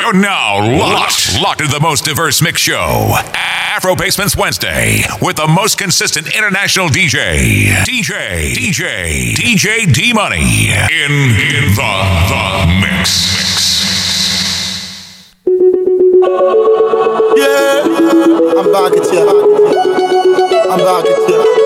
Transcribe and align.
You're 0.00 0.14
now 0.14 0.56
locked, 0.78 1.38
locked 1.42 1.60
into 1.60 1.74
the 1.74 1.80
most 1.80 2.06
diverse 2.06 2.40
mix 2.40 2.62
show, 2.62 3.12
Afro 3.34 3.94
Basements 3.94 4.34
Wednesday, 4.34 5.02
with 5.20 5.36
the 5.36 5.46
most 5.46 5.76
consistent 5.76 6.34
international 6.34 6.88
DJ, 6.88 7.66
DJ, 7.84 8.54
DJ, 8.54 9.34
DJ 9.34 9.92
D 9.92 10.14
Money, 10.14 10.70
in, 10.70 11.12
in 11.12 11.74
the, 11.76 11.92
the 12.30 12.66
mix. 12.80 13.28
Yeah, 17.36 17.82
I'm 18.58 18.72
back 18.72 18.96
at 18.96 19.12
you. 19.12 19.28
I'm 20.70 20.78
back 20.78 21.04
at 21.04 21.28
you. 21.28 21.60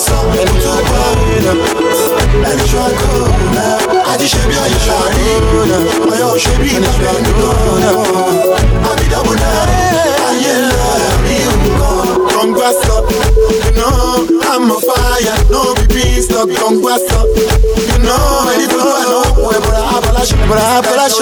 Congosso, 0.00 0.16
Kutukwao. 0.16 0.40
Ẹni 0.40 0.64
àdéhìnà, 1.10 1.52
Congosso, 1.60 2.10
Kutukwao. 2.16 2.50
Ẹni 2.50 2.64
ṣọ́kọ̀ọ́nà, 2.72 3.64
àjíṣebí 4.12 4.54
ayé 4.64 4.78
ṣàrí. 4.86 5.24
Ọyọ́ 6.12 6.28
òṣèbí 6.34 6.68
ìdàgbẹ́ 6.76 7.12
nìkan. 7.24 7.56
Àbídàbọ̀nà, 8.90 9.48
ayé 10.28 10.52
ńlá 10.64 10.88
rí 11.24 11.36
nǹkan. 11.60 12.08
Congosso, 12.34 12.96
you 13.64 13.72
know 13.76 14.24
I'm 14.50 14.70
on 14.72 14.80
fire. 14.88 15.36
No 15.52 15.60
be 15.76 15.84
beast, 15.92 16.30
no 16.30 16.40
Congosso. 16.46 17.20
You 17.90 17.98
know 18.06 18.48
I 18.48 18.64
know, 18.72 19.22
boy, 19.36 19.58
but 19.64 19.76
I 19.76 20.00
a 20.00 20.08
a 20.08 20.92
lash. 20.96 21.18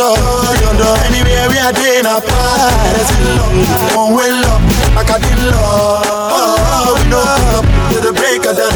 You 0.62 0.72
know 0.78 0.94
anywhere 1.06 1.46
we 1.50 1.58
are 1.66 1.72
doing 1.74 2.06
a 2.06 2.16
party. 2.22 3.02
Love, 3.38 3.96
one 3.96 4.14
way 4.14 4.30
love, 4.30 4.62
like 4.94 5.10
I 5.10 5.18
did 5.18 5.38
love. 5.50 6.06
Oh, 6.38 6.94
we 6.94 7.02
know 7.10 7.24
up 7.58 7.66
to 7.90 7.96
the 8.06 8.12
dawn, 8.54 8.74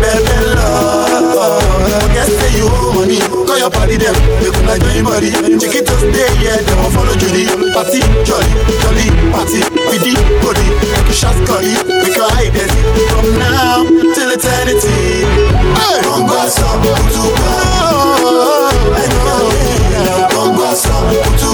baby 0.00 0.36
love. 0.56 2.12
Guess 2.14 2.30
say 2.30 2.56
you 2.58 2.66
owe 2.70 2.92
money, 2.94 3.18
call 3.46 3.58
your 3.58 3.70
party 3.70 3.96
them, 3.96 4.14
they 4.40 4.50
could 4.50 4.66
like 4.66 4.82
anybody. 4.92 5.30
Check 5.58 5.74
it 5.74 5.86
to 5.86 5.94
stay, 5.98 6.28
yeah, 6.42 6.56
they 6.60 6.74
won't 6.78 6.92
follow 6.94 7.14
Judy. 7.18 7.46
Party, 7.74 8.00
jolly, 8.22 8.52
jolly, 8.82 9.06
party, 9.34 9.60
PD, 9.90 10.14
body, 10.42 10.66
make 10.94 11.08
you 11.08 11.14
shots 11.16 11.38
curry, 11.48 11.74
make 12.02 12.14
your 12.16 12.28
hide 12.36 12.54
it. 12.54 12.70
From 13.10 13.26
now 13.38 13.84
till 14.14 14.30
eternity. 14.30 15.26
Hey, 15.74 15.98
Congosso, 16.06 16.68
Kutuba. 16.82 17.50
I 18.94 19.04
know, 19.10 19.50
yeah, 19.90 20.28
Congosso, 20.30 20.94
Kutuba. 21.10 21.53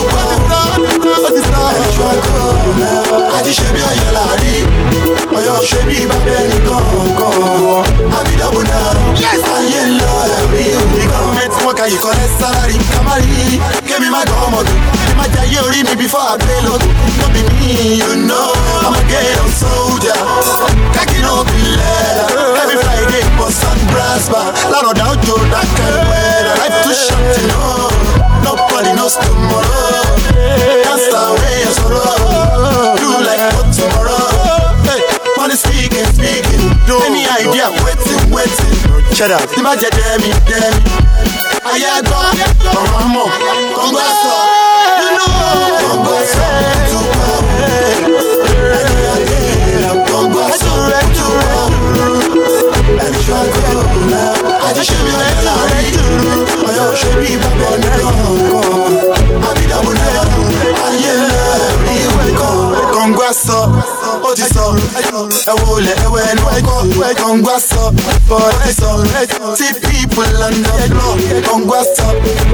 Kọ̀ọ̀kan 11.80 11.98
kọ́lẹ́ 12.04 12.28
sálárì 12.40 12.76
kámárì 12.90 13.36
I 13.76 13.80
no 17.18 17.24
be 17.34 17.42
you 18.00 18.12
know 18.28 18.48
I'm 18.86 18.94
a 18.94 19.02
gay 19.10 19.28
every 22.62 22.78
Friday 22.84 23.22
and 23.68 23.80
brass 23.92 24.24
bar 24.32 24.48
kind 25.76 25.96
weather 26.10 26.54
life 26.60 26.76
too 26.84 26.94
short 27.04 27.36
you 27.40 27.46
know 27.52 28.29
nobody 28.44 28.92
knows 28.98 29.16
tomorrow. 29.16 30.04
That's 30.84 31.06
the 31.12 31.22
way 31.40 31.56
I 31.64 31.70
sorrow 31.76 32.96
do 33.00 33.08
like 33.26 33.44
for 33.54 33.64
tomorrow. 33.76 34.24
Hey, 34.88 35.00
money 35.36 35.56
speaking 35.56 36.06
speaking. 36.16 36.62
Any 37.06 37.24
idea 37.28 37.70
waiting 37.84 38.22
waiting. 38.34 38.76
Shut 39.14 39.30
up 39.32 39.42
tí 39.54 39.60
bá 39.62 39.74
jẹ 39.76 39.88
dẹ́mi 39.96 40.30
dẹ́mi 40.48 40.80
ayé 41.72 41.88
àgbọ̀ 41.98 42.20
ọ̀rọ̀ 42.78 42.98
àmọ̀ 43.02 43.24
kọ́ngbà 43.76 44.04
sọ 44.22 44.34
you 45.00 45.10
know 45.16 45.30
kọ́ngbà 45.80 46.14
láàrin 55.46 55.96
ọ̀yọ́ 56.68 56.84
òṣèbí 56.92 57.30
bàbá 57.42 57.70
nìkan 57.82 58.16
àbídàbò 59.48 59.90
náà 59.98 60.22
ayé 60.86 61.12
rí 61.86 61.96
wẹ́kọ̀ 62.16 62.50
kọ́ngbà 62.94 63.28
sọ 63.46 63.58
ó 64.22 64.30
ti 64.36 64.44
sọ 64.54 64.64
ẹkọ 65.00 65.20
kọ́ngbà 67.20 67.54
sọ 67.70 67.82
sọ 68.80 68.90
tí 69.58 69.66
people 69.82 70.42
under 70.46 70.78
floor. 70.90 71.16
Kọ́ngbà 71.48 71.78
sọ 71.96 72.06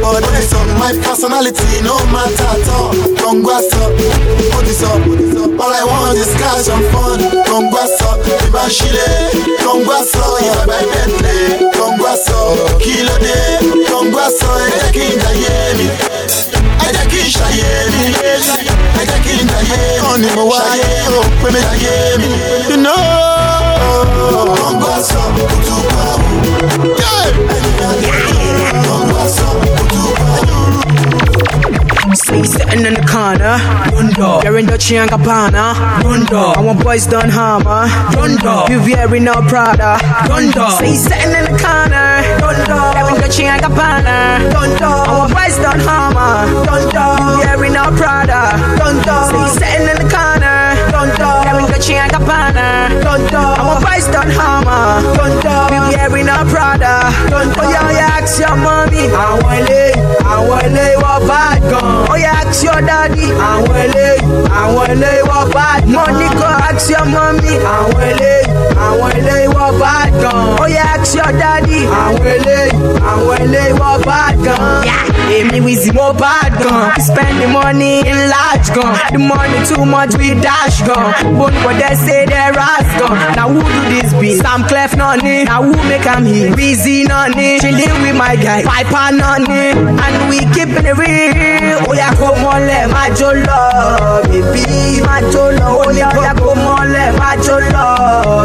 bọ́ọ̀ 0.03 0.19
ti 0.35 0.43
sọ 0.51 0.59
my 0.81 0.93
personality 1.05 1.71
no 1.87 1.95
matter 2.13 2.49
at 2.55 2.69
all. 2.77 2.91
Kọ́ngbà 3.23 3.57
sọ 3.71 3.83
ó 4.57 4.59
all 5.63 5.73
I 5.73 5.85
want 5.91 6.19
is 6.23 6.33
cash 6.41 6.69
and 6.75 6.85
fun. 6.93 7.19
Kọ́ngbà 7.49 7.83
sọ 7.99 8.09
ìbá 8.47 8.63
ṣílẹ̀ 8.77 9.13
kọ́ngbà 9.65 9.97
sọ 10.13 10.25
ìbá 10.47 10.63
bá 10.69 10.79
bentley. 10.91 11.45
kọ́ngbà 11.76 11.76
sọ 12.27 12.39
kí 12.83 12.95
ló 13.07 13.15
dé 13.25 13.37
ẹ 14.67 14.77
jẹ́ 14.81 14.91
kí 14.95 15.05
n 15.13 15.19
jayé 15.23 15.55
mi 15.79 15.87
ẹ 16.87 16.89
jẹ́ 16.97 17.07
kí 17.11 17.21
n 17.25 17.29
ṣayé 17.37 17.71
mi 17.93 18.03
ẹ 18.31 19.03
jẹ́ 19.09 19.19
kí 19.25 19.33
n 19.43 19.47
jayé 19.51 19.79
mi 19.81 20.01
kàn 20.03 20.17
ní 20.23 20.29
mo 20.37 20.43
wáyé 20.51 20.91
o 21.19 21.21
pé 21.43 21.49
mi 21.55 21.61
jayé 21.67 21.95
mi. 22.21 22.29
You 22.71 22.77
know. 22.85 23.03
kọ́ngbà 24.57 24.93
sọ 25.09 25.23
kutu 25.37 25.77
pa 25.91 26.03
o. 26.15 26.19
ẹni 27.57 27.71
àgbẹ̀ 27.91 28.13
kọ́ngbà 28.87 29.23
sọ 29.37 29.49
kutu 29.61 29.75
pa 29.77 29.83
o. 29.83 29.86
Say 32.17 32.43
sitting 32.43 32.87
in 32.87 32.95
the 32.95 33.03
corner, 33.07 33.59
Rundo. 33.93 34.43
You're 34.43 34.59
in 34.59 34.67
Dolce 34.67 34.97
and 34.97 35.11
Gabbana, 35.11 35.75
Rundo. 36.03 36.57
Our 36.57 36.75
boys 36.75 37.07
done 37.07 37.29
hammer, 37.29 37.87
Rundo. 38.17 38.69
You 38.71 38.81
wearing 38.81 39.25
no 39.25 39.35
Prada, 39.43 39.99
Rundo. 40.27 40.71
Say 40.79 40.95
sitting 40.95 41.35
in 41.37 41.45
the 41.45 41.55
corner, 41.61 42.25
Rundo. 42.41 42.79
You're 42.97 43.15
in 43.15 43.21
Dolce 43.21 43.45
and 43.45 43.63
Gabbana, 43.63 44.51
Rundo. 44.51 44.91
Our 45.13 45.29
boys 45.29 45.57
done 45.61 45.79
hammer, 45.81 46.49
Rundo. 46.67 47.05
You 47.21 47.39
wearing 47.45 47.73
no 47.75 47.85
Prada, 47.95 48.57
Rundo. 48.81 49.17
Say 49.31 49.61
sitting 49.61 49.87
in 49.93 49.97
the 50.01 50.09
corner, 50.09 50.73
Rundo. 50.91 51.29
You're 51.47 51.61
in 51.61 51.67
Dolce 51.71 51.95
and 51.95 52.13
Gabbana, 52.13 52.67
Rundo. 53.05 53.56
Our 53.67 53.81
boys 53.83 54.07
done 54.15 54.31
hammer. 54.31 55.03
You 55.75 55.97
wearing 55.97 56.27
no 56.27 56.39
Prada. 56.47 57.11
Oh 57.35 57.67
yeah, 57.71 57.91
yeah, 57.91 58.19
ask 58.23 58.39
your 58.39 58.55
mommy, 58.57 59.11
it, 59.11 59.13
I 59.13 60.39
want 60.47 60.77
it, 60.77 60.97
what 61.03 61.27
bad 61.27 61.63
gun. 61.71 61.83
Oh, 61.83 62.13
ó 62.13 62.17
yẹ 62.17 62.31
ask 62.31 62.63
your 62.65 62.81
daddy. 62.87 63.27
Àwọn 63.49 63.77
eléyìí 63.85 64.23
àwọn 64.61 64.87
eléyìí 64.93 65.23
wọ́n 65.29 65.53
bad 65.55 65.83
money 65.89 66.29
go 66.39 66.47
ask 66.69 66.91
your 66.91 67.07
mommy. 67.07 67.55
Àwọn 67.75 68.03
eléyìí 68.11 68.53
àwọn 68.87 69.11
eléyìí 69.19 69.49
wọ́n 69.55 69.79
bad 69.81 70.13
gan 70.23 70.37
ó 70.63 70.67
yẹ 70.69 70.83
ask 70.95 71.15
your 71.19 71.33
daddy. 71.41 71.81
Àwọn 72.03 72.27
eléyìí 72.37 72.73
àwọn 73.13 73.37
eléyìí 73.45 73.73
wọ́n 73.81 73.99
bad 74.07 74.35
gan. 74.45 74.85
èmi 75.37 75.61
wizzy 75.61 75.91
mo 75.93 76.13
bad 76.13 76.53
gan 76.63 77.01
spend 77.01 77.41
the 77.43 77.49
money 77.49 77.99
in 78.11 78.17
large 78.31 78.69
gan 78.77 78.95
the 79.13 79.19
money 79.19 79.59
too 79.67 79.85
much 79.85 80.15
we 80.19 80.35
dash 80.41 80.81
gan 80.87 81.13
bone 81.39 81.53
for 81.63 81.75
there 81.75 81.97
say 81.97 82.25
they 82.27 82.51
ras 82.59 82.87
gan 82.99 83.35
na 83.37 83.45
who 83.57 83.63
do 83.75 83.81
this 83.93 84.13
be? 84.21 84.31
Samklef 84.43 84.93
ni 85.25 85.45
na 85.45 85.57
who 85.63 85.73
make 85.89 86.09
hit 86.27 86.55
wizzy 86.57 86.97
náà 87.11 87.29
ni 87.37 87.59
chilling 87.61 87.97
with 88.03 88.17
my 88.23 88.35
guy. 88.37 88.63
Piper 88.71 89.09
ni 89.49 89.63
and 90.05 90.17
we 90.29 90.39
keeping 90.55 90.87
it 90.91 90.97
real. 91.01 91.79
Ó 91.89 91.93
yà 92.01 92.09
kó 92.21 92.29
mọ́lẹ̀ 92.43 92.83
má 92.95 93.03
jó 93.19 93.31
lọ 93.47 93.61
bèbí 94.31 94.65
má 95.07 95.17
jó 95.33 95.45
lọ 95.59 95.69
ó 95.83 95.87
ní 95.95 96.01
ó 96.03 96.13
yà 96.25 96.33
kó 96.41 96.51
mọ́lẹ̀ 96.65 97.09
má 97.21 97.31
jó 97.47 97.57
lọ 97.75 97.87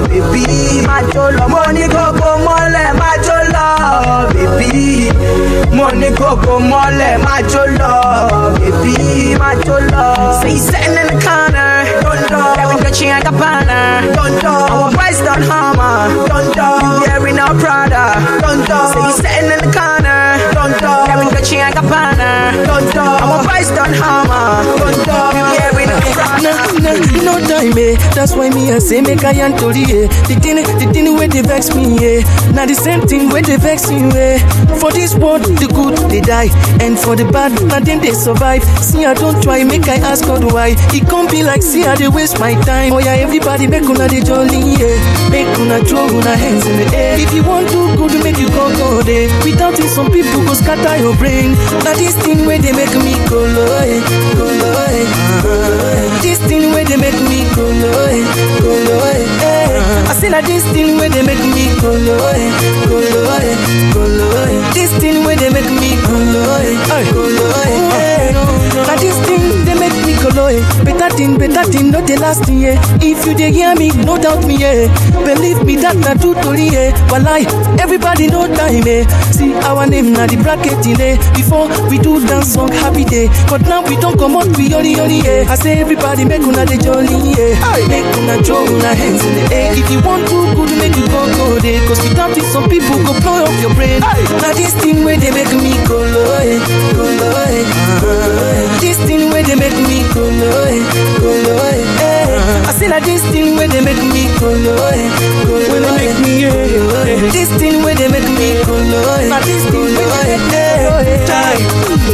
bèbí 0.09 0.43
má 0.87 0.97
jó 1.13 1.23
lọ 1.37 1.43
mo 1.53 1.63
ní 1.75 1.83
kókó 1.95 2.29
mọ́lẹ̀ 2.45 2.89
má 2.99 3.09
jó 3.25 3.37
lọ 3.53 3.67
bèbí 4.33 4.71
mo 5.77 5.87
ní 5.99 6.09
kókó 6.19 6.53
mọ́lẹ̀ 6.71 7.13
má 7.25 7.35
jó 7.51 7.63
lọ 7.79 7.93
bèbí 8.59 8.95
jó 12.31 12.37
lọ. 12.37 12.61
say 12.61 12.61
sitting 12.61 12.71
in 12.71 12.83
the 12.83 13.11
and 13.11 13.23
Gabbana 13.25 13.79
dondo 14.15 14.53
our 14.73 14.91
boys 14.91 15.19
done 15.21 15.41
hammer. 15.41 16.27
Dondo 16.29 16.67
you 16.83 17.01
wearing 17.07 17.35
no 17.35 17.47
Prada. 17.59 18.05
Dondo 18.41 18.79
say 18.93 19.11
sitting 19.21 19.51
in 19.51 19.59
the 19.59 19.69
corner. 19.77 20.37
Dondo 20.55 20.91
every 21.11 21.25
Gucci 21.33 21.57
and 21.57 21.75
Gabbana 21.75 22.65
dondo 22.67 23.05
our 23.25 23.43
boys 23.47 23.69
done 23.71 23.93
hammer. 23.93 24.63
Dondo 24.79 25.17
you 25.35 25.43
wearing 25.57 25.70
no 26.01 26.11
Prada. 26.13 27.23
No, 27.23 27.33
time, 27.47 27.77
eh. 27.77 27.95
That's 28.15 28.35
why 28.35 28.49
me 28.49 28.71
I 28.71 28.79
say 28.79 29.01
make 29.01 29.23
I 29.23 29.33
and 29.45 29.57
tori, 29.57 29.83
eh. 29.85 30.07
The 30.27 30.35
thing, 30.41 30.55
the 30.57 30.87
thing 30.93 31.13
where 31.15 31.27
they 31.27 31.41
vex 31.41 31.75
me, 31.75 31.97
eh. 32.01 32.21
Now 32.53 32.65
the 32.65 32.75
same 32.75 33.01
thing 33.07 33.29
where 33.29 33.41
they 33.41 33.57
vex 33.57 33.89
you, 33.91 34.09
eh. 34.15 34.39
For 34.79 34.91
this 34.91 35.15
world, 35.15 35.43
the 35.45 35.67
good 35.69 35.97
they 36.09 36.21
die, 36.21 36.49
and 36.81 36.97
for 36.97 37.15
the 37.15 37.25
bad, 37.31 37.53
now 37.69 37.79
then 37.79 37.99
they 38.01 38.13
survive. 38.13 38.63
See 38.81 39.05
I 39.05 39.13
don't 39.13 39.41
try, 39.43 39.63
make 39.63 39.87
I 39.87 39.97
ask 40.01 40.25
God 40.25 40.43
why. 40.51 40.73
It 40.93 41.07
can't 41.09 41.29
be 41.29 41.43
like 41.43 41.61
see 41.61 41.85
I 41.85 41.95
they 41.95 42.07
waste 42.07 42.39
my 42.39 42.53
time. 42.65 42.93
Oh 42.93 42.99
yeah, 42.99 43.15
everybody 43.21 43.67
make 43.67 43.83
una 43.85 44.07
the 44.07 44.21
jolly, 44.25 44.77
yeah. 44.81 44.97
Make 45.29 45.49
una 45.59 45.83
throw 45.85 46.07
una 46.09 46.35
hands 46.35 46.65
in 46.65 46.77
the 46.81 46.87
air. 46.97 47.19
If 47.19 47.33
you 47.33 47.43
want 47.43 47.69
to 47.69 47.95
good, 47.97 48.13
make 48.23 48.37
you 48.37 48.49
go 48.49 48.69
go 48.77 49.01
there. 49.03 49.29
Without 49.45 49.77
it, 49.79 49.89
some 49.89 50.09
people 50.11 50.41
go 50.45 50.53
scatter 50.53 50.97
your 50.97 51.15
brain. 51.17 51.53
Now 51.85 51.93
this 51.93 52.15
thing 52.25 52.45
where 52.45 52.57
they 52.59 52.73
make 52.73 52.93
me 53.05 53.13
go 53.29 53.37
low, 53.45 53.77
eh, 53.85 54.01
go 54.33 54.45
low, 54.49 54.85
eh, 54.89 55.05
go 55.43 55.53
low, 55.53 55.89
eh. 55.93 56.00
This 56.21 56.39
thing 56.39 56.71
where 56.71 56.85
they 56.85 56.97
make 56.97 57.19
me 57.29 57.43
go 57.55 57.63
low, 57.63 58.05
eh, 58.05 58.25
eh, 59.05 59.25
eh. 59.41 60.09
I 60.09 60.13
say 60.13 60.29
that 60.29 60.45
this 60.45 60.63
thing 60.73 60.97
where 60.97 61.09
they 61.09 61.21
make 61.23 61.39
me 61.39 61.65
go 61.81 61.91
low, 61.91 62.17
eh, 62.33 62.49
eh. 64.47 64.73
This 64.73 64.91
thing 64.99 65.23
where 65.25 65.35
they 65.35 65.49
make 65.49 65.69
me 65.69 65.95
low, 66.09 66.57
eh, 66.61 66.75
eh. 68.01 68.31
Now 68.87 68.95
this 68.97 69.17
thing 69.27 69.65
they 69.65 69.75
make 69.77 69.93
me 70.23 70.29
go 70.29 70.35
low, 70.35 70.47
eh. 70.47 70.83
Better 70.83 71.09
thing, 71.15 71.37
better 71.37 71.63
thing, 71.71 71.91
not 71.91 72.07
the 72.07 72.17
last 72.17 72.45
thing, 72.45 72.59
yeah. 72.59 72.79
If 73.01 73.25
you 73.25 73.33
dey 73.35 73.51
hear 73.51 73.75
me, 73.75 73.89
no 74.05 74.17
doubt 74.17 74.45
me, 74.45 74.57
yeah. 74.57 74.87
Believe 75.25 75.63
me 75.65 75.75
that 75.77 75.95
na 75.97 76.13
true 76.15 76.33
story, 76.41 76.67
yeah. 76.69 76.91
Walai, 77.09 77.45
everybody 77.79 78.27
know 78.27 78.47
time, 78.53 78.85
eh. 78.87 79.05
See 79.31 79.53
our 79.65 79.87
name 79.87 80.13
na 80.13 80.27
the 80.27 80.37
bracket 80.37 80.85
in 80.85 80.99
eh. 81.01 81.17
Before 81.35 81.67
we 81.89 81.97
do 81.97 82.19
dance 82.27 82.53
song 82.53 82.69
happy 82.71 83.03
day, 83.05 83.27
but 83.49 83.61
now 83.65 83.81
we 83.85 83.95
don't 83.97 84.17
come 84.17 84.35
out 84.37 84.47
we 84.57 84.67
yori 84.69 84.93
yori, 84.93 85.21
yeah. 85.25 85.45
I 85.49 85.55
say 85.55 85.79
everybody 85.81 86.25
make 86.25 86.41
una 86.45 86.65
the 86.65 86.77
jolly, 86.77 87.17
yeah. 87.33 87.57
Make 87.87 88.05
una 88.21 88.41
throw 88.43 88.61
una 88.65 88.93
hands 88.93 89.23
in 89.25 89.33
the 89.35 89.43
air. 89.55 89.73
If 89.73 89.89
you 89.89 90.01
want 90.01 90.27
to 90.29 90.37
good, 90.55 90.71
make 90.77 90.95
you 90.97 91.07
go 91.09 91.21
go 91.37 91.59
there. 91.59 91.81
Cause 91.87 92.01
without 92.07 92.35
it, 92.37 92.45
some 92.53 92.69
people 92.69 92.97
go 93.05 93.13
blow 93.21 93.45
up 93.45 93.55
your 93.61 93.73
brain. 93.75 94.01
Now 94.41 94.53
this 94.53 94.73
thing 94.81 95.03
where 95.03 95.17
they 95.17 95.31
make 95.31 95.51
me 95.55 95.73
go 95.87 95.97
low, 95.97 96.37
eh, 96.45 96.59
go 96.93 97.05
low, 97.05 97.33
eh, 97.49 97.65
go 98.01 98.11
low, 98.11 98.49
eh. 98.53 98.79
This 98.81 98.97
thing 99.05 99.29
where 99.31 99.43
they 99.43 99.55
make 99.55 99.75
me 99.87 100.03
go 100.13 100.21
low, 100.21 100.63
eh, 100.65 101.19
go 101.19 101.29
eh, 101.29 102.01
eh. 102.01 102.10
I 102.67 102.71
say 102.75 102.87
that 102.91 103.03
this 103.03 103.23
thing 103.31 103.55
where 103.55 103.67
they 103.67 103.79
make 103.79 103.95
me 104.11 104.27
go 104.39 104.51
low, 104.51 104.75
go 104.75 105.55
low, 105.55 105.71
When 105.71 105.81
they 105.87 106.11
make 106.11 106.19
me, 106.19 106.33
go 106.43 106.51
low, 106.51 107.03
yeah. 107.07 107.31
This 107.31 107.49
thing 107.55 107.79
where 107.83 107.95
they 107.95 108.11
make 108.11 108.27
me 108.27 108.59
eh, 108.59 109.29
Now 109.31 109.39
this 109.39 109.63
thing 109.71 109.87
where 109.95 110.25
they 110.27 110.39
eh, 110.51 111.25
Die. 111.27 111.61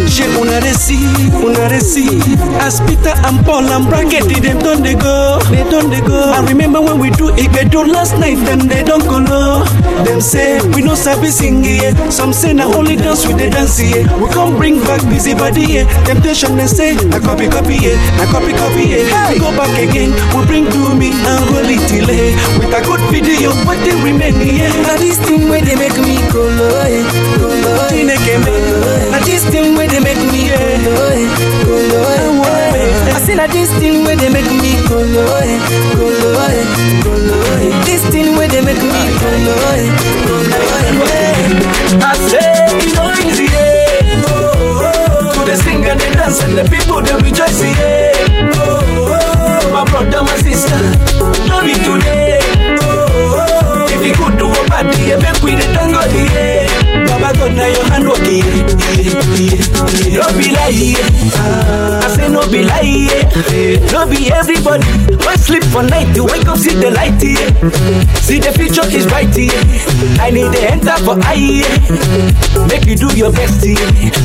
She 0.07 0.23
una 0.37 0.61
see, 0.73 1.09
una 1.41 1.79
see. 1.79 2.21
As 2.61 2.79
Peter 2.85 3.13
and 3.25 3.43
Paul 3.45 3.65
and 3.65 3.87
Bracket, 3.89 4.29
them 4.41 4.59
don't 4.59 4.83
they 4.83 4.93
go, 4.95 5.39
they 5.49 5.63
don't 5.69 5.89
they 5.89 6.01
go. 6.01 6.31
I 6.31 6.45
remember 6.45 6.81
when 6.81 6.99
we 6.99 7.09
do 7.11 7.29
Igbedo 7.33 7.87
last 7.87 8.17
night, 8.19 8.37
them 8.45 8.67
they 8.67 8.83
don't 8.83 9.03
go. 9.05 9.17
Them 10.05 10.21
say 10.21 10.61
we 10.75 10.81
no 10.81 10.93
sabi 10.95 11.27
sing 11.29 11.63
yeah. 11.63 11.93
Some 12.09 12.33
say 12.33 12.53
na 12.53 12.65
only 12.65 12.95
dance 12.95 13.25
with 13.25 13.37
the 13.37 13.49
dance 13.49 13.79
yeah. 13.81 14.05
We 14.21 14.29
come 14.29 14.55
bring 14.55 14.79
back 14.85 15.01
busy 15.09 15.33
body 15.33 15.81
yeah. 15.81 16.05
Temptation 16.05 16.55
they 16.55 16.67
say 16.67 16.95
na 17.09 17.19
copy 17.19 17.47
copy 17.49 17.75
yeah, 17.81 17.97
na 18.17 18.25
copy 18.31 18.53
copy 18.53 18.93
yeah. 18.93 19.31
We 19.33 19.39
go 19.39 19.49
back 19.57 19.73
again, 19.81 20.13
we 20.35 20.45
bring 20.45 20.65
to 20.71 20.95
me 20.95 21.09
it 21.11 21.81
till 21.89 22.09
eh. 22.09 22.35
With 22.59 22.73
a 22.73 22.81
good 22.85 23.01
video, 23.11 23.51
what 23.65 23.77
they 23.83 23.95
remain 24.03 24.35
yeah. 24.41 24.71
Now 24.83 24.95
this 24.97 25.17
thing 25.25 25.49
where 25.49 25.61
they 25.61 25.75
make 25.75 25.97
me 25.99 26.17
go 26.31 26.41
low, 26.43 26.81
eh, 26.87 27.03
go 27.37 27.47
low, 27.47 27.87
eh, 27.87 27.91
Chineke. 27.91 28.35
Now 29.11 29.19
this 29.25 29.43
thing 29.49 29.75
where 29.75 29.87
they 29.87 29.99
make 29.99 30.19
me 30.31 30.49
go 30.49 30.59
low, 30.85 31.11
eh, 31.11 31.27
go 31.65 31.75
low, 31.91 32.43
eh. 32.43 33.15
I 33.15 33.19
say 33.19 33.35
that 33.35 33.49
this 33.51 33.71
thing 33.79 34.03
where 34.03 34.15
they 34.15 34.29
make 34.29 34.47
me 34.61 34.77
go 34.87 34.97
low, 35.01 35.35
eh, 35.41 35.57
go 35.95 36.05
low, 36.07 36.39
eh, 36.47 36.65
go 37.03 37.11
low, 37.11 37.59
eh. 37.59 37.83
This 37.85 38.03
thing 38.11 38.35
where 38.37 38.47
they 38.47 38.61
make 38.63 38.79
me 38.81 39.01
go 39.19 39.29
low, 39.45 39.75
eh, 39.75 39.89
go 40.27 40.35
low, 40.37 40.65
eh. 41.11 42.03
I 42.03 42.13
say 42.29 42.47
it's 42.79 42.93
no 42.95 43.11
easy, 43.25 43.45
yeah. 43.51 44.23
Oh, 44.29 44.87
oh, 44.87 45.33
to 45.33 45.39
the 45.45 45.55
sing 45.57 45.83
and 45.85 45.99
the 45.99 46.09
dance 46.15 46.41
and 46.43 46.57
the 46.57 46.63
people 46.69 47.01
they 47.01 47.15
rejoice, 47.19 47.61
yeah. 47.63 48.51
Oh, 48.55 48.79
oh, 48.95 48.96
my 49.77 49.85
brother, 49.91 50.23
my 50.23 50.35
sister, 50.37 50.75
no 51.47 51.61
be 51.61 51.73
today. 51.73 52.39
Oh, 52.81 53.05
oh, 53.09 53.47
oh. 53.51 53.56
If 53.89 54.01
you 54.05 54.13
could 54.13 54.37
do 54.37 54.47
a 54.49 54.61
party, 54.67 55.01
yeah, 55.07 55.17
make 55.21 55.41
we 55.43 55.55
the 55.55 55.65
tango, 55.73 56.01
yeah. 56.11 56.67
Baba 57.07 57.31
God, 57.37 57.53
now 57.55 57.67
your 57.67 57.85
hand 57.87 58.05
yeah, 58.27 58.43
yeah. 59.37 60.17
No 60.17 60.27
be 60.37 60.51
lie, 60.51 60.69
yeah. 60.73 62.03
I 62.03 62.07
say 62.15 62.27
no 62.29 62.43
be 62.49 62.63
lie, 62.63 62.81
yeah. 62.81 63.91
No 63.91 64.07
be 64.09 64.31
everybody. 64.31 64.85
Why 65.23 65.35
sleep 65.35 65.63
for 65.65 65.83
night 65.83 66.13
to 66.15 66.23
wake 66.23 66.47
up, 66.47 66.57
see 66.57 66.75
the 66.75 66.91
light, 66.91 67.21
yeah. 67.21 67.47
See 68.23 68.39
the 68.39 68.51
future 68.51 68.85
is 68.91 69.05
bright, 69.07 69.35
yeah. 69.37 69.53
I 70.21 70.31
need 70.31 70.51
the 70.51 70.61
enter 70.71 70.97
for 71.05 71.15
eye, 71.23 71.61
yeah. 71.63 72.67
Make 72.67 72.85
you 72.85 72.95
do 72.95 73.09
your 73.15 73.31
best, 73.31 73.63
yeah. 73.65 73.77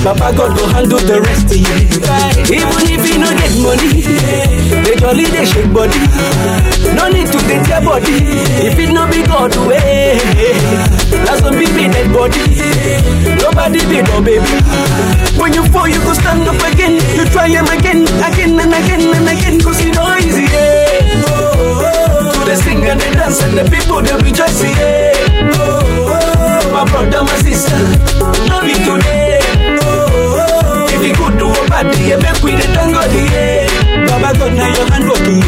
Papa 0.03 0.35
God 0.37 0.57
go 0.57 0.67
handle 0.73 1.01
the 1.01 1.21
rest, 1.23 1.51
yeah. 1.55 2.51
Even 2.51 2.85
if 2.91 3.03
you 3.07 3.19
no 3.21 3.31
get 3.31 3.53
money, 3.63 4.03
they 4.83 4.97
jolly 4.97 5.27
they 5.31 5.45
shake 5.47 5.73
body. 5.73 6.01
No 6.97 7.09
need 7.09 7.29
to 7.31 7.39
take 7.47 7.67
your 7.69 7.83
body. 7.83 8.17
If 8.67 8.79
it 8.79 8.93
no 8.93 9.07
be 9.11 9.23
God 9.27 9.52
way, 9.67 10.19
that's 11.25 11.41
some 11.41 11.55
baby 11.55 11.89
dead 11.91 12.13
body. 12.13 12.41
Nobody 13.43 13.81
be 13.91 14.03
no 14.03 14.21
baby. 14.23 14.47
When 15.39 15.53
you 15.53 15.65
fall, 15.69 15.89
you 15.89 15.99
go 16.03 16.13
stand 16.15 16.47
up 16.49 16.61
again. 16.73 17.01
You 17.17 17.25
try 17.31 17.49
him 17.49 17.67
again, 17.69 18.03
again 18.23 18.59
and 18.61 18.73
again 18.73 19.03
and 19.15 19.29
again. 19.29 19.61
Cause 19.61 19.81
it's 19.81 19.95
no 19.97 20.05
easy, 20.17 20.47
yeah. 20.49 21.25
Oh, 21.27 21.53
oh, 21.57 22.43
oh. 22.43 22.45
They 22.47 22.55
sing 22.57 22.85
and 22.85 23.01
they 23.01 23.13
dance 23.13 23.43
and 23.43 23.57
the 23.59 23.65
people 23.71 24.03
they 24.03 24.15
rejoice, 24.23 24.63
yeah. 24.63 25.13
Oh, 25.55 25.81
oh, 26.09 26.13
oh. 26.13 26.73
my 26.73 26.85
brother, 26.91 27.23
my 27.25 27.37
sister, 27.43 27.77
no 28.49 28.61
be 28.63 28.75
today. 28.75 29.39
Oh, 29.83 29.85
oh, 29.85 30.39
oh, 30.39 30.95
if 30.95 31.03
you 31.07 31.15
could 31.15 31.39
do 31.39 31.49
a 31.51 31.63
party, 31.69 32.11
yeah, 32.11 32.17
make 32.17 32.43
we 32.43 32.53
the 32.57 32.67
tango, 32.75 33.01
yeah. 33.31 33.62
Baba 34.09 34.33
God, 34.39 34.53
now 34.57 34.69
your 34.73 34.87
hand 34.91 35.05
working. 35.09 35.43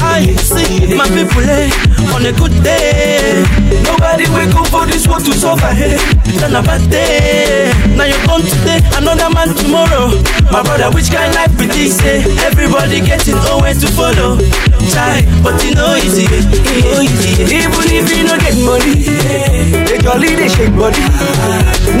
I 0.00 0.24
see 0.40 0.94
my 0.96 1.06
people, 1.08 1.44
eh, 1.44 1.70
on 2.14 2.24
a 2.26 2.32
good 2.32 2.54
day. 2.62 3.44
Nobody 3.84 4.24
wake 4.32 4.54
up 4.56 4.66
for 4.68 4.86
this 4.86 5.06
world 5.06 5.24
to 5.26 5.32
suffer, 5.32 5.72
hey. 5.74 5.96
Then 6.40 6.54
a 6.56 6.62
bad 6.62 6.82
day. 6.90 7.70
Now 7.96 8.04
you 8.04 8.16
come 8.24 8.42
today, 8.42 8.80
another 8.96 9.28
man 9.30 9.54
tomorrow. 9.54 10.08
My 10.50 10.62
brother, 10.62 10.90
which 10.94 11.10
kind 11.10 11.34
life 11.34 11.52
be 11.58 11.66
this, 11.66 12.00
eh? 12.02 12.24
Everybody 12.48 13.00
getting 13.00 13.36
nowhere 13.44 13.74
to 13.74 13.86
follow. 13.92 14.38
Try, 14.88 15.20
but 15.44 15.60
you 15.64 15.74
know 15.76 15.94
easy, 16.00 16.24
eh, 16.24 16.40
you 16.72 16.82
know 16.88 17.00
easy. 17.04 17.44
eh. 17.44 17.68
Even 17.68 17.86
if 17.92 18.08
you 18.08 18.24
don't 18.26 18.40
get 18.40 18.56
money, 18.64 19.04
they 19.84 19.98
jolly, 20.00 20.32
they 20.36 20.48
shake 20.48 20.72
body. 20.72 21.04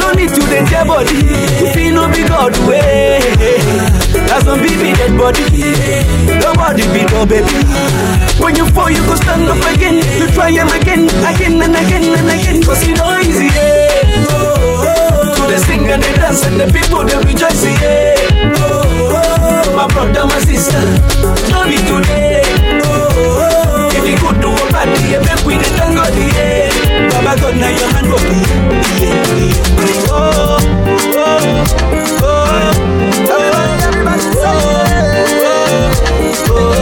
No 0.00 0.12
need 0.16 0.32
to 0.32 0.40
danger 0.48 0.84
body. 0.88 1.20
If 1.60 1.76
you 1.76 1.92
know 1.92 2.08
be 2.08 2.24
God 2.26 2.56
way, 2.66 3.20
that's 4.28 4.44
some 4.44 4.60
baby 4.60 4.92
dead 4.92 5.16
body. 5.16 5.42
Nobody 6.40 6.84
be 6.92 7.02
no 7.10 7.24
baby. 7.26 7.48
When 8.38 8.54
you 8.56 8.66
fall, 8.70 8.90
you 8.90 9.02
go 9.08 9.14
stand 9.16 9.48
up 9.48 9.58
again. 9.74 9.96
You 10.20 10.28
try 10.32 10.50
him 10.52 10.68
again, 10.68 11.08
again 11.24 11.56
and 11.62 11.74
again 11.74 12.04
and 12.12 12.28
again. 12.28 12.62
Cause 12.62 12.86
you 12.86 12.94
know 12.94 13.18
easy, 13.18 13.46
yeah. 13.50 14.28
Oh, 14.30 14.84
oh, 14.84 15.34
to 15.36 15.42
the 15.52 15.58
sing 15.58 15.88
and 15.90 16.02
the 16.02 16.12
dance 16.20 16.44
and 16.46 16.60
the 16.60 16.66
people 16.72 17.04
they 17.04 17.16
rejoice, 17.24 17.64
yeah. 17.64 18.14
Oh, 18.60 19.16
oh, 19.16 19.76
my 19.76 19.86
brother, 19.88 20.26
my 20.28 20.38
sister, 20.44 20.80
no 21.50 21.64
be 21.64 21.76
today. 21.88 22.42
Oh, 22.84 23.08
oh, 23.16 23.96
if 23.96 24.04
you 24.06 24.16
could 24.20 24.40
do 24.40 24.50
a 24.52 24.64
party, 24.70 25.00
yeah, 25.08 25.20
make 25.24 25.42
we 25.44 25.56
the 25.56 25.68
tango, 25.76 26.04
yeah. 26.36 26.68
Baba 27.10 27.32
God, 27.40 27.56
now 27.56 27.70
your 27.72 27.88
hand 27.96 28.08
working, 28.12 28.44
yeah, 29.00 29.16
yeah. 29.40 29.66
Oh, 30.10 30.58
oh, 31.16 31.16
oh, 31.16 32.22
oh. 32.22 32.74
Oh, 33.30 33.97
oh, 36.46 36.78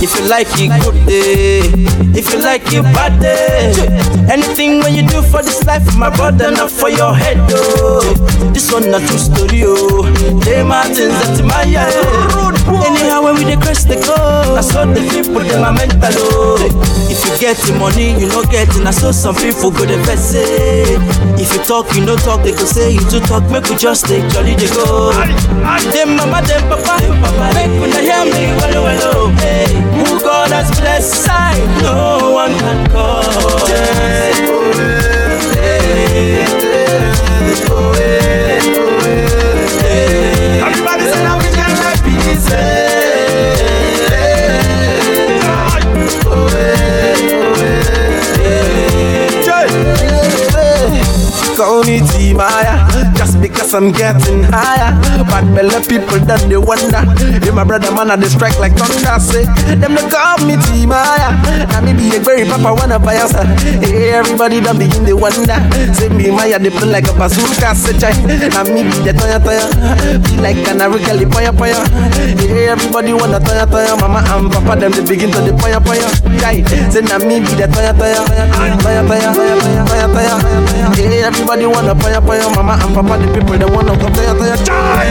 if 0.00 0.14
you 0.18 0.28
like 0.28 0.48
it 0.58 0.70
good 0.82 1.06
day, 1.06 1.60
if 2.18 2.32
you 2.32 2.40
like 2.40 2.62
it 2.72 2.82
bad 2.94 3.20
day. 3.20 3.72
Anything 4.30 4.80
when 4.80 4.94
you 4.94 5.02
do 5.08 5.22
for 5.22 5.42
this 5.42 5.64
life, 5.64 5.82
my 5.96 6.10
brother, 6.14 6.50
not 6.50 6.70
for 6.70 6.90
your 6.90 7.14
head 7.14 7.38
oh. 7.50 8.02
This 8.52 8.70
one 8.70 8.90
not 8.90 9.00
true 9.08 9.16
story 9.18 9.62
oh. 9.64 10.04
J 10.44 10.62
Martins 10.62 11.14
at 11.24 11.42
my 11.44 11.64
Anyhow 12.84 13.24
when 13.24 13.34
we 13.36 13.44
dey 13.44 13.56
cross 13.56 13.84
the 13.84 13.96
code, 13.96 14.58
I 14.58 14.60
saw 14.60 14.84
the 14.84 15.00
people 15.10 15.40
them 15.40 15.64
are 15.64 15.72
mental 15.72 16.12
oh. 16.14 16.77
Get 17.48 17.56
the 17.64 17.72
money, 17.78 18.12
you 18.20 18.28
no 18.28 18.44
get 18.44 18.68
it. 18.76 18.84
I 18.84 18.90
saw 18.90 19.10
some 19.10 19.34
people 19.34 19.70
go 19.70 19.86
the 19.86 19.96
best 20.04 20.32
say. 20.32 20.84
If 21.40 21.48
you 21.56 21.64
talk, 21.64 21.88
you 21.96 22.04
no 22.04 22.14
talk, 22.14 22.42
they 22.44 22.52
go 22.52 22.66
say 22.66 22.92
you 22.92 23.00
too 23.08 23.20
talk. 23.20 23.40
Make 23.50 23.64
we 23.70 23.76
just 23.76 24.04
take 24.04 24.28
jolly 24.28 24.54
they 24.54 24.68
go. 24.68 25.12
Them 25.96 26.20
mama, 26.20 26.44
them 26.44 26.68
papa, 26.68 27.00
make 27.56 27.72
we 27.80 27.88
hear 28.04 28.20
me 28.28 28.52
well, 28.60 28.84
well, 28.84 29.32
hey. 29.40 29.64
Eh. 29.64 29.80
Who 29.96 30.20
God 30.20 30.50
has 30.52 30.68
blessed, 30.78 31.24
side, 31.24 31.64
no 31.80 32.32
one 32.36 32.52
can 32.52 32.90
call. 32.92 33.24
Everybody 35.56 36.67
me 51.84 52.00
Just 52.00 52.87
because 53.48 53.72
I'm 53.74 53.92
getting 53.92 54.44
higher. 54.52 54.92
Bad 55.24 55.48
belly 55.54 55.80
people 55.88 56.20
then 56.24 56.40
they 56.48 56.56
wonder. 56.56 57.02
If 57.40 57.54
my 57.54 57.64
brother 57.64 57.90
man 57.92 58.12
they 58.20 58.28
strike 58.28 58.58
like 58.58 58.76
thunder 58.76 59.16
Say 59.20 59.44
them 59.76 59.94
they 59.96 60.06
call 60.08 60.38
me 60.44 60.56
T-Maya. 60.56 61.32
Now 61.72 61.80
me 61.80 61.92
be 61.96 62.16
a 62.16 62.20
very 62.20 62.44
papa 62.44 62.72
wanna 62.74 62.98
buy 62.98 63.16
us 63.16 63.32
Hey 63.82 64.12
everybody 64.12 64.60
done 64.60 64.78
begin 64.78 65.04
they 65.04 65.12
wonder. 65.16 65.58
Say 65.96 66.08
me 66.08 66.30
Maya 66.30 66.58
they 66.58 66.70
play 66.70 66.88
like 67.00 67.08
a 67.08 67.14
bazooka 67.16 67.74
Say 67.74 67.96
chai. 67.98 68.12
Now 68.52 68.64
me 68.68 68.84
be 68.84 68.98
the 69.04 69.12
toya 69.16 69.40
toya. 69.40 69.64
Be 70.22 70.36
like 70.40 70.60
canary 70.64 71.00
girl 71.04 71.20
poya 71.32 71.52
poya. 71.52 71.80
Hey 72.38 72.68
everybody 72.68 73.12
wanna 73.12 73.40
toya 73.40 73.64
toya. 73.66 73.96
Mama 74.00 74.20
and 74.28 74.52
papa 74.52 74.76
them 74.78 74.92
they 74.92 75.04
begin 75.04 75.30
to 75.32 75.40
the 75.40 75.52
poya 75.56 75.80
poya. 75.80 76.08
Chai. 76.40 76.62
Say 76.92 77.00
now 77.02 77.18
me 77.18 77.40
be 77.40 77.52
the 77.56 77.66
toya 77.68 77.92
toya. 77.96 78.22
Toya 78.84 79.02
toya 79.08 79.28
toya 79.32 79.52
toya 79.88 80.06
toya 80.12 80.34
Hey 80.96 81.22
everybody 81.22 81.66
wanna 81.66 81.94
poya 81.94 82.20
poya. 82.20 82.46
Mama 82.54 82.76
and 82.84 82.94
papa 82.94 83.16
the 83.18 83.37
people 83.38 83.58
they 83.58 83.64
wanna 83.66 83.92
go 83.96 84.08
toya 84.14 84.34
toya 84.34 84.56
Chai 84.66 85.06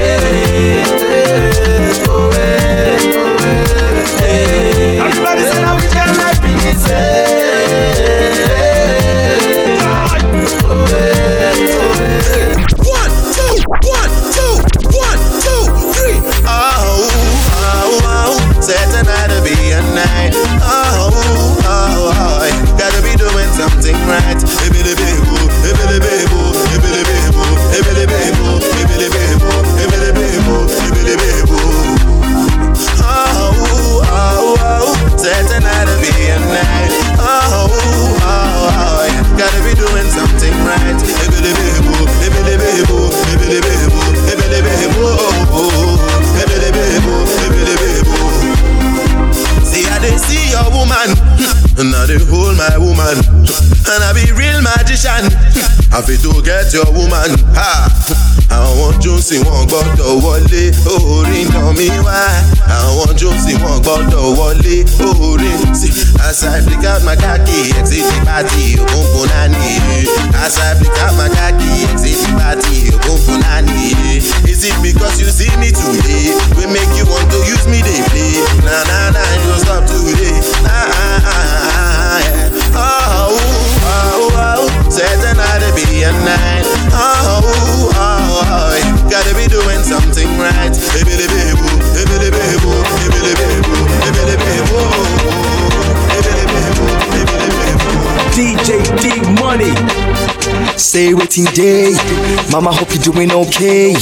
Everybody 0.00 1.17
magician. 54.88 55.24
I 55.92 56.00
fit 56.02 56.20
to 56.24 56.40
get 56.42 56.72
your 56.72 56.88
woman. 56.92 57.36
Àwọn 58.48 58.96
jósì 59.02 59.38
wọn 59.44 59.66
gbọ́dọ̀ 59.68 60.20
wọlé 60.24 60.62
orí 60.88 61.44
nà 61.52 61.60
mí 61.76 61.88
wá. 62.04 62.16
Àwọn 62.80 63.12
jósì 63.20 63.52
wọn 63.62 63.76
gbọ́dọ̀ 63.84 64.24
wọlé 64.38 64.76
orí 65.04 65.50
sí. 65.80 65.88
As 66.24 66.42
I 66.44 66.60
flick 66.62 66.84
out 66.84 67.04
my 67.04 67.14
khaki, 67.16 67.72
exit 67.78 68.04
the 68.08 68.24
party, 68.24 68.76
òkùnkùn 68.80 69.28
náà 69.28 69.48
nìyí. 69.52 70.08
As 70.44 70.56
I 70.58 70.74
flick 70.78 70.96
out 71.04 71.14
my 71.20 71.28
khaki, 71.28 71.70
exit 71.92 72.16
the 72.24 72.32
party, 72.40 72.90
òkùnkùn 72.96 73.38
náà 73.44 73.60
nìyí. 73.68 74.16
Is 74.48 74.64
it 74.64 74.74
because 74.82 75.20
you 75.20 75.28
see 75.30 75.52
me 75.60 75.68
today? 75.70 76.07
Say 100.98 101.14
waiting 101.14 101.44
day. 101.54 101.94
Mama, 102.50 102.72
hope 102.74 102.90
you're 102.90 103.14
doing 103.14 103.30
okay. 103.30 103.94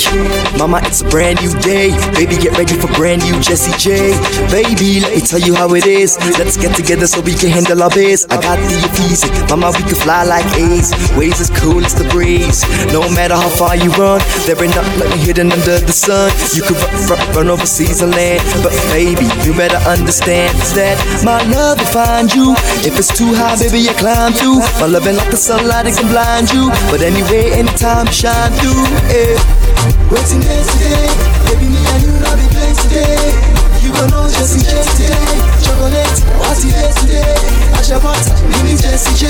Mama, 0.57 0.81
it's 0.89 1.03
a 1.03 1.09
brand 1.13 1.37
new 1.45 1.53
day. 1.61 1.93
Baby, 2.17 2.41
get 2.41 2.57
ready 2.57 2.73
for 2.73 2.89
brand 2.97 3.21
new 3.21 3.37
Jesse 3.45 3.77
J. 3.77 4.17
Baby, 4.49 5.05
let 5.05 5.13
me 5.13 5.21
tell 5.21 5.39
you 5.41 5.55
how 5.55 5.69
it 5.75 5.85
is. 5.85 6.17
Let's 6.41 6.57
get 6.57 6.75
together 6.75 7.07
so 7.07 7.21
we 7.21 7.35
can 7.35 7.51
handle 7.51 7.83
our 7.83 7.91
biz. 7.91 8.25
I 8.31 8.41
got 8.41 8.57
the 8.57 8.89
easy. 9.13 9.29
Mama, 9.53 9.77
we 9.77 9.85
can 9.85 9.99
fly 10.01 10.25
like 10.25 10.49
A's. 10.57 10.89
Waves 11.21 11.39
as 11.39 11.51
cool 11.51 11.85
as 11.85 11.93
the 11.93 12.09
breeze. 12.09 12.65
No 12.97 13.05
matter 13.13 13.37
how 13.37 13.51
far 13.61 13.77
you 13.77 13.93
run, 14.01 14.25
there 14.49 14.57
ain't 14.57 14.73
nothing 14.73 15.21
hidden 15.21 15.53
under 15.53 15.77
the 15.77 15.93
sun. 15.93 16.33
You 16.57 16.63
could 16.65 16.81
run, 16.81 16.97
run, 17.13 17.21
run 17.37 17.49
overseas 17.53 18.01
and 18.01 18.17
land. 18.17 18.41
But 18.65 18.73
baby, 18.89 19.29
you 19.45 19.53
better 19.53 19.85
understand 19.85 20.57
that 20.73 20.97
my 21.21 21.45
love 21.53 21.77
will 21.77 21.93
find 21.93 22.33
you. 22.33 22.57
If 22.89 22.97
it's 22.97 23.13
too 23.13 23.37
high, 23.37 23.61
baby, 23.61 23.85
you 23.85 23.93
climb 24.01 24.33
through. 24.33 24.65
My 24.81 24.89
love 24.89 25.05
ain't 25.05 25.21
like 25.21 25.29
the 25.29 25.37
sunlight, 25.37 25.85
it 25.85 26.01
can 26.01 26.09
blind 26.09 26.49
you. 26.57 26.73
But 26.91 27.03
anyway, 27.03 27.51
anytime, 27.51 28.07
shine 28.07 28.53
through. 28.63 28.87
Eh. 29.11 29.35
Waiting 30.11 30.41
day 30.41 30.63
today, 30.63 31.07
baby 31.45 31.67
me 31.67 31.83
and 31.83 32.03
you 32.03 32.13
not 32.23 32.39
be 32.39 32.47
playing 32.55 32.77
today. 32.87 33.35
You 33.83 33.91
gon' 33.93 34.11
know 34.11 34.31
Jessie 34.31 34.63
J 34.63 34.71
today. 34.95 35.27
Chocolate, 35.67 36.17
what's 36.39 36.65
it 36.65 36.71
day 36.71 36.91
today? 37.03 37.35
Asha 37.75 37.99
me 38.65 38.77
Jessie 38.79 39.15
J. 39.19 39.27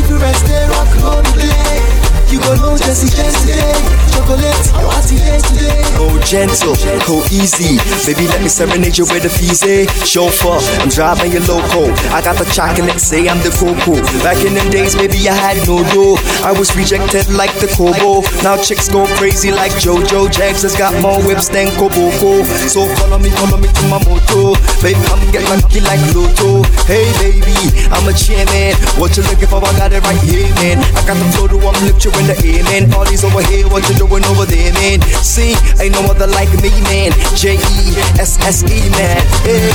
If 0.00 0.08
you 0.08 0.16
rest 0.16 0.46
there, 0.46 0.68
rock 0.70 0.88
on 1.04 1.22
the 1.24 1.30
play. 1.36 2.05
You 2.30 2.40
gon' 2.40 2.58
know 2.58 2.76
Jessie 2.76 3.06
J 3.14 3.22
today. 3.30 4.06
Chocolate, 4.10 4.42
it 4.42 5.22
day 5.22 5.38
today? 5.38 5.78
Go 5.94 6.10
gentle, 6.26 6.74
go 7.06 7.22
easy. 7.30 7.78
Baby, 8.02 8.26
let 8.26 8.42
me 8.42 8.48
serenade 8.48 8.98
you 8.98 9.06
with 9.06 9.22
a 9.22 9.30
fizzy. 9.30 9.86
Chauffeur, 10.02 10.58
I'm 10.82 10.88
driving 10.88 11.30
your 11.30 11.46
loco. 11.46 11.86
I 12.10 12.18
got 12.26 12.34
the 12.34 12.48
chocolate, 12.50 12.98
say 12.98 13.28
I'm 13.28 13.38
the 13.46 13.54
coco. 13.54 14.02
Back 14.26 14.42
in 14.42 14.58
them 14.58 14.66
days, 14.74 14.96
baby, 14.96 15.22
I 15.30 15.34
had 15.38 15.58
no 15.68 15.86
dough. 15.94 16.18
I 16.42 16.50
was 16.50 16.74
rejected 16.74 17.30
like 17.30 17.54
the 17.62 17.70
Kobo. 17.70 18.26
Now 18.42 18.58
chicks 18.58 18.88
go 18.88 19.06
crazy 19.14 19.52
like 19.52 19.70
JoJo. 19.78 20.32
Jags 20.32 20.62
has 20.66 20.74
got 20.74 20.90
more 20.98 21.22
whips 21.22 21.46
than 21.48 21.70
Koboko. 21.78 22.42
So 22.66 22.90
follow 22.98 23.22
me, 23.22 23.30
follow 23.38 23.62
me 23.62 23.70
to 23.70 23.82
my 23.86 24.02
moto. 24.02 24.58
Baby, 24.82 24.98
come 25.06 25.22
get 25.30 25.46
lucky 25.46 25.78
like 25.84 26.02
Lotto. 26.10 26.66
Hey, 26.90 27.06
baby, 27.22 27.54
I'm 27.94 28.08
a 28.08 28.14
chairman. 28.16 28.74
What 28.98 29.14
you 29.14 29.22
looking 29.30 29.46
for? 29.46 29.62
I 29.62 29.70
got 29.78 29.92
it 29.92 30.02
right 30.02 30.18
here, 30.26 30.50
man. 30.58 30.82
I 30.98 31.06
got 31.06 31.14
the 31.14 31.26
flow 31.36 31.46
to 31.46 31.58
one 31.62 31.78
lift 31.86 32.02
you 32.02 32.15
in 32.20 32.26
the 32.26 32.36
air, 32.44 32.62
man. 32.64 32.92
All 32.94 33.04
these 33.04 33.24
over 33.24 33.42
here, 33.46 33.68
what 33.68 33.84
you 33.88 33.94
doing 33.96 34.24
over 34.32 34.46
there, 34.46 34.72
man? 34.72 35.00
See, 35.22 35.54
ain't 35.80 35.92
no 35.92 36.02
other 36.08 36.26
like 36.26 36.50
me, 36.60 36.72
man. 36.88 37.12
J 37.36 37.56
E 37.56 37.96
S 38.20 38.40
S 38.40 38.64
E, 38.64 38.88
man. 38.96 39.20
Hey. 39.44 39.72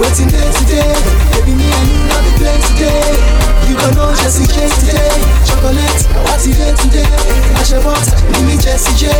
Waiting 0.00 0.28
day 0.32 0.48
today, 0.56 0.96
baby 1.36 1.52
me 1.54 1.68
and 1.68 1.88
you 1.92 2.00
not 2.08 2.24
be 2.24 2.30
playing 2.40 2.64
today. 2.72 3.50
You 3.68 3.76
gon' 3.76 3.94
know 3.94 4.14
Jessie 4.16 4.48
J 4.48 4.66
today. 4.80 5.12
Chocolate, 5.44 6.02
what's 6.24 6.46
in 6.46 6.52
day 6.56 6.72
today? 6.74 7.06
Asha 7.60 7.78
butter, 7.84 8.16
give 8.32 8.46
me 8.46 8.56
Jessie 8.56 8.96
J. 8.96 9.12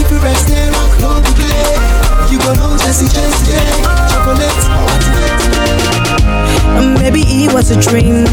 If 0.00 0.10
you 0.10 0.18
rest 0.18 0.48
there, 0.48 0.72
rock 0.72 1.02
on 1.04 1.22
the 1.22 1.32
play. 1.36 2.32
You 2.32 2.38
gon' 2.40 2.56
know 2.56 2.76
Jessie 2.78 3.06
J 3.12 3.20
today. 3.44 3.82
Chocolate, 4.10 4.62
what's 4.88 5.06
it 5.06 5.14
day 5.14 5.30
today? 5.36 6.21
Maybe 7.02 7.22
it 7.44 7.52
was 7.52 7.70
a 7.70 7.80
dream, 7.80 8.24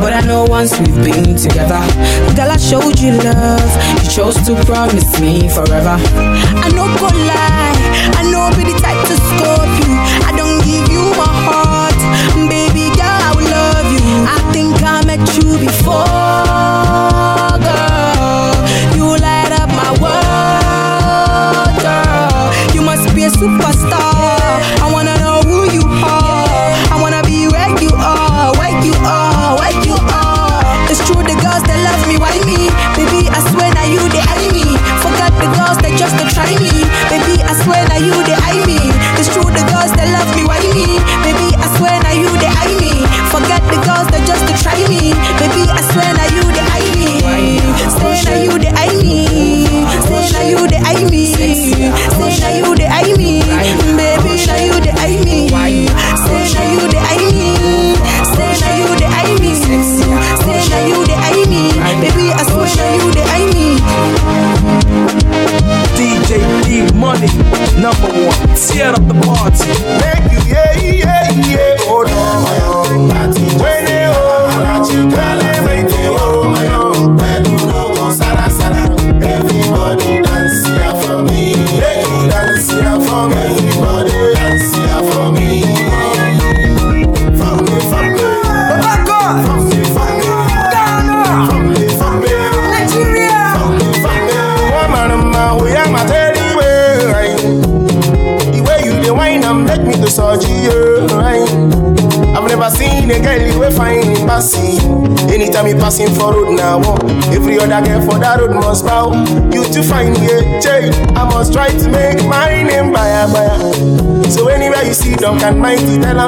but 0.00 0.12
I 0.12 0.20
know 0.26 0.44
once 0.44 0.78
we've 0.78 0.94
been 1.04 1.36
together. 1.36 1.80
Girl, 2.36 2.50
I 2.50 2.56
showed 2.56 2.98
you 2.98 3.12
love. 3.22 3.70
You 4.02 4.10
chose 4.10 4.36
to 4.46 4.54
promise 4.64 5.20
me 5.20 5.48
forever. 5.48 5.96
I 5.96 6.68
know 6.74 6.86
go 6.98 7.08
lie. 7.08 7.76
I 8.18 8.22
know 8.30 8.50
be 8.56 8.64
the 8.70 8.78
type 8.78 9.00
to 9.06 9.16
scope 9.16 9.72
you. 9.80 9.94
I 10.26 10.32
don't 10.36 10.58
give 10.66 10.84
you 10.92 11.02
my 11.16 11.37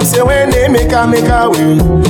Say 0.02 0.23
when 0.23 0.50
they 0.50 0.69
make 0.69 0.92
a 0.92 1.07
make 1.07 1.28
a 1.28 1.49
way. 1.50 2.10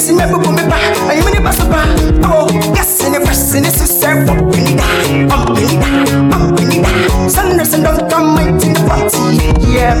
Missing 0.00 0.16
me, 0.16 0.24
boom, 0.24 0.54
me 0.56 0.64
back. 0.64 0.96
Are 1.08 1.14
you 1.14 1.26
in 1.28 1.34
the 1.36 1.40
bus 1.44 1.60
ba? 1.68 1.84
Oh, 2.24 2.48
yes, 2.72 3.04
the 3.04 3.20
fresh, 3.20 3.52
in 3.52 3.64
the 3.64 3.70
sister, 3.70 4.24
pumping 4.24 4.76
da, 4.80 4.88
pumping 5.28 5.76
da, 5.76 5.90
pumping 6.32 6.80
da. 6.80 7.28
Sanders 7.28 7.74
and 7.74 7.84
don't 7.84 8.08
come 8.08 8.34
right 8.34 8.48
in 8.64 8.72
the 8.72 8.80
party. 8.88 9.36
Yeah, 9.60 10.00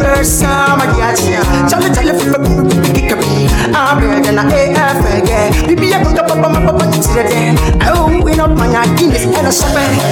Charlie, 1.68 1.92
Charlie, 1.92 2.16
flip, 2.16 2.40
flip, 2.40 2.72
flip, 2.72 2.94
kick 2.96 3.12
me. 3.20 3.48
I'm 3.76 4.00
better 4.00 4.24
than 4.24 4.38
I 4.38 4.72
ever 4.72 5.20
get. 5.26 5.68
Bibi, 5.68 5.92
on 5.92 6.52
my 6.52 6.64
papa 6.64 6.84
to 6.90 6.98
the 7.12 7.22
day. 7.28 7.52
Oh, 7.84 8.22
we 8.24 8.34
not 8.36 8.56
my 8.56 8.70
Guinness 8.96 9.24
and 9.24 9.46
a 9.46 9.52
champagne. 9.52 10.09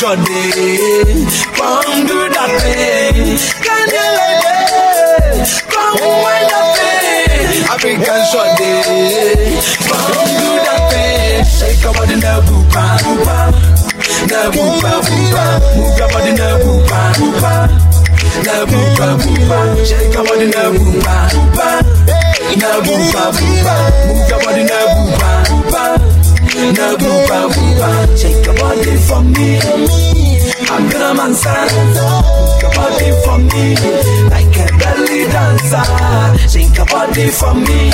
Shorty 0.00 0.48
Come 1.52 2.06
do 2.06 2.18
thing 2.64 3.36
Can 3.60 3.84
you 3.92 4.06
lady 4.16 5.44
Come 5.68 6.00
wind 6.00 6.52
up 6.56 6.80
in 6.80 7.68
African 7.68 8.22
shorty 8.32 8.72
Come 9.84 10.30
do 10.40 10.50
that 10.64 10.80
thing 10.88 11.44
Shake 11.44 11.84
your 11.84 11.92
body 11.92 12.16
now 12.16 12.40
boopa 12.40 12.96
boopa 13.04 13.38
Now 14.24 14.48
boopa 14.48 14.92
boopa 15.04 15.44
Move 15.76 15.98
your 15.98 16.08
body 16.08 16.32
now 16.32 16.56
boopa 16.64 17.00
boopa 17.20 17.52
Now 18.40 18.64
boopa 18.64 19.06
boopa 19.20 19.58
Shake 19.84 20.14
your 20.14 20.24
body 20.24 20.46
now 20.48 20.72
boopa 20.72 21.28
boopa 21.28 21.68
Now 22.56 22.80
boopa 22.80 23.22
boopa 23.36 23.74
Move 24.08 24.28
your 24.30 24.40
body 24.44 24.64
boopa 24.64 24.84
boopa 24.96 25.09
Now 26.76 26.94
boopa 26.96 27.48
boopa 27.52 27.90
Shake 28.16 28.44
your 28.46 28.54
body 28.56 28.96
for 29.06 29.22
me. 29.22 29.58
I'm 30.70 30.88
gonna 30.88 31.14
man 31.14 31.34
Shake 31.34 32.62
your 32.62 32.72
body 32.74 33.10
for 33.24 33.38
me. 33.38 33.74
Like 34.30 34.56
a 34.56 34.66
belly 34.78 35.26
dancer. 35.32 35.84
Shake 36.48 36.76
your 36.76 36.86
body 36.86 37.28
for 37.30 37.54
me. 37.54 37.90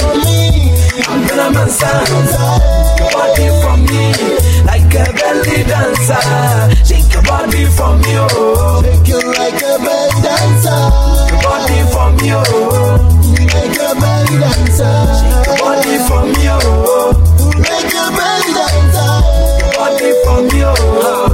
I'm 1.08 1.26
gonna 1.26 1.50
man 1.56 1.68
Shake 1.70 3.00
your 3.00 3.10
body 3.12 3.48
for 3.62 3.76
me. 3.80 4.12
Like 4.68 4.94
a 4.94 5.12
belly 5.12 5.62
dancer. 5.64 6.20
Shake 6.84 7.12
your 7.12 7.22
body 7.22 7.64
for 7.66 7.96
me 7.96 8.12
oh. 8.18 8.82
Make 8.82 9.08
you 9.08 9.20
like 9.32 9.62
a 9.62 9.78
belly 9.80 10.20
dancer. 10.22 10.80
Shake 11.16 11.32
your 11.32 11.42
body 11.42 11.80
for 11.92 12.08
me 12.20 12.28
oh. 12.34 13.00
Make 13.40 13.78
a 13.80 13.94
belly 14.00 14.36
dancer. 14.38 14.94
Shake 15.16 15.46
Your 15.46 15.56
body 15.58 15.96
for 16.08 16.22
me, 16.26 16.48
oh. 16.50 17.25
Belly 18.16 18.50
dancer. 18.56 19.12
Body 19.76 20.10
for 20.24 20.40
me, 20.48 20.60
oh. 20.64 21.28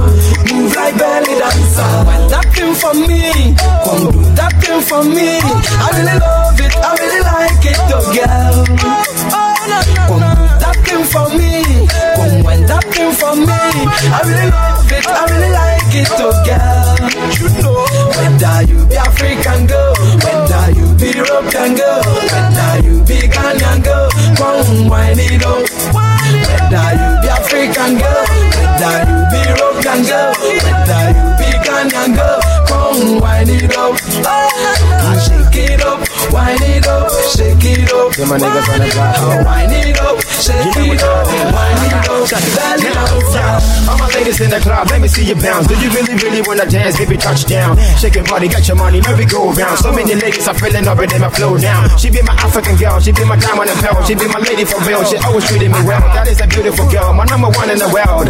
Move 0.51 0.75
like 0.75 0.97
belly 0.97 1.33
dancer. 1.39 1.89
When 2.07 2.21
that 2.29 2.45
thing 2.53 2.73
for 2.75 2.93
me, 2.93 3.55
come 3.83 4.11
do 4.11 4.21
that 4.35 4.53
thing 4.61 4.81
for 4.81 5.03
me. 5.03 5.39
I 5.41 5.87
really 5.95 6.17
love 6.19 6.59
it, 6.59 6.73
I 6.75 6.91
really 6.99 7.21
like 7.23 7.65
it, 7.65 7.79
oh 7.89 8.03
girl. 8.13 8.65
Come 10.07 10.19
do 10.19 10.45
that 10.61 10.75
thing 10.85 11.03
for 11.07 11.27
me. 11.31 11.63
Come 12.15 12.43
when 12.43 12.61
that 12.67 12.83
thing 12.93 13.11
for 13.15 13.35
me. 13.35 13.47
I 13.47 14.19
really 14.27 14.49
love 14.51 14.91
it, 14.91 15.07
I 15.07 15.23
really 15.31 15.51
like 15.51 15.95
it, 15.95 16.09
oh 16.19 16.35
girl. 16.45 16.93
You 17.39 17.47
know, 17.63 17.87
whether 18.13 18.61
you 18.69 18.85
be 18.85 18.95
African 18.97 19.65
girl, 19.67 19.95
whether 20.21 20.71
you 20.77 20.85
be 20.99 21.17
European 21.17 21.75
girl, 21.75 22.03
whether 22.03 22.73
you 22.85 23.01
be 23.07 23.27
Ghanaian 23.27 23.83
girl, 23.83 24.09
come 24.37 24.89
wind 24.89 25.19
it 25.19 25.43
up. 25.45 26.12
Whether 26.63 26.91
you 26.95 27.21
be 27.21 27.27
African 27.29 27.91
girl, 27.99 28.23
whether 28.55 28.95
you 29.03 29.19
be 29.31 29.39
European 29.49 29.99
girl, 30.07 30.31
whether 30.31 31.05
you 31.11 31.27
be 31.37 31.42
Ghanaian 31.63 32.15
girl, 32.15 32.39
come 32.67 33.19
wind 33.19 33.49
it 33.49 33.75
up. 33.77 33.95
And 33.95 35.19
shake 35.23 35.71
it 35.71 35.81
up, 35.81 35.99
wind 36.31 36.61
it 36.61 36.87
up, 36.87 37.09
shake 37.35 37.63
it 37.63 37.91
up, 37.91 38.13
See 38.13 38.25
my 38.25 38.37
niggas 38.37 38.67
on 38.69 38.79
the 38.79 38.89
block. 38.93 39.45
Wind 39.47 39.71
it 39.71 39.99
up, 39.99 40.17
shake 40.43 40.77
it 40.77 41.01
up, 41.03 41.25
wind 41.55 41.83
it 41.87 42.05
up, 42.09 42.27
belly 42.55 42.91
up. 42.91 43.63
All 43.89 43.97
my 43.97 44.07
ladies 44.15 44.39
in 44.39 44.49
the 44.49 44.59
club, 44.59 44.87
let 44.89 45.01
me 45.01 45.07
see 45.07 45.25
you 45.25 45.35
bounce. 45.35 45.67
Do 45.67 45.75
you 45.79 45.89
really, 45.91 46.15
really 46.15 46.41
wanna 46.41 46.65
dance? 46.65 46.97
Baby, 46.97 47.17
touch 47.17 47.45
down. 47.45 47.77
Shake 47.99 48.15
your 48.15 48.23
body, 48.25 48.47
get 48.47 48.67
your 48.67 48.77
money, 48.77 49.01
merry 49.01 49.25
go 49.25 49.51
round. 49.51 49.79
So 49.79 49.91
many 49.91 50.15
ladies 50.15 50.47
are 50.47 50.55
feeling 50.55 50.87
up 50.87 50.99
and 50.99 51.11
then 51.11 51.23
I 51.23 51.29
flow 51.29 51.57
down. 51.57 51.89
She 51.97 52.09
be 52.09 52.21
my 52.21 52.33
African 52.39 52.75
girl, 52.77 52.99
she 52.99 53.11
be 53.11 53.23
my 53.25 53.35
diamond 53.35 53.69
and 53.69 53.79
pearl, 53.79 54.03
she 54.03 54.15
be 54.15 54.27
my 54.27 54.39
lady 54.39 54.63
for 54.65 54.79
real. 54.87 55.03
She 55.03 55.17
always 55.23 55.45
treated 55.47 55.71
me 55.71 55.79
well. 55.83 56.01
That 56.15 56.27
is 56.27 56.39
a 56.41 56.47
beautiful 56.47 56.89
girl, 56.89 57.13
my 57.13 57.25
number 57.25 57.49
one 57.51 57.69
in 57.69 57.77
the 57.79 57.89
world. 57.91 58.27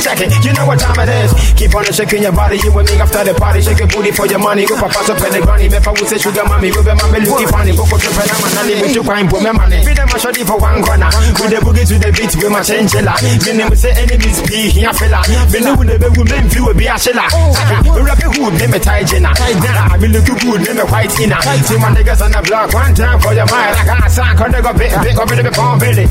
Check 0.00 0.20
it, 0.20 0.32
you 0.44 0.52
know 0.52 0.66
what 0.66 0.80
time 0.80 0.98
it 1.04 1.10
is. 1.24 1.30
Keep 1.54 1.74
on 1.74 1.84
shaking 1.92 2.22
your 2.22 2.32
body, 2.32 2.58
you 2.64 2.72
and 2.78 2.88
me 2.90 2.96
after 2.98 3.22
the 3.24 3.34
party. 3.34 3.60
Shake 3.62 3.78
your 3.78 3.88
booty 3.88 4.10
for 4.10 4.26
your 4.26 4.38
money. 4.38 4.66
Go 4.66 4.76
papa 4.76 5.00
so 5.04 5.14
pele 5.14 5.40
granny. 5.40 5.68
Me 5.68 5.78
we 5.78 6.04
say 6.06 6.18
sugar 6.18 6.44
mommy, 6.44 6.70
we 6.70 6.80
be 6.82 6.94
mommy 6.94 7.18
looking 7.22 7.48
funny. 7.48 7.72
Go 7.76 7.84
for 7.86 7.98
trip 7.98 8.14
and 8.18 8.30
I'm 8.30 8.44
a 8.44 8.48
nanny, 8.54 8.74
with 8.82 8.94
you 8.94 9.02
crying 9.02 9.28
for 9.28 9.40
me 9.40 9.50
money. 9.52 9.80
Be 9.84 9.92
them 9.94 10.08
a 10.10 10.16
shoddy 10.18 10.42
for 10.44 10.58
one 10.58 10.82
corner. 10.82 11.10
With 11.38 11.50
the 11.50 11.58
boogie 11.62 11.86
to 11.86 11.96
the 11.98 12.10
beat, 12.12 12.34
with 12.34 12.50
my 12.50 12.62
chinchilla. 12.62 13.14
Me 13.22 13.34
name 13.54 13.74
say 13.74 13.92
enemies 13.94 14.40
be 14.46 14.70
here 14.70 14.92
fella. 14.92 15.22
Me 15.50 15.58
know 15.60 15.74
when 15.76 15.86
the 15.88 15.96
big 15.98 16.14
woman 16.16 16.44
view 16.50 16.66
be 16.74 16.86
a 16.86 16.96
shilla. 16.98 17.26
Rap 18.04 18.20
a 18.20 18.28
hood, 18.32 18.54
name 18.58 18.74
a 18.74 18.78
tie 18.78 19.04
jenna. 19.04 19.32
Nah, 19.32 19.96
me 19.96 20.08
look 20.08 20.26
good, 20.26 20.60
name 20.64 20.78
a 20.78 20.86
white 20.86 21.14
inner. 21.20 21.40
See 21.64 21.78
my 21.78 21.90
niggas 21.94 22.20
on 22.24 22.32
the 22.32 22.40
block, 22.42 22.72
one 22.72 22.94
time 22.94 23.20
for 23.20 23.32
your 23.32 23.46
mind. 23.46 23.76
I 23.76 23.84
can't 23.84 24.10
sound, 24.10 24.38
come 24.38 24.52
go 24.52 24.72
big, 24.72 24.92
big 25.02 25.16
up 25.16 25.30
in 25.30 25.44
the 25.44 25.52
palm 25.52 25.78
belly. 25.78 26.06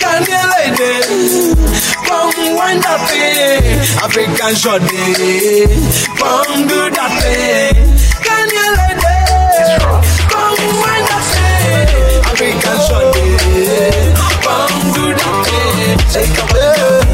Can 0.00 0.22
you 0.24 0.42
lady, 0.54 1.54
come 2.06 2.32
wind 2.56 2.84
up 2.86 3.00
African 4.02 4.54
shorty, 4.54 6.05
come 6.14 6.68
do 6.68 6.80
that 6.90 7.12
thing. 7.20 7.74
Can 8.22 8.46
you 8.56 8.68
come 10.30 10.60
it, 11.34 11.90
African 12.26 12.78
shorty, 12.86 13.28
come 14.44 14.76
do 14.94 15.04
that 15.14 15.34
thing. 15.46 16.30
Up 16.38 17.05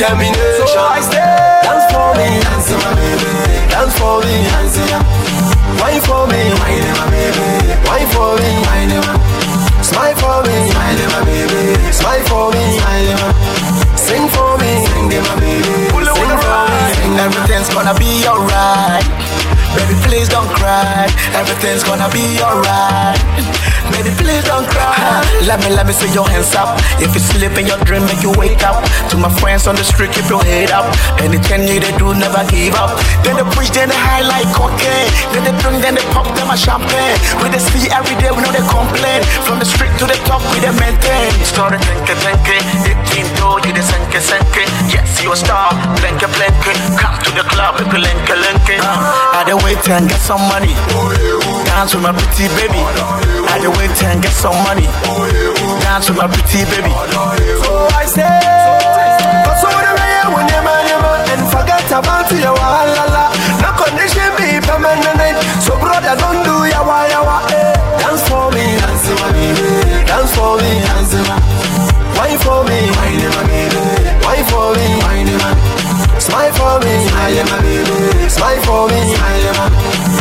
determination. 0.00 0.64
So 0.64 0.80
I 0.80 1.00
say, 1.04 1.20
dance 1.60 1.84
for 1.92 2.08
me, 2.16 2.28
dance 2.40 2.72
my 2.72 2.92
baby, 2.96 3.32
dance 3.68 3.92
for 4.00 4.16
me, 4.24 4.34
dance 4.48 4.80
Wine 5.76 6.00
for 6.08 6.24
me, 6.24 6.40
wine 6.56 6.88
my 6.96 7.04
baby, 7.12 7.48
wine 7.84 8.08
for 8.08 8.32
me, 8.40 8.50
wine 8.64 8.96
Smile 9.84 10.16
for 10.16 10.40
me, 10.48 10.56
smile 10.72 11.04
my 11.12 11.20
baby, 11.28 11.76
smile 11.92 12.24
for 12.32 12.48
me, 12.48 12.64
smile 12.80 13.20
Sing 13.96 14.24
for 14.32 14.56
me, 14.56 14.70
sing 14.88 15.12
my 15.20 15.36
baby, 15.36 15.92
sing 15.92 16.36
for 16.40 16.64
me, 16.64 16.80
Everything's 17.20 17.68
gonna 17.68 17.92
be 18.00 18.24
alright. 18.24 19.04
Baby, 19.76 19.94
please 20.08 20.28
don't 20.28 20.48
cry. 20.56 21.06
Everything's 21.36 21.84
gonna 21.84 22.08
be 22.08 22.40
alright. 22.40 23.59
Baby, 24.00 24.16
please 24.16 24.44
don't 24.48 24.64
cry. 24.64 24.96
Let 25.44 25.60
me, 25.60 25.76
let 25.76 25.84
me 25.84 25.92
see 25.92 26.08
your 26.16 26.24
hands 26.24 26.56
up. 26.56 26.72
If 27.04 27.12
you 27.12 27.20
sleep 27.20 27.52
in 27.60 27.68
your 27.68 27.76
dream, 27.84 28.00
make 28.08 28.24
you 28.24 28.32
wake 28.40 28.64
up. 28.64 28.80
To 29.12 29.20
my 29.20 29.28
friends 29.28 29.68
on 29.68 29.76
the 29.76 29.84
street, 29.84 30.08
keep 30.16 30.24
your 30.32 30.40
head 30.40 30.72
up. 30.72 30.88
Anything 31.20 31.68
you 31.68 31.84
they 31.84 31.92
do, 32.00 32.16
never 32.16 32.40
give 32.48 32.72
up. 32.80 32.96
Then 33.20 33.36
they 33.36 33.44
push, 33.52 33.68
then 33.76 33.92
they 33.92 34.00
high 34.00 34.24
like 34.24 34.48
cocaine. 34.56 35.12
Then 35.36 35.44
they 35.44 35.52
drink, 35.60 35.84
then 35.84 36.00
they 36.00 36.06
pop 36.16 36.24
them 36.32 36.48
a 36.48 36.56
champagne. 36.56 37.20
We 37.44 37.52
they 37.52 37.60
see 37.60 37.92
every 37.92 38.16
day, 38.16 38.32
we 38.32 38.40
know 38.40 38.48
they 38.48 38.64
complain. 38.64 39.20
From 39.44 39.60
the 39.60 39.68
street 39.68 39.92
to 40.00 40.08
the 40.08 40.16
top, 40.24 40.40
we 40.56 40.64
they 40.64 40.72
maintain. 40.80 41.28
Story 41.44 41.76
thinking, 41.84 42.16
thinking. 42.24 42.64
Eighteen 42.88 43.28
do 43.36 43.60
you 43.68 43.76
the 43.76 43.84
senke 43.84 44.16
senke. 44.24 44.64
Yes, 44.88 45.20
you 45.20 45.28
a 45.28 45.36
star. 45.36 45.76
Blenke 46.00 46.24
blenke. 46.40 46.72
Come 46.96 47.20
to 47.20 47.30
the 47.36 47.44
club, 47.52 47.76
make 47.76 47.92
a 47.92 48.00
lenke 48.00 48.32
lenke. 48.32 48.80
Uh, 48.80 49.36
I 49.36 49.44
dey 49.44 49.60
wait 49.60 49.84
and 49.92 50.08
get 50.08 50.24
some 50.24 50.40
money. 50.48 50.72
Dance 51.68 51.92
with 51.92 52.00
my 52.00 52.16
pretty 52.16 52.48
baby. 52.56 52.80
I 53.50 53.58
dey 53.60 53.68
wait 53.76 53.89
and 54.02 54.22
get 54.22 54.32
some 54.32 54.54
money. 54.64 54.86
Dance 55.82 56.08
with 56.08 56.18
my 56.18 56.26
pretty 56.30 56.64
baby. 56.70 56.90
So 57.62 57.88
I 57.92 58.06
say, 58.06 58.22
over 58.22 59.82
the 59.82 59.92
way 59.98 60.14
when 60.34 60.46
you 60.46 60.60
man, 60.62 60.82
you 60.86 60.98
man, 61.02 61.28
and 61.34 61.44
forget 61.50 61.84
about 61.90 62.30
your 62.30 62.54
wahala. 62.54 63.34
No 63.60 63.70
condition 63.74 64.30
be 64.38 64.62
permanent. 64.62 65.36
So 65.62 65.74
brother, 65.78 66.14
don't 66.16 66.40
do 66.46 66.64
ya 66.70 66.80
wa 66.86 67.04
ya 67.10 67.20
wa. 67.22 67.42
eh. 67.50 67.74
Dance 68.00 68.22
for 68.30 68.50
me, 68.54 68.64
dance 68.78 69.10
my 69.20 69.28
baby. 69.34 69.66
Eh. 69.66 70.06
Dance 70.06 70.32
for 70.36 70.56
me, 70.62 70.70
dance 70.86 71.14
my. 71.28 71.36
Wine 72.16 72.38
for 72.38 72.62
me, 72.64 72.78
wine 72.96 73.26
my 73.34 73.42
baby. 73.50 73.76
Eh. 73.76 74.24
Wine 74.24 74.44
for 74.48 74.70
me, 74.78 74.86
wine 75.02 75.34
my. 75.42 75.52
Smile 76.20 76.52
for 76.54 76.78
me, 76.84 76.92
smile 77.10 77.42
my 77.50 77.58
baby. 77.60 77.96
Eh. 78.22 78.28
Smile 78.28 78.60
for 78.64 78.82
me, 78.88 79.00
smile 79.14 79.52
my. 79.58 79.68
Sing 79.70 80.19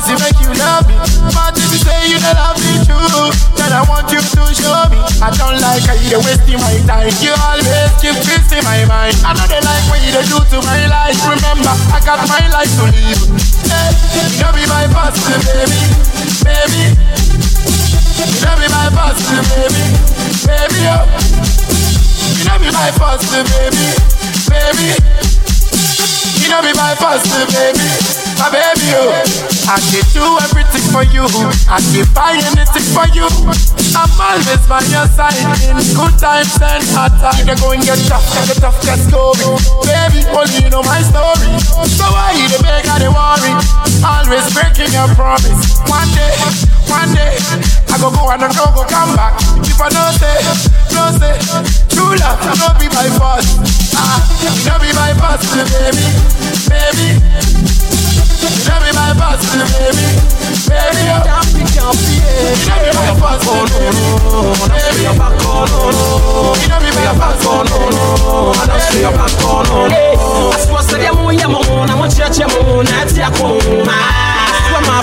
so 0.00 0.08
you 0.08 0.18
make 0.24 0.38
you 0.40 0.52
love 0.56 0.88
me. 0.88 0.96
But 1.36 1.52
if 1.58 1.68
you 1.68 1.80
say 1.84 2.08
you 2.08 2.16
don't 2.16 2.32
love 2.32 2.56
me 2.56 2.80
true, 2.88 3.28
then 3.60 3.72
I 3.76 3.84
want 3.84 4.08
you 4.08 4.24
to 4.24 4.42
show 4.56 4.88
me. 4.88 4.98
I 5.20 5.28
don't 5.36 5.60
like 5.60 5.84
how 5.84 5.96
you 6.00 6.16
wasting 6.24 6.56
my 6.56 6.72
time. 6.88 7.12
You 7.20 7.36
always 7.36 7.92
keep 8.00 8.16
twisting 8.24 8.64
my 8.64 8.84
mind. 8.88 9.16
I 9.20 9.36
know 9.36 9.44
they 9.44 9.60
like 9.60 9.84
what 9.92 10.00
you 10.00 10.16
do 10.16 10.38
to 10.40 10.58
my 10.64 10.88
life. 10.88 11.18
Remember, 11.28 11.74
I 11.92 12.00
got 12.00 12.24
my 12.24 12.40
life 12.48 12.72
to 12.80 12.84
live. 12.88 13.20
Hey, 13.68 13.92
you 14.32 14.40
know 14.40 14.52
be 14.56 14.64
my 14.64 14.88
boss, 14.96 15.12
baby, 15.28 15.76
baby. 16.40 16.82
You 18.16 18.40
know 18.48 18.56
be 18.56 18.66
my 18.72 18.88
boss, 18.96 19.18
baby, 19.28 19.84
baby, 20.48 20.80
oh. 20.88 21.04
You 22.38 22.44
know 22.48 22.56
be 22.58 22.68
my 22.72 22.90
boss, 22.96 23.20
baby, 23.28 23.92
baby. 24.48 24.88
You 26.40 26.48
know 26.48 26.60
be 26.64 26.72
my 26.80 26.96
boss, 26.96 27.22
baby. 27.52 28.21
My 28.42 28.50
baby, 28.50 28.90
oh. 28.98 29.14
I 29.70 29.78
can 29.78 30.02
do 30.10 30.26
everything 30.42 30.82
for 30.90 31.06
you. 31.14 31.22
I 31.70 31.78
can 31.78 32.02
buy 32.10 32.34
anything 32.34 32.86
for 32.90 33.06
you. 33.14 33.30
I'm 33.94 34.10
always 34.18 34.62
by 34.66 34.82
your 34.90 35.06
side 35.14 35.38
in 35.62 35.78
good 35.94 36.14
times 36.18 36.50
and 36.58 36.82
hard 36.90 37.14
times. 37.22 37.38
You 37.38 37.46
can 37.46 37.58
go 37.62 37.70
and 37.70 37.82
get 37.86 38.02
tough, 38.10 38.26
get 38.34 38.58
tough, 38.58 38.74
get 38.82 38.98
going. 39.14 39.38
Baby, 39.86 40.26
only 40.34 40.58
you 40.58 40.70
know 40.74 40.82
my 40.82 40.98
story. 41.06 41.54
So 41.86 42.02
why 42.10 42.34
you 42.34 42.50
the 42.50 42.58
make 42.66 42.82
I 42.90 42.98
the 42.98 43.14
worry? 43.14 43.52
Always 44.02 44.50
breaking 44.50 44.90
your 44.90 45.06
promise. 45.14 45.78
One 45.86 46.10
day, 46.10 46.34
one 46.90 47.14
day, 47.14 47.38
I 47.38 47.96
go 48.02 48.10
go 48.10 48.26
and 48.26 48.42
I 48.42 48.50
go 48.50 48.66
go 48.74 48.82
come 48.90 49.14
back. 49.14 49.38
If 49.62 49.78
I 49.78 49.86
no 49.94 50.02
say, 50.18 50.34
no 50.98 51.14
say, 51.14 51.38
true 51.94 52.18
love, 52.18 52.42
no 52.58 52.74
be 52.74 52.90
by 52.90 53.06
force. 53.14 53.46
Ah, 53.94 54.18
no 54.66 54.74
be 54.82 54.90
by 54.98 55.14
force, 55.14 55.46
baby, 55.70 56.10
baby. 56.66 57.71
Tell 58.42 58.82
me 58.82 58.90
my 58.90 59.14
boss, 59.14 59.38
baby. 59.54 60.02
Baby, 60.66 61.02
be, 61.54 61.62
can't 61.70 61.94
be. 61.94 62.18
Tell 62.66 62.74
me 62.82 62.90
my 62.90 63.14
boss, 63.14 63.38
baby. 63.46 63.86
Baby, 64.66 65.06
your 65.06 65.14
back 65.14 65.38
on, 65.46 65.70
no, 65.70 65.94
no. 65.94 66.58
Tell 66.66 66.82
me 66.82 66.90
my 66.90 67.14
boss, 67.14 67.38
no, 67.70 67.86
no. 67.86 68.50
I 68.58 68.66
don't 68.66 68.82
see 68.90 68.98
your 69.00 69.14
back 69.14 69.30
on, 69.46 69.62
no, 69.70 69.86
no. 69.86 70.50
I 70.50 70.58
that 70.90 71.06
you're 71.06 71.14
more, 71.14 71.30
you're 71.32 71.46
more. 71.48 71.86
I'm 71.86 72.02
a 72.02 72.10
church, 72.10 72.42
you're 72.42 72.50
more. 72.50 72.82
That's 72.82 73.14
your 73.16 73.30
home. 73.38 73.62
When 73.62 73.86
my 73.86 73.94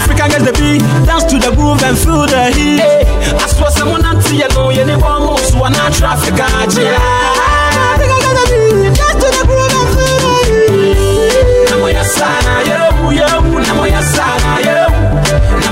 African 0.03 0.27
gets 0.35 0.43
the 0.43 0.51
beat, 0.59 0.83
dance 1.07 1.23
to 1.31 1.39
the 1.39 1.55
groove 1.55 1.79
and 1.83 1.97
feel 1.97 2.27
the 2.27 2.51
heat. 2.51 2.81
I 2.81 3.47
suppose 3.47 3.73
someone 3.75 4.01
see 4.21 4.39
you 4.39 4.49
know 4.49 4.69
you 4.69 4.83
never 4.83 5.17
move, 5.19 5.39
so 5.39 5.63
I'm 5.63 5.71
not 5.71 5.93
traffic. 5.93 6.33
I 6.35 6.65
think 6.67 6.91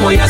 moya 0.07 0.23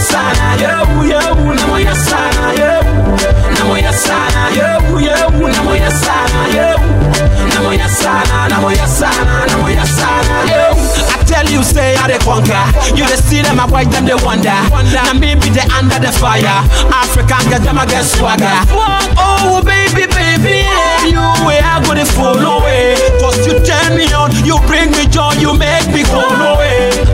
tell 11.30 11.46
you 11.50 11.62
say 11.62 11.94
you 12.98 13.06
dey 13.06 13.18
see 13.30 13.42
them 13.42 13.60
I 13.60 13.66
white 13.70 13.92
them 13.92 14.06
they 14.06 14.16
wonder 14.26 14.56
na 14.94 15.14
me 15.14 15.36
be 15.36 15.50
the 15.54 15.62
under 15.78 16.00
the 16.00 16.12
fire. 16.12 16.42
African 16.90 17.44
get 17.50 17.62
them 17.62 17.78
I 17.78 17.86
get 17.86 18.04
swagger. 18.06 18.58
Oh 19.18 19.62
baby 19.62 20.08
baby 20.10 20.66
you 21.06 21.22
way? 21.46 21.60
I 21.62 21.82
go 21.86 21.94
to 21.94 22.06
follow 22.06 22.66
it 22.66 22.98
cause 23.22 23.46
you 23.46 23.54
turn 23.64 23.96
me 23.98 24.10
on 24.14 24.32
you 24.44 24.58
bring 24.66 24.90
me 24.92 25.06
joy 25.08 25.32
you 25.40 25.54
make 25.54 25.88
me 25.94 26.04
go 26.04 26.20
away 26.26 26.67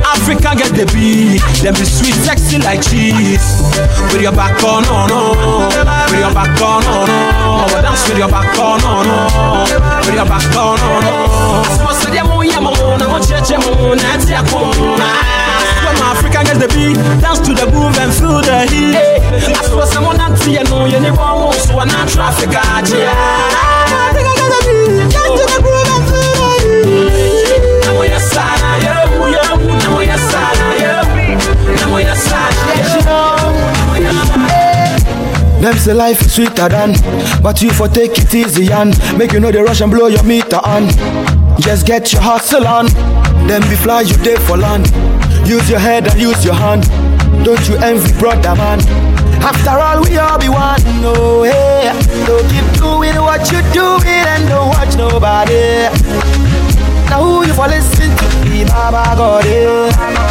Africa 0.06 0.56
get 0.56 0.72
the 0.76 0.86
beat. 0.94 1.42
Them 1.64 1.74
be 1.74 1.86
sweet, 1.86 2.16
sexy 2.24 2.60
like 2.60 2.82
cheese. 2.84 3.64
With 4.12 4.22
your 4.22 4.32
back 4.32 4.62
on, 4.64 4.84
no, 4.84 5.08
no. 5.08 5.68
With 6.12 6.20
your 6.20 6.34
back 6.34 6.60
on, 6.62 6.84
no, 6.84 7.08
no. 7.08 7.82
Dance 7.82 8.08
with 8.08 8.18
your 8.18 8.30
back 8.30 8.58
on, 8.60 8.80
no, 8.84 9.04
no. 9.04 9.18
With 10.06 10.16
your 10.16 10.28
back 10.28 10.56
on, 10.56 10.78
no, 10.80 10.92
no. 11.00 11.64
Supposed 11.76 12.04
to 12.06 12.12
be 12.12 12.18
a 12.18 12.24
moon, 12.26 13.02
I'm 13.02 13.16
a 13.16 13.20
church, 13.24 13.52
moon, 13.58 13.98
that's 13.98 14.30
your 14.30 14.44
When 14.44 15.98
Africa 16.00 16.44
get 16.44 16.58
the 16.60 16.68
beat, 16.72 16.98
dance 17.22 17.40
to 17.40 17.54
the 17.54 17.66
groove 17.72 17.98
and 17.98 18.14
feel 18.14 18.42
the 18.42 18.68
heat. 18.70 18.96
I 18.96 19.64
suppose 19.64 19.92
someone 19.92 20.18
not 20.18 20.38
see 20.38 20.54
you 20.54 20.64
know 20.66 20.86
you 20.86 21.00
never 21.00 21.18
want, 21.18 21.56
so 21.56 21.80
I'm 21.80 21.88
not 21.88 22.08
traffic, 22.08 22.50
I 22.54 22.82
think 24.14 24.28
I 24.28 24.36
got 24.38 24.50
the 24.52 24.60
beat, 24.68 25.33
Them 35.62 35.76
say 35.78 35.94
life 35.94 36.20
is 36.22 36.34
sweeter 36.36 36.68
than, 36.68 36.92
but 37.42 37.62
you 37.62 37.72
for 37.72 37.88
take 37.88 38.18
it 38.18 38.36
easy 38.36 38.70
and 38.72 38.92
make 39.18 39.32
you 39.32 39.40
know 39.40 39.50
the 39.50 39.64
rush 39.64 39.80
and 39.80 39.90
blow 39.92 40.08
your 40.08 40.24
meter 40.24 40.58
on. 40.58 40.90
Just 41.62 41.86
get 41.88 42.12
your 42.12 42.22
hustle 42.22 42.68
on, 42.68 42.88
then 43.48 43.62
be 43.70 43.76
fly 43.76 44.02
you 44.02 44.18
day 44.18 44.36
for 44.36 44.58
land. 44.58 44.88
Use 45.48 45.70
your 45.70 45.80
head 45.80 46.08
and 46.08 46.20
use 46.20 46.44
your 46.44 46.54
hand. 46.54 46.84
Don't 47.46 47.66
you 47.70 47.76
envy 47.78 48.12
brother 48.20 48.56
man? 48.56 48.80
After 49.42 49.72
all, 49.72 50.04
we 50.04 50.18
all 50.18 50.38
be 50.38 50.50
one. 50.50 50.84
No, 51.02 51.44
hey, 51.44 51.92
don't 52.28 52.48
keep 52.52 52.68
doing 52.80 53.16
what 53.24 53.50
you 53.52 53.62
doing 53.72 54.26
and 54.28 54.50
don't 54.50 54.68
watch 54.68 54.98
nobody. 54.98 55.88
Now 57.10 57.24
who 57.24 57.46
you 57.48 57.54
for 57.54 57.68
listen 57.68 58.10
to? 58.10 58.50
Be 58.50 58.66
Baba 58.66 59.16
God, 59.16 59.46
yeah. 59.46 60.23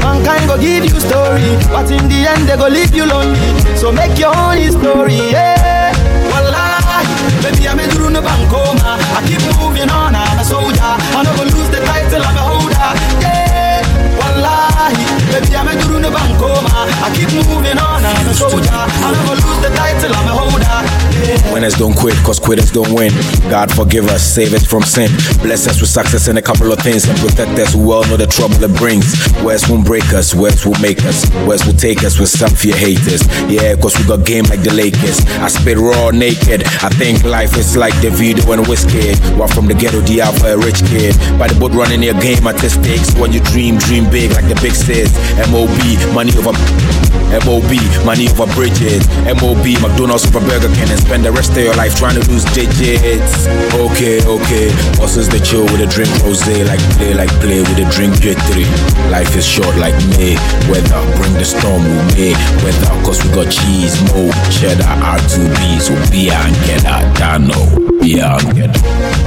Mankind 0.00 0.48
go 0.48 0.56
give 0.58 0.84
you 0.84 1.00
story, 1.00 1.56
but 1.70 1.90
in 1.90 2.08
the 2.08 2.26
end 2.28 2.48
they 2.48 2.56
go 2.56 2.68
leave 2.68 2.94
you 2.94 3.06
lonely. 3.06 3.38
So 3.76 3.92
make 3.92 4.18
your 4.18 4.34
own 4.36 4.58
story, 4.72 5.16
yeah. 5.30 5.92
Wallahi, 6.30 7.06
baby 7.42 7.68
I'm 7.68 7.80
in 7.80 7.90
the 7.90 8.20
Bankoma. 8.20 8.98
I 9.16 9.20
keep 9.26 9.42
moving 9.58 9.90
on, 9.90 10.14
I'm 10.14 10.38
a 10.38 10.44
soldier. 10.44 10.80
I 10.82 11.22
never 11.22 11.44
lose 11.44 11.70
the 11.70 11.80
title, 11.84 12.22
I'm 12.22 12.36
a 12.36 12.51
baby 15.32 15.56
I'm 15.56 15.68
in 15.68 16.02
the 16.02 16.10
Bankoma. 16.12 16.68
I 17.00 17.08
keep 17.16 17.32
moving 17.32 17.78
on, 17.78 18.04
I'm 18.04 18.28
a 18.28 18.34
soldier. 18.34 18.68
I 18.68 19.08
never 19.16 19.40
lose 19.40 19.60
the 19.64 19.70
title, 19.72 20.12
I'm 20.12 20.28
a 20.28 20.34
holder. 20.36 21.52
Winners 21.52 21.74
don't 21.74 21.94
quit, 21.94 22.16
cause 22.24 22.38
quitters 22.38 22.70
don't 22.70 22.92
win. 22.92 23.12
God 23.48 23.70
forgive 23.70 24.08
us, 24.08 24.22
save 24.22 24.52
us 24.52 24.66
from 24.66 24.82
sin. 24.82 25.10
Bless 25.42 25.66
us 25.68 25.80
with 25.80 25.90
success 25.90 26.28
in 26.28 26.36
a 26.36 26.42
couple 26.42 26.72
of 26.72 26.78
things 26.80 27.08
and 27.08 27.16
protect 27.18 27.58
us. 27.58 27.74
We 27.74 27.84
all 27.92 28.04
know 28.08 28.16
the 28.16 28.26
trouble 28.26 28.62
it 28.62 28.74
brings. 28.76 29.06
Words 29.44 29.68
won't 29.68 29.86
break 29.86 30.12
us, 30.12 30.34
words 30.34 30.66
will 30.66 30.78
make 30.80 31.04
us. 31.04 31.30
Words 31.46 31.64
will 31.64 31.78
take 31.78 32.04
us 32.04 32.18
with 32.18 32.28
some 32.28 32.50
fear 32.50 32.76
haters. 32.76 33.22
Yeah, 33.48 33.76
cause 33.76 33.96
we 33.98 34.04
got 34.04 34.26
game 34.26 34.44
like 34.44 34.62
the 34.62 34.72
Lakers. 34.74 35.24
I 35.40 35.48
spit 35.48 35.78
raw 35.78 36.10
naked. 36.10 36.64
I 36.82 36.90
think 37.00 37.24
life 37.24 37.56
is 37.56 37.76
like 37.76 37.94
the 38.00 38.10
video 38.10 38.50
and 38.52 38.66
whiskey. 38.66 39.14
While 39.36 39.48
from 39.48 39.66
the 39.66 39.74
ghetto, 39.74 40.00
the 40.00 40.20
for 40.40 40.48
a 40.48 40.58
rich 40.58 40.82
kid. 40.90 41.16
By 41.38 41.48
the 41.48 41.58
boat 41.58 41.72
running 41.72 42.02
your 42.02 42.18
game 42.20 42.46
at 42.46 42.58
the 42.58 42.70
stakes. 42.70 43.14
When 43.14 43.32
you 43.32 43.40
dream, 43.52 43.78
dream 43.78 44.10
big 44.10 44.32
like 44.32 44.48
the 44.48 44.58
big 44.60 44.72
says. 44.74 45.12
MOB, 45.50 45.78
money 46.14 46.32
over 46.38 46.52
MOB, 47.44 47.72
money 48.04 48.28
over 48.28 48.46
bridges. 48.52 49.08
MOB, 49.24 49.64
McDonald's 49.80 50.26
over 50.28 50.44
Burger 50.44 50.68
King 50.76 50.90
and 50.92 51.00
spend 51.00 51.24
the 51.24 51.32
rest 51.32 51.56
of 51.56 51.64
your 51.64 51.74
life 51.74 51.96
trying 51.96 52.20
to 52.20 52.24
lose 52.28 52.44
digits. 52.52 53.48
Okay, 53.72 54.20
okay. 54.24 54.68
Bosses 55.00 55.28
the 55.28 55.40
chill 55.40 55.64
with 55.72 55.80
a 55.80 55.88
drink 55.88 56.12
rose, 56.20 56.44
like 56.68 56.82
play, 57.00 57.14
like 57.14 57.32
play 57.40 57.60
with 57.60 57.78
a 57.80 57.88
drink 57.88 58.14
J3. 58.20 58.68
Life 59.10 59.34
is 59.36 59.46
short 59.46 59.76
like 59.76 59.96
May. 60.12 60.36
Weather, 60.68 61.00
bring 61.16 61.32
the 61.34 61.44
storm 61.44 61.80
with 61.80 62.16
me. 62.16 62.36
Weather, 62.60 62.92
cause 63.00 63.24
we 63.24 63.32
got 63.32 63.48
cheese, 63.48 63.96
mo, 64.12 64.28
cheddar, 64.52 64.84
R2B, 65.00 65.80
so 65.80 65.94
beer 66.12 66.36
and 66.36 66.54
get 66.68 66.82
that, 66.84 67.16
Dano, 67.16 67.56
beer 68.00 68.28
and 68.28 68.54
get 68.54 68.74
that. 68.74 69.21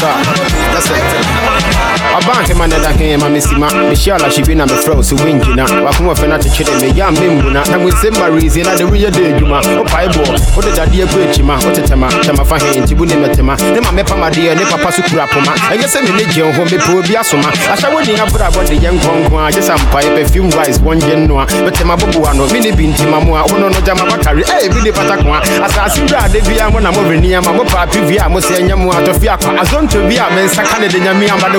That's 0.00 0.88
it. 0.90 1.51
Abanke 2.32 2.54
man 2.56 2.70
da 2.70 2.78
kan 2.80 3.18
ma 3.20 3.28
mesima 3.28 3.68
me 3.88 3.94
shala 3.94 4.30
shi 4.30 4.42
bi 4.42 4.54
na 4.54 4.64
me 4.64 4.72
fro 4.72 5.02
so 5.02 5.14
winjina 5.16 5.64
wa 5.84 5.92
kuma 5.92 6.14
fe 6.14 6.26
na 6.26 6.38
techede 6.38 6.72
me 6.80 6.88
ya 6.98 7.10
membu 7.10 7.50
na 7.50 7.62
na 7.66 7.78
mwese 7.78 8.10
marizi 8.10 8.62
na 8.62 8.74
de 8.74 8.84
wiye 8.84 9.10
de 9.10 9.34
adwuma 9.34 9.60
o 9.80 9.84
pai 9.84 10.08
bo 10.08 10.22
o 10.56 10.62
de 10.62 10.70
dade 10.72 10.96
e 11.02 11.06
ku 11.06 11.18
echima 11.20 11.56
o 11.58 11.70
tetema 11.70 12.08
tema 12.22 12.44
fa 12.44 12.56
hen 12.58 12.84
tibu 12.86 13.04
ne 13.04 13.16
metema 13.16 13.54
ne 13.56 13.80
ma 13.80 13.92
me 13.92 14.02
pama 14.02 14.30
de 14.30 14.54
ne 14.54 14.64
papa 14.64 14.90
su 14.92 15.02
kura 15.02 15.26
poma 15.26 15.52
enye 15.74 15.86
se 15.88 16.00
me 16.00 16.10
ne 16.10 16.24
je 16.32 16.40
ho 16.42 16.64
me 16.64 16.78
po 16.78 17.02
bi 17.06 17.14
asoma 17.16 17.48
asha 17.72 17.88
woni 17.90 18.16
na 18.16 18.24
bra 18.26 18.50
bo 18.50 18.62
de 18.64 18.74
yen 18.76 18.98
konkon 19.00 19.44
a 19.46 19.50
jesa 19.52 19.76
mpa 19.76 20.02
e 20.02 20.10
perfume 20.16 20.50
rice 20.56 20.80
won 20.82 20.98
je 21.00 21.14
no 21.16 21.38
a 21.38 21.46
metema 21.64 21.96
bobo 21.96 22.26
ano 22.26 22.46
mi 22.46 22.60
ne 22.60 22.72
bi 22.72 22.86
ntima 22.86 23.20
mo 23.20 23.36
a 23.36 23.42
ono 23.52 23.68
no 23.68 23.80
jama 23.84 24.04
bakare 24.08 24.40
eh 24.40 24.68
bi 24.72 24.80
ne 24.80 24.90
pata 24.92 25.16
ko 25.22 25.34
a 25.34 25.40
asasi 25.66 26.00
bra 26.08 26.26
de 26.28 26.40
bi 26.40 26.58
a 26.58 26.70
mo 26.70 26.80
na 26.80 26.90
mo 26.92 27.02
reni 27.08 27.34
ama 27.34 27.52
mo 27.52 27.64
pa 27.64 27.86
pi 27.86 28.00
vi 28.00 28.16
a 28.18 28.28
mo 28.28 28.40
se 28.40 28.62
nya 28.62 28.74
mo 28.76 28.90
atofi 28.90 29.28
akwa 29.28 29.60
azonto 29.60 29.98
bi 30.08 30.16
a 30.16 30.30
me 30.34 30.44
nsaka 30.46 30.78
ne 30.80 30.88
de 30.88 30.98
nyame 31.00 31.28
ama 31.28 31.48
de 31.50 31.58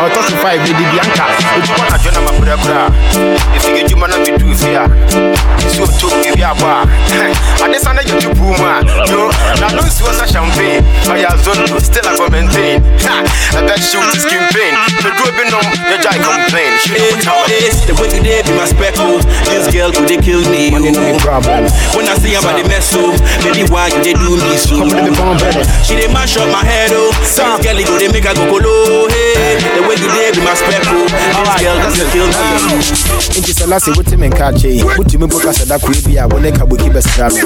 chima 0.00 0.08
ɔtɔ 0.08 0.30
so 0.30 0.36
five 0.36 0.64
de 0.64 0.72
bianca. 0.72 1.24
Ojuma 1.56 1.90
na 1.90 1.98
dwona 1.98 2.20
ma 2.20 2.30
kurakura 2.30 2.90
ɛfige 3.56 3.88
dwuma 3.88 4.08
na 4.08 4.16
medu 4.18 4.54
fie 4.54 4.74
a 4.76 4.86
nsuo 5.66 5.86
to 5.98 6.08
ebi 6.28 6.42
abɔ 6.42 6.64
a 6.64 7.64
ade 7.64 7.78
sa 7.80 7.92
na 7.92 8.02
yɛ 8.02 8.18
tupu 8.20 8.42
mu 8.44 8.64
a 8.64 8.80
yo 9.10 9.30
na 9.60 9.68
no 9.68 9.82
nsuo 9.82 10.12
sa 10.12 10.26
champagne. 10.26 10.82
Ɔyɛ 11.04 11.26
azondo 11.26 11.80
still 11.82 12.08
I 12.08 12.16
go 12.16 12.28
maintain. 12.28 12.80
Ɛbɛ 13.52 13.74
shoot 13.76 14.14
is 14.14 14.22
skin 14.22 14.44
pain. 14.52 14.74
Medu 15.02 15.22
ebi 15.28 15.50
nom 15.50 15.66
yɛgya 15.90 16.10
I 16.10 16.18
complain. 16.18 16.72
The 17.90 17.94
way 17.98 18.06
today 18.06 18.42
be 18.46 18.54
my 18.54 18.66
speckle 18.70 19.18
This 19.50 19.66
girl 19.74 19.90
could 19.90 20.06
they 20.06 20.16
kill 20.22 20.46
me 20.46 20.70
Money 20.70 20.90
oh. 20.90 20.92
no 20.94 21.12
be 21.12 21.18
problem. 21.18 21.66
When 21.98 22.06
I 22.06 22.14
see 22.22 22.38
about 22.38 22.54
the 22.54 22.62
mess 22.68 22.86
so 22.86 23.10
Baby 23.42 23.66
why 23.66 23.88
you 23.90 23.98
they 23.98 24.14
do 24.14 24.38
me 24.38 24.54
so? 24.54 24.78
Come 24.78 24.94
to 24.94 25.10
the 25.10 25.66
She 25.82 25.98
they 25.98 26.06
mash 26.12 26.36
up 26.36 26.46
my 26.54 26.62
head 26.62 26.90
oh. 26.94 27.10
This 27.18 27.34
girl 27.34 27.58
go 27.82 27.98
they 27.98 28.06
make 28.14 28.30
her 28.30 28.34
go 28.34 28.46
colo 28.46 29.08
Hey 29.10 29.29
The 29.30 29.86
way 29.86 29.94
today 29.94 30.32
be 30.34 30.42
my 30.42 30.54
speckle 30.58 30.90
oh. 30.90 31.06
This 31.06 31.62
girl, 31.62 31.76
that's 31.78 31.98
the 31.98 32.06
kill 32.10 32.26
me. 32.26 32.34
nti 33.40 33.52
sɛ 33.54 33.66
lase 33.70 33.90
woteme 33.96 34.26
nka 34.28 34.46
akyɛ 34.50 34.68
yi 34.74 34.82
wotumi 34.82 35.24
mpo 35.26 35.38
ka 35.38 35.50
sɛ 35.54 35.64
da 35.68 35.78
koro 35.78 35.94
bi 36.04 36.16
a 36.18 36.26
wo 36.26 36.38
ne 36.40 36.50
ka 36.50 36.64
boki 36.66 36.90
bɛsra 36.90 37.30
me 37.30 37.40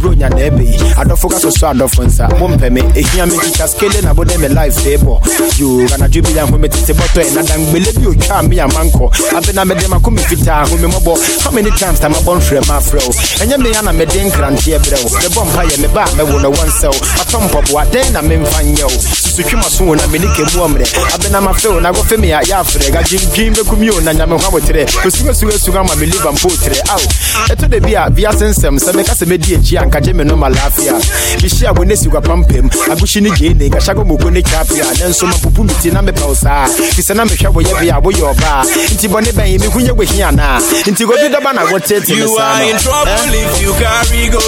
bro 0.00 0.12
nya 0.12 0.28
na 0.28 0.36
ɛbɛ 0.36 0.60
yi 0.60 0.76
adɔfo 1.00 1.30
ka 1.30 1.38
sosɔ 1.40 1.72
adɔfo 1.72 2.04
nsa 2.04 2.28
mompɛ 2.38 2.70
me. 2.70 2.80
Ɛhia 2.82 3.24
me 3.26 3.36
nkitwa 3.36 3.66
skele 3.68 4.02
na 4.02 4.12
bode 4.12 4.36
me 4.38 4.48
life 4.48 4.76
febɔ 4.76 5.14
yo 5.58 5.68
anadwo 5.96 6.20
bi 6.22 6.32
yɛ 6.36 6.44
ho 6.50 6.58
metete 6.58 6.92
bɔtɔ 6.92 7.34
na 7.34 7.42
dangbele 7.42 7.90
bi 7.96 8.06
otwaa 8.12 8.42
me 8.48 8.56
amankɔ 8.58 9.06
abena 9.32 9.64
mede 9.64 9.88
mako 9.88 10.10
me 10.10 10.22
fitaa 10.22 10.68
ho 10.68 10.76
me 10.76 10.88
mmɔbɔ 10.88 11.42
how 11.44 11.50
many 11.50 11.70
times 11.80 11.98
ta 12.00 12.08
mabɔ 12.08 12.36
mfrɛ 12.38 12.60
ma 12.68 12.76
afrɛ 12.78 13.00
wo 13.08 13.12
ɛnyɛ 13.40 13.56
me 13.58 13.70
a 13.72 13.82
na 13.82 13.92
mede 13.92 14.20
nkranteɛ 14.20 14.78
brɛ 14.84 14.96
wo 15.02 15.08
mebɔ 15.16 15.40
mpa 15.48 15.62
yɛ 15.64 15.76
meba 15.80 16.02
a 16.04 16.12
mɛwo 16.20 16.42
no 16.42 16.50
wɔ 16.52 16.64
nsɛ 16.68 16.88
wo 16.92 17.00
matɔ 17.16 17.38
mpɔboa 17.48 17.86
dɛn 17.90 18.12
na 18.12 18.20
memfa 18.20 18.60
nyɛ 18.62 18.84
wo 18.84 18.98
susutwe 19.00 19.56
ma 19.56 19.62
so 19.68 19.84
wo 19.84 19.94
na 19.94 20.06
mene 20.08 20.26
kɛmu 20.36 20.60
ɔmmerɛ 20.60 20.86
abena 21.32 21.40
mafɛ 21.40 21.68
wo 21.68 21.80
na 21.80 21.90
gɔfɛ 21.92 22.18
me 22.20 22.32
a 22.32 22.40
yɛ 22.42 22.60
afrɛ 22.60 22.90
gadwendwen 22.92 23.54
bɛkum 23.54 23.82
yo 23.84 24.00
na 24.00 24.12
nyame 24.12 24.32
ho 24.38 24.48
aboterɛ 24.48 24.84
kosugasugasuga 25.02 25.80
ama 25.80 25.96
me 25.96 26.06
liva 26.06 26.30
mpo 26.32 26.48
terɛ 26.48 26.80
ao 26.90 27.00
ɛtɔ 27.48 27.68
da 27.68 27.80
bi 27.80 27.94
a 27.94 28.10
wiase 28.10 28.44
nsɛm 28.52 28.78
sɛ 28.78 28.92
meka 28.94 29.14
sɛ 29.14 29.24
mɛdi 29.26 29.56
akyi 29.56 29.76
a 29.80 29.86
nkagye 29.86 30.14
me 30.14 30.24
no 30.24 30.36
ma 30.36 30.48
laafia 30.50 30.92
mehyia 31.40 31.72
wo 31.76 31.84
ne 31.84 31.94
si 31.96 32.08
kwapampam 32.08 32.68
agohye 32.90 33.20
ne 33.22 33.30
gyee 33.30 33.54
ne 33.54 33.68
nkahyɛ 33.70 34.04
moko 34.04 34.30
ne 34.30 34.42
kyapia 34.42 34.84
ne 34.98 35.08
nso 35.08 35.26
mapupu 35.26 35.64
me 35.64 35.72
ti 35.80 35.90
na 35.90 36.02
mepɛ 36.02 36.26
wo 36.26 36.34
saa 36.34 36.66
fi 36.66 37.00
sɛ 37.02 37.14
na 37.16 37.24
mehwɛ 37.24 37.48
woyɛ 37.52 37.80
bia 37.80 38.00
woyɛ 38.00 38.34
ɔbaa 38.34 38.64
nti 38.92 39.08
bɔne 39.08 39.32
bɛn 39.32 39.58
mehu 39.60 39.80
nyɛ 39.80 39.92
wahia 39.96 40.28
anaa 40.28 40.60
nti 40.86 41.04
gobi 41.06 41.28
dɔba 41.32 41.54
na 41.54 41.64
wotete 41.72 42.08
me 42.12 42.26
saa 42.36 42.52
are 42.52 42.62
in 42.68 42.76
trouble 42.76 43.32
if 43.32 43.62
you 43.62 43.72
carry 43.80 44.28
go. 44.28 44.38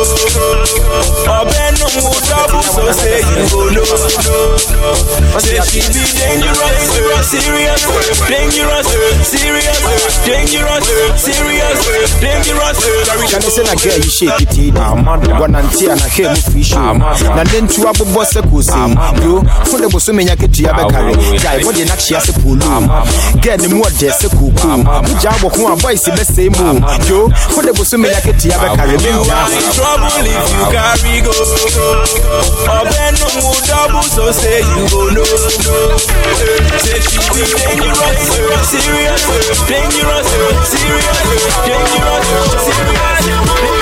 Obeno 1.25 1.87
mu 1.97 2.12
double 2.29 2.62
so 2.62 2.92
say 2.92 3.20
you 3.25 3.49
go 3.49 3.70
no 3.73 3.81
no. 3.81 4.44
Say 5.40 5.59
she 5.64 5.81
be 5.88 6.03
dangerous, 6.18 6.63
serious, 7.24 8.20
dangerous, 8.29 8.87
serious, 9.24 10.16
dangerous, 10.24 10.85
serious, 11.20 12.20
dangerous. 12.20 12.79
Kane 13.31 13.48
sɛ 13.50 13.62
na 13.64 13.74
girl 13.74 13.98
yi 13.98 14.11
shake 14.11 14.40
it 14.42 14.57
yi 14.57 14.72
ah, 14.77 14.94
wɔnante 15.40 15.88
ah, 15.88 15.92
a 15.92 15.96
na 15.96 16.07
hwɛ 16.09 16.29
mu 16.31 16.40
firi 16.53 16.64
show 16.64 16.92
na 17.35 17.42
ne 17.44 17.61
ntu 17.64 17.81
abobɔ 17.88 18.22
sɛ 18.24 18.40
kosei 18.50 18.94
bro 19.20 19.42
fo 19.64 19.79
de 19.79 19.87
boso 19.88 20.12
menya 20.12 20.37
ketua 20.37 20.70
bɛkare 20.77 21.12
gyae 21.40 21.64
wode 21.64 21.85
na 21.88 21.96
kyea 21.96 22.20
sɛ 22.20 22.33
polo 22.42 22.68
girl 23.42 23.57
ne 23.59 23.68
mu 23.68 23.83
ɔdɛ 23.83 24.09
sɛ 24.20 24.29
koko 24.31 24.68
wogyaa 24.68 25.37
wɔ 25.42 25.48
ho 25.57 25.72
a 25.72 25.77
boys 25.77 26.05
bɛsɛe 26.05 26.50
mu 26.57 26.81
yo 27.09 27.29
fo 27.50 27.62
de 27.62 27.72
boso 27.72 27.96
menya 27.98 28.20
ketua 28.20 28.57
bɛkare 28.59 28.94
You 29.05 29.20
are 29.20 29.53
in 29.53 29.70
trouble 29.72 30.27
if 30.27 30.48
you 30.55 30.64
carry 30.72 31.20
go. 31.20 31.33
Obeno 32.66 33.29
mu 33.37 33.53
double 33.66 34.03
so 34.03 34.33
say 34.33 34.61
you 34.61 34.88
go 34.88 35.11
no 35.11 35.24
no. 36.61 36.79
Say 36.79 37.01
she 37.01 37.19
be 37.35 37.43
dangerous, 37.57 38.71
serious, 38.71 39.23
dangerous, 39.67 40.29
serious, 40.71 41.19
dangerous, 41.67 43.74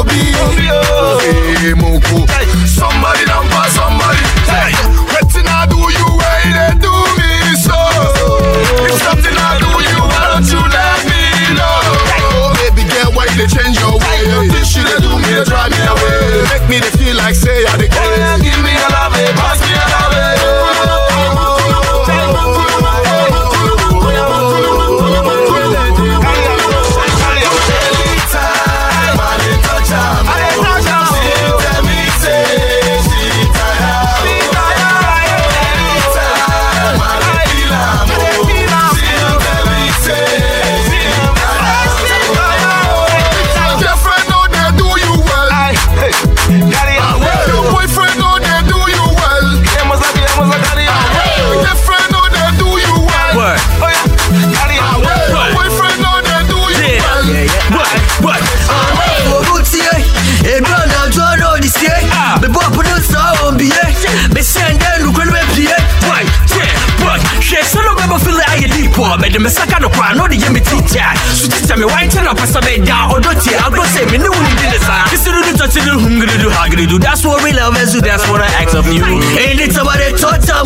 obi. 0.00 0.12
Hey, 0.12 0.79
mede 69.40 69.42
me 69.42 69.46
oh, 69.46 69.48
saka 69.48 69.80
no 69.80 69.88
koraa 69.88 70.14
na 70.14 70.24
ɔde 70.24 70.36
yɛ 70.36 70.52
me 70.52 70.60
titia 70.60 71.02
ah. 71.02 71.14
so 71.34 71.48
titia 71.48 71.76
me 71.76 71.84
wankyɛ 71.86 72.24
na 72.24 72.32
ɔpɛ 72.34 72.46
sɛ 72.52 72.60
meda 72.64 72.96
ɔdɔ 73.14 73.30
tie 73.42 73.56
agorɔ 73.56 73.84
sɛ 73.94 74.10
me 74.10 74.18
ne 74.18 74.28
wo 74.28 74.40
ne 74.40 74.52
di 74.60 74.66
ne 74.68 74.78
saa 74.78 75.04
kisirudu 75.08 75.52
tɔtidu 75.56 75.92
humgiridu 76.04 76.48
hagiridu 76.50 76.98
that's 77.00 77.24
what 77.24 77.42
we 77.42 77.52
love 77.52 77.76
and 77.76 77.88
so 77.88 78.00
that's 78.00 78.26
what 78.28 78.42
I 78.42 78.46
ask 78.62 78.74
of 78.74 78.86
you. 78.86 79.02
Anytime 79.04 79.88
I 79.88 79.96
dey 79.96 80.12
touch 80.12 80.48
am 80.50 80.59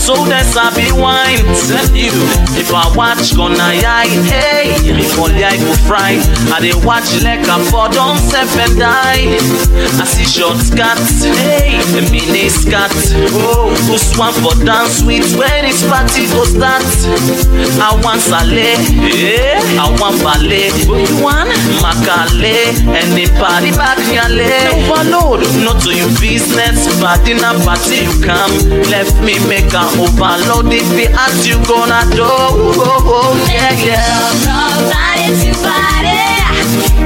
so 0.00 0.16
them 0.24 0.42
sabi 0.48 0.88
wine. 0.96 1.44
Tell 1.68 1.92
you, 1.94 2.10
if 2.56 2.72
I 2.72 2.88
watch 2.96 3.36
gonna 3.36 3.76
yine, 3.76 4.24
hey, 4.26 4.72
only 5.20 5.44
I 5.44 5.56
go 5.60 5.72
fry. 5.86 6.16
I 6.50 6.58
dey 6.64 6.74
watch 6.82 7.12
like 7.22 7.44
a 7.46 7.56
for 7.68 7.88
don't 7.92 8.16
step 8.18 8.48
and 8.56 8.74
die. 8.80 9.36
I 10.00 10.04
see 10.08 10.24
short 10.24 10.56
skirts, 10.58 11.22
hey, 11.24 11.76
the 11.92 12.02
mini 12.10 12.48
skirt. 12.48 12.90
Oh, 13.36 13.68
who's 13.86 14.08
one 14.16 14.32
for 14.40 14.56
dance 14.64 15.02
with 15.04 15.28
when 15.36 15.64
it's 15.68 15.84
party 15.86 16.26
go 16.32 16.44
start. 16.48 16.82
I 17.80 17.92
want 18.02 18.20
sale, 18.24 18.56
eh? 18.56 19.76
I 19.76 19.86
want 20.00 20.16
ballet. 20.24 20.72
What 20.88 21.04
you 21.08 21.18
want? 21.22 21.50
Makale, 21.84 22.72
any 22.96 23.26
party 23.36 23.70
back 23.76 24.00
yale. 24.08 24.48
Overload, 24.90 25.44
not 25.64 25.82
to 25.84 25.92
your 25.94 26.08
business. 26.20 26.88
Party 27.00 27.34
na 27.34 27.52
party 27.64 28.08
you 28.08 28.14
come. 28.24 28.52
Left 28.90 29.14
me 29.20 29.36
make 29.48 29.70
a 29.76 29.84
overload. 29.98 30.72
If 30.72 30.88
they 30.94 31.08
ask 31.08 31.46
you 31.46 31.56
gonna 31.66 32.02
do, 32.14 32.26
oh, 32.26 33.34
yeah, 33.50 33.72
yeah. 33.80 34.30
Party 34.92 35.28
to 35.42 35.50
party. 35.64 36.20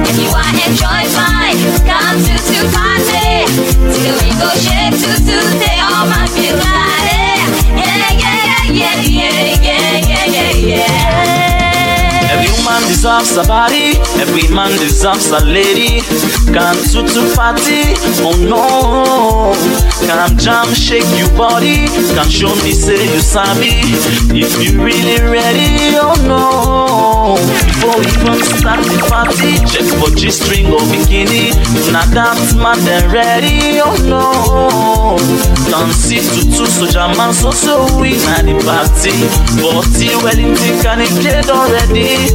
If 0.05 0.15
you 0.19 0.29
want 0.29 0.57
enjoy 0.59 1.03
fine, 1.15 1.57
come 1.87 2.17
to 2.21 2.35
to 2.35 2.59
party. 2.75 3.45
Till 3.95 4.15
we 4.21 4.29
go 4.37 4.49
shake 4.59 4.93
to 5.01 5.11
to 5.17 5.37
stay 5.55 5.79
on 5.81 6.09
my 6.09 6.27
feel. 6.33 6.57
Yeah, 7.75 8.11
yeah, 8.21 8.69
yeah, 8.69 9.01
yeah, 9.01 9.01
yeah, 9.01 9.97
yeah, 10.01 10.25
yeah, 10.25 10.51
yeah. 10.55 11.44
Every 12.35 12.65
man 12.65 12.81
deserves 12.89 13.37
a 13.37 13.43
body, 13.47 13.95
every 14.19 14.53
man 14.53 14.71
deserves 14.77 15.31
a 15.31 15.39
lady. 15.45 16.01
To 16.91 17.01
to 17.03 17.35
party, 17.35 17.95
oh 18.23 18.35
no. 18.51 19.55
Come 20.07 20.37
jam, 20.37 20.73
shake 20.73 21.07
your 21.17 21.29
body. 21.37 21.87
Come 22.15 22.29
show 22.29 22.53
me 22.63 22.73
say 22.73 23.03
you 23.13 23.21
sabi. 23.21 23.79
If 24.35 24.51
you 24.61 24.83
really 24.83 25.21
ready, 25.21 25.95
oh 25.95 26.15
no. 26.27 27.14
Before 27.25 27.97
we 27.97 28.05
even 28.05 28.37
start 28.53 28.85
the 28.85 29.01
party, 29.09 29.57
check 29.65 29.81
for 29.97 30.13
G 30.13 30.29
string 30.29 30.67
or 30.69 30.77
bikini. 30.93 31.49
Now 31.89 32.05
that 32.13 32.37
man 32.53 32.77
then 32.85 33.09
ready, 33.09 33.81
oh 33.81 33.97
no. 34.05 35.17
Come 35.73 35.89
see 35.89 36.21
tutu 36.21 36.69
so 36.69 36.85
jaman 36.85 37.33
so 37.33 37.49
so 37.49 37.89
we 37.97 38.13
na 38.29 38.45
the 38.45 38.53
party. 38.61 39.09
Party 39.57 40.13
Wellington 40.21 40.77
can 40.85 41.01
it 41.01 41.09
get 41.25 41.49
already. 41.49 42.29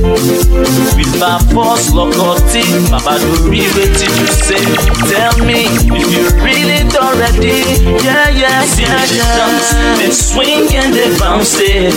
With 0.99 1.15
my 1.23 1.39
force 1.55 1.95
lokoti, 1.95 2.67
Baba 2.91 3.15
Dori 3.23 3.63
wetin 3.79 4.11
you 4.11 4.27
say? 4.27 4.59
Tell 5.07 5.39
me 5.47 5.71
if 5.71 5.87
you 5.87 6.27
really 6.43 6.83
done 6.91 7.15
ready. 7.15 7.63
Yeah, 8.03 8.27
yeah, 8.35 8.67
See 8.67 8.83
yeah, 8.83 9.07
yeah. 9.07 9.39
dance, 9.39 9.71
they 10.03 10.11
swing 10.11 10.67
and 10.75 10.91
they 10.93 11.15
bounce 11.17 11.55
it. 11.63 11.95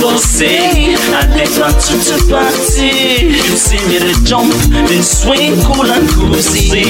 No 0.00 0.16
say 0.16 0.96
I 0.96 1.26
dey 1.36 1.44
to 1.90 1.98
to 2.06 2.16
party. 2.30 3.26
You 3.34 3.56
see 3.56 3.80
me 3.88 3.98
jump, 4.24 4.52
they 4.88 5.02
swing 5.02 5.60
cool 5.66 5.86
and 5.90 6.08
cozy. 6.10 6.86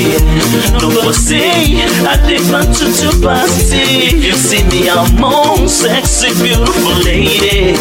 No 0.81 1.13
say 1.13 1.81
I 2.05 2.17
dey 2.27 2.39
plan 2.49 2.67
to 2.67 2.87
to 3.01 3.11
party. 3.25 4.17
You 4.17 4.33
see 4.35 4.63
me 4.69 4.89
among 4.89 5.69
sexy 5.69 6.29
beautiful 6.43 6.97
ladies, 7.05 7.81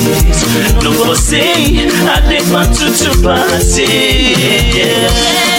no 0.84 1.14
say 1.14 1.88
I 2.08 2.22
dey 2.30 2.42
plan 2.50 2.68
to 2.74 2.88
to 3.04 3.12
party. 3.22 3.84
Yeah. 4.78 5.59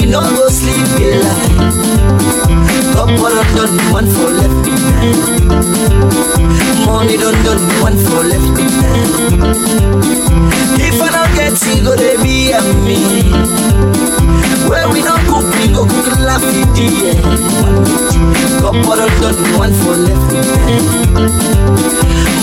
you 0.00 0.10
no 0.10 0.20
go 0.20 0.48
sleep, 0.48 0.86
yeah. 1.00 1.22
Couple 2.92 3.28
done 3.28 3.50
done, 3.56 3.76
one 3.92 4.06
for 4.06 4.30
left 4.30 4.64
behind. 4.64 5.18
Money 6.86 7.16
done 7.16 7.38
done, 7.44 7.62
one 7.82 7.96
for 7.96 8.22
left 8.24 8.54
behind. 8.56 9.10
If 10.78 11.00
I 11.00 11.08
don't 11.12 11.34
get 11.34 11.52
it, 11.52 11.84
go 11.84 11.96
they 11.96 12.16
be 12.22 12.52
a 12.52 12.60
me. 12.84 12.98
Where 14.68 14.88
we 14.88 15.00
don't 15.02 15.24
cook, 15.26 15.46
we 15.60 15.68
go 15.72 15.86
cook 15.86 16.18
laugh 16.20 16.42
it, 16.44 16.78
yeah. 16.78 17.14
Couple 18.60 18.96
done 18.96 19.20
done, 19.20 19.38
one 19.58 19.72
for 19.80 19.96
left 19.96 20.26
behind. 20.30 20.84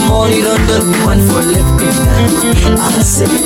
Money 0.08 0.42
done 0.42 0.66
done, 0.68 0.88
one 1.06 1.22
for 1.28 1.42
left 1.42 1.74
behind. 1.78 2.34
I 2.80 3.02
say. 3.02 3.44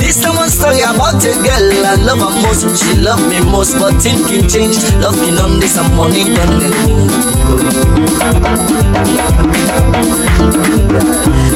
This 0.00 0.20
time 0.22 0.36
one 0.36 0.50
story 0.50 0.80
about 0.80 1.24
a 1.24 1.32
girl 1.42 1.86
I 1.86 1.94
love 2.02 2.18
her 2.18 2.42
most. 2.42 2.82
She 2.82 2.94
love 3.00 3.20
me 3.28 3.40
most, 3.50 3.78
but 3.78 4.00
thinking 4.00 4.48
change. 4.48 4.76
Love 5.02 5.18
me 5.20 5.36
on 5.38 5.60
this 5.60 5.76
and 5.76 5.94
money 5.96 6.24
done 6.24 7.35
the 7.54 8.76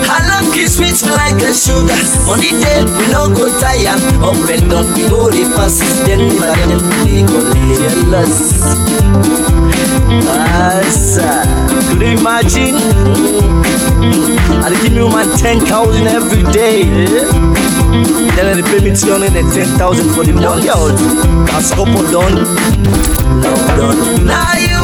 Her 0.07 0.21
love 0.29 0.49
kiss 0.55 0.77
sweet 0.77 1.01
like 1.11 1.41
a 1.43 1.53
sugar. 1.55 1.99
Money 2.27 2.51
dead, 2.63 2.87
we 2.99 3.07
no 3.13 3.29
go 3.35 3.47
tire. 3.61 3.97
Up 4.23 4.37
and 4.51 4.71
down, 4.71 4.87
we 4.95 5.09
go 5.09 5.31
the. 5.31 5.79
Then 6.07 6.19
we 6.29 6.39
them 6.39 6.83
we 7.05 7.23
go 7.27 7.41
jealous. 7.79 8.63
Asa, 10.31 11.45
could 11.69 12.01
you 12.01 12.19
imagine? 12.19 12.75
Mm-hmm. 14.01 14.65
I 14.65 14.69
dey 14.71 14.79
give 14.83 14.93
me 14.95 15.03
man 15.09 15.29
ten 15.39 15.59
thousand 15.61 16.07
every 16.07 16.43
day. 16.53 16.85
Then 18.37 18.57
they 18.57 18.63
pay 18.63 18.81
me 18.85 18.95
three 18.95 19.11
hundred 19.13 19.35
and 19.37 19.53
ten 19.53 19.67
thousand 19.79 20.09
for 20.15 20.25
the 20.25 20.33
month. 20.33 20.65
Yo, 20.65 20.75
that's. 22.11 22.45
Love 23.43 23.67
done. 23.77 24.27
Now 24.27 24.53
you 24.57 24.81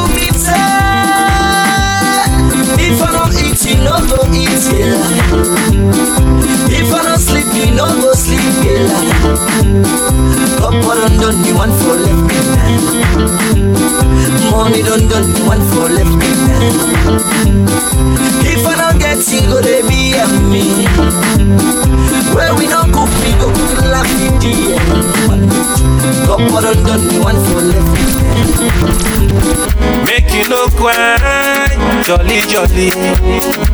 you 3.77 3.85
no 3.85 4.01
go 4.09 4.25
eat, 4.33 4.65
yeah. 4.73 4.97
If 6.73 6.93
I 6.93 7.03
don't 7.03 7.19
sleep, 7.21 7.47
you 7.55 7.75
no 7.75 7.87
go 8.01 8.13
sleep, 8.13 8.41
yeah. 8.65 8.89
Couple 10.59 10.95
done 10.97 11.17
done, 11.21 11.45
you 11.45 11.55
one 11.55 11.73
for 11.81 11.97
left 11.97 12.23
behind. 12.29 12.83
Money 14.51 14.83
done 14.83 15.09
done, 15.09 15.29
you 15.37 15.45
one 15.47 15.61
for 15.71 15.89
left 15.89 16.19
behind. 16.19 17.69
If 18.49 18.67
I 18.67 18.75
don't 18.77 18.99
get 18.99 19.19
it, 19.19 19.45
go 19.49 19.61
they 19.61 19.83
be 19.83 20.15
a 20.17 20.27
me. 20.49 20.87
Where 22.35 22.55
we 22.55 22.67
don't 22.67 22.93
cook, 22.93 23.11
we 23.23 23.33
go 23.41 23.53
cook 23.53 23.85
laugh 23.85 24.09
it, 24.21 24.43
yeah. 24.45 24.81
Couple 26.27 26.61
done 26.61 27.05
you 27.13 27.21
one 27.23 27.41
for 27.47 27.61
left. 27.63 27.97
Make 30.05 30.33
you 30.33 30.49
no 30.49 30.67
cry, 30.69 31.69
jolly 32.03 32.41
jolly. 32.49 33.66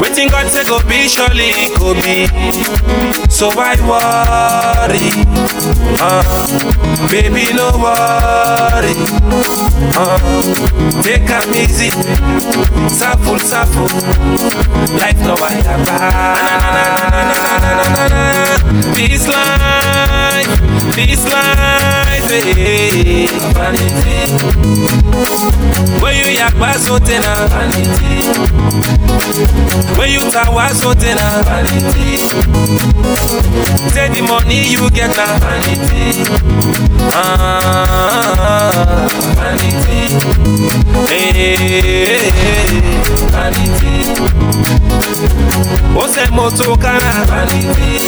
Waiting 0.00 0.28
God 0.28 0.50
say 0.50 0.64
go 0.64 0.80
be 0.88 1.08
surely 1.08 1.50
it 1.54 1.78
go 1.78 1.94
be. 1.94 2.26
So 3.30 3.48
why 3.54 3.76
worry? 3.86 5.08
Uh, 6.00 6.22
baby 7.10 7.52
no 7.54 7.70
worry. 7.78 8.94
Uh, 9.94 10.18
take 11.02 11.28
am 11.30 11.54
easy, 11.54 11.90
suffer 12.88 13.38
suffer. 13.38 13.88
Life 14.98 15.20
no 15.20 15.34
wire 15.40 15.62
Peace 18.94 19.28
life, 19.28 20.94
peace 20.94 21.24
life. 21.24 22.30
Hey. 22.30 23.26
When 26.02 26.16
you 26.16 26.38
yakba 26.38 26.74
na 27.20 27.46
vanity. 27.46 28.71
When 29.98 30.10
you 30.10 30.20
tawa 30.32 30.68
sote 30.74 31.14
na 31.14 31.42
vanity. 31.42 32.16
Say 33.92 34.08
the 34.08 34.22
money 34.26 34.68
you 34.72 34.88
get 34.90 35.10
na 35.16 35.26
vanity. 35.38 36.24
Ah, 37.12 39.06
vanity. 39.36 40.08
Hey, 41.08 42.30
vanity. 43.28 43.92
Ose 45.94 46.30
moto 46.32 46.76
kana 46.76 47.26
vanity. 47.26 48.00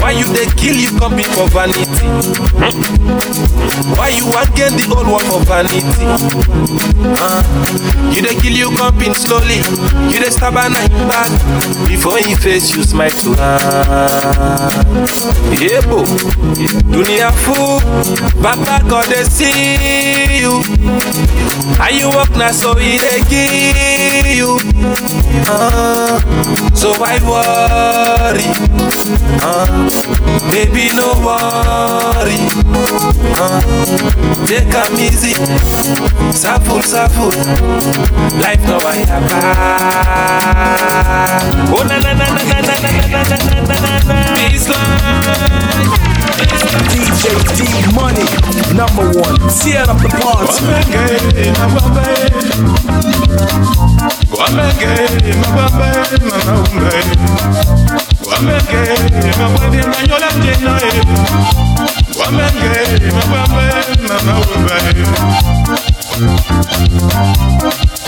Why 0.00 0.12
you 0.12 0.26
dey 0.32 0.46
kill 0.56 0.76
you 0.76 0.90
company 0.98 1.24
for 1.24 1.48
vanity? 1.48 2.06
Why 3.96 4.08
you 4.08 4.26
want 4.26 4.54
get 4.56 4.72
the 4.72 4.86
old 4.94 5.08
one 5.08 5.24
for 5.24 5.40
vanity? 5.44 6.06
Uh, 7.20 7.42
you 8.12 8.22
dey 8.22 8.34
kill 8.40 8.52
you 8.56 8.70
comping 8.90 9.14
slowly. 9.14 9.56
You 10.12 10.18
dey 10.20 10.30
stab 10.30 10.56
and 10.56 10.72
nine 10.74 11.08
back. 11.08 11.30
Before 11.86 12.18
he 12.18 12.34
face 12.34 12.74
you 12.74 12.82
smile 12.82 13.10
to 13.10 13.34
her. 13.34 13.58
Yebo, 15.54 16.04
dunia 16.90 17.30
fool. 17.32 17.80
Baba 18.42 18.82
God 18.88 19.08
dey 19.10 19.24
see 19.24 20.40
you. 20.40 20.62
How 21.78 21.88
you 21.88 22.08
walk 22.08 22.30
now 22.36 22.50
so 22.52 22.74
he 22.74 22.98
dey 22.98 23.20
give 23.28 24.26
you. 24.36 24.58
Uh, 25.46 26.20
so 26.74 26.90
why 26.98 27.18
worry? 27.22 28.44
Uh, 29.42 29.66
baby 30.50 30.90
no 30.94 31.14
worry. 31.24 32.40
Uh, 33.38 33.60
take 34.46 34.74
am 34.74 34.94
easy. 34.98 35.34
Saful, 36.32 36.82
saful. 36.82 37.30
Life 38.40 38.62
no 38.66 38.78
I 38.82 39.04
Oh 41.72 41.82
na 41.84 41.98
na 41.98 42.12
na 42.14 42.26
na 42.32 42.42
na 42.42 42.60
na 42.60 42.72
na 42.72 43.20
na 43.20 43.76
na 43.76 43.92
na. 44.08 44.18
DJ 46.88 47.22
D 47.56 47.60
Money, 47.94 48.24
number 48.74 49.06
one. 49.20 49.36
Tear 49.60 49.84
up 49.84 49.98
the 50.00 50.08
party. 50.20 50.64
Wamenge, 54.30 54.92
mabambe, 55.40 55.88
mamaumbe. 56.30 56.90
Wamenge, 58.30 58.80
mabwadi 59.38 59.76
manyola 59.76 60.28
njena 60.38 60.74
e. 60.82 60.90
Wamenge, 62.18 62.72
mabambe, 63.12 63.66
mamaumbe. 64.08 64.76
Wamenge, 66.10 67.89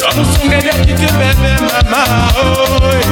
tomusungeliaki 0.00 0.92
tibebe 0.94 1.52
mama, 1.60 2.02
oy. 2.82 3.02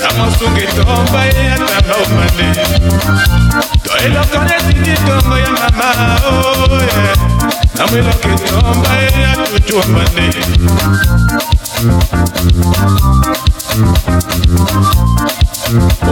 Na 0.00 0.08
mosungi 0.18 0.66
tomba 0.76 1.20
eyata 1.26 1.78
nomane 1.88 2.48
to 3.84 3.90
eloko 4.04 4.38
netiki 4.48 4.94
tongo 5.06 5.36
ya 5.38 5.50
mama, 5.50 5.88
oy. 6.70 6.86
Na 7.78 7.86
mwiloki 7.86 8.28
tomba 8.48 8.90
eyatutuambane 9.02 10.44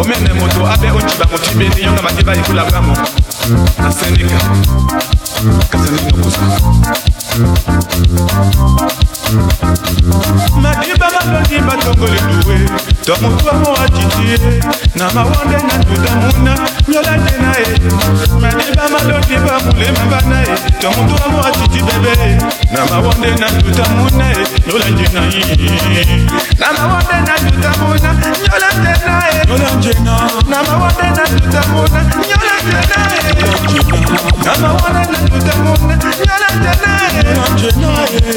omene 0.01 0.33
moto 0.35 0.67
abe 0.67 0.91
onjiba 0.91 1.27
motibeni 1.33 1.83
yonga 1.85 2.03
maki 2.03 2.25
bayikulakamu 2.25 2.97
na 3.79 3.93
senika 3.93 4.39
Magriba 10.63 11.07
balongi 11.27 11.59
batongoli 11.59 12.19
eh. 14.35 14.63
na 14.95 15.11
mawande 15.15 15.57
na 15.67 15.75
na 17.43 17.51
ye 17.59 17.67
malongi 18.93 19.37
bamulema 19.37 20.05
bana 20.11 20.39
ye 20.41 20.55
bebe 21.83 22.13
eh. 22.23 22.39
na 22.73 22.81
mawande 22.87 23.31
na 23.31 23.47
ye 23.47 23.63
na 25.13 25.23
ye 25.27 25.43
na 26.59 26.69
mawande 26.73 27.17
na 27.27 27.35
na 27.47 27.71
ye 29.27 29.43
na 29.99 30.17
na 30.49 30.59
mawande 30.63 31.07
na 31.11 31.25
na 31.27 31.51
ye 33.07 33.19
eh. 33.19 33.51
na 34.45 34.53
mawande 34.57 35.03
na 35.07 35.15
na 35.17 35.75
ye 37.07 37.71
na 37.77 37.91
ye 38.03 38.37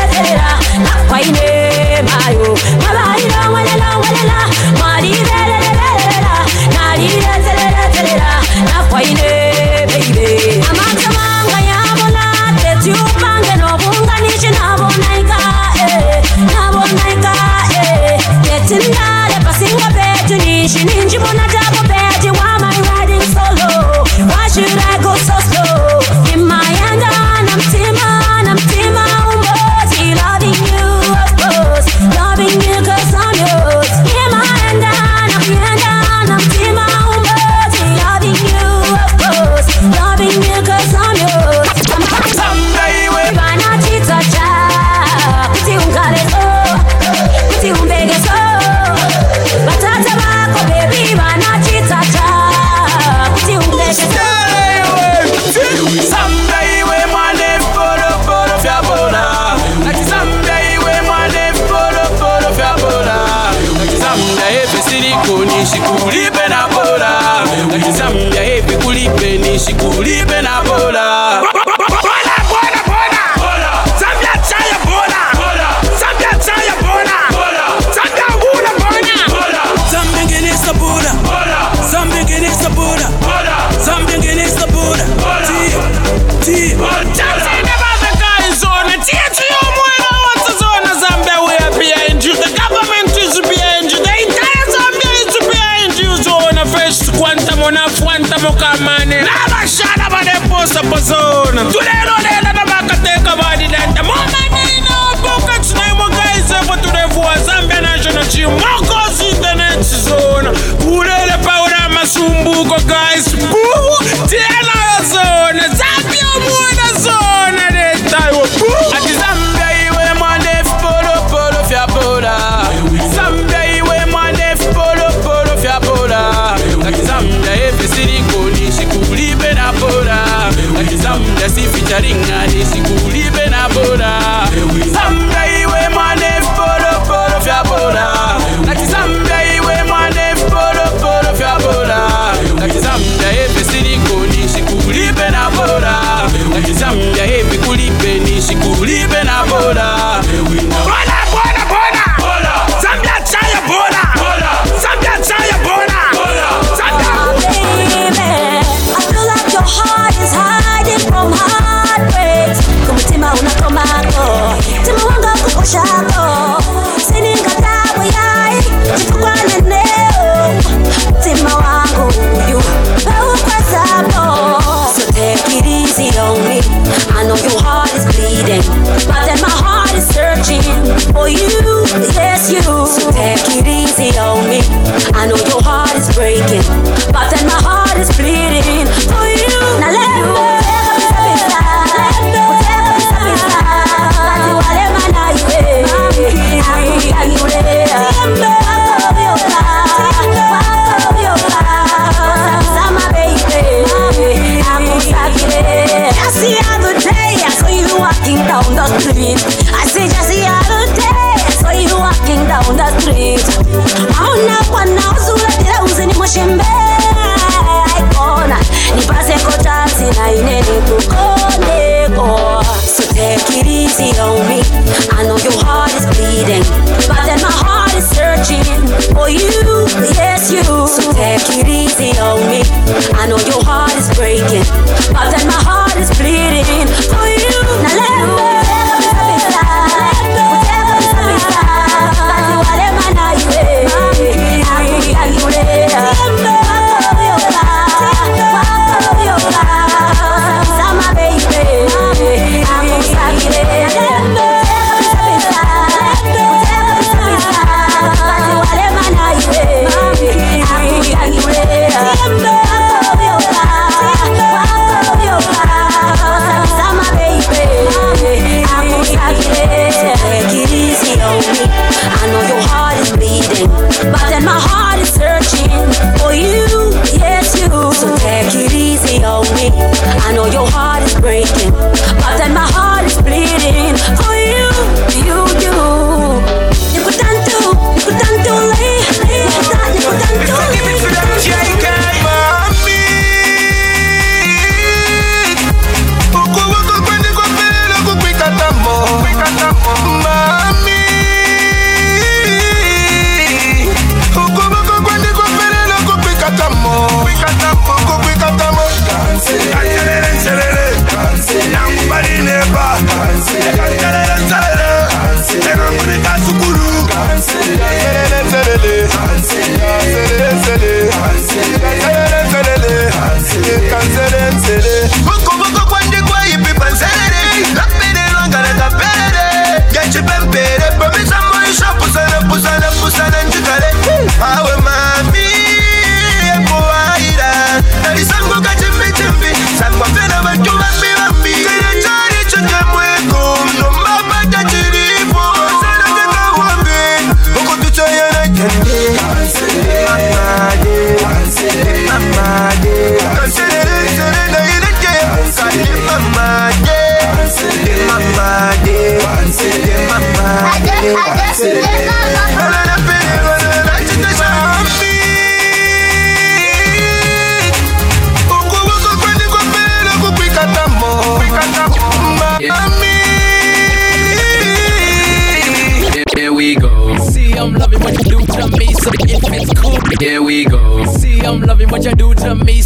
Vera, 0.21 0.59
la 0.85 0.93
Paine, 1.09 2.03
Mayo, 2.03 2.53
Mabaira, 2.83 3.49
Walela, 3.53 3.89
Walela, 4.01 4.39
Mari, 4.79 5.13
Vera, 5.29 5.57
Vera, 5.65 6.35
Nari, 6.75 7.07
Vera, 7.45 7.83
Vera, 7.95 8.31
la 8.69 8.77
Paine, 8.91 9.87
baby. 9.89 10.61
Amanda 10.69 11.07
Manga, 11.17 11.59
Yabona, 11.69 12.25
that 12.61 12.85
you 12.85 12.99
bang 13.21 13.49
and 13.53 13.65
Obunga, 13.65 14.15
Nishina, 14.23 14.77
Bonaika, 14.77 15.39
eh, 15.81 16.21
Nabonaika, 16.53 17.33
eh, 17.81 18.17
Getting 18.45 18.91
that, 18.93 19.33
a 19.33 19.43
passing 19.43 19.73
a 19.73 19.89
bed 19.95 20.21
to 20.29 20.35
Nishin, 20.45 21.60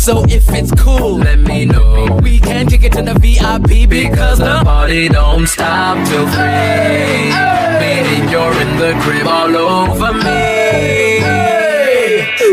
So 0.05 0.23
if 0.25 0.47
it's 0.49 0.71
cool, 0.83 1.17
let 1.17 1.39
me 1.39 1.65
know. 1.65 2.19
We 2.21 2.37
can 2.39 2.67
kick 2.67 2.83
it 2.83 2.91
to 2.91 3.01
the 3.01 3.15
VIP 3.15 3.89
because 3.89 4.37
the 4.37 4.61
party 4.63 5.09
don't 5.09 5.47
stop 5.47 5.97
till 6.07 6.27
three. 6.27 6.43
Hey, 6.43 7.31
hey. 7.31 8.03
Baby, 8.05 8.29
you're 8.29 8.53
in 8.61 8.77
the 8.77 8.93
crib 9.01 9.25
all 9.25 9.55
over 9.57 10.13
me. 10.13 11.23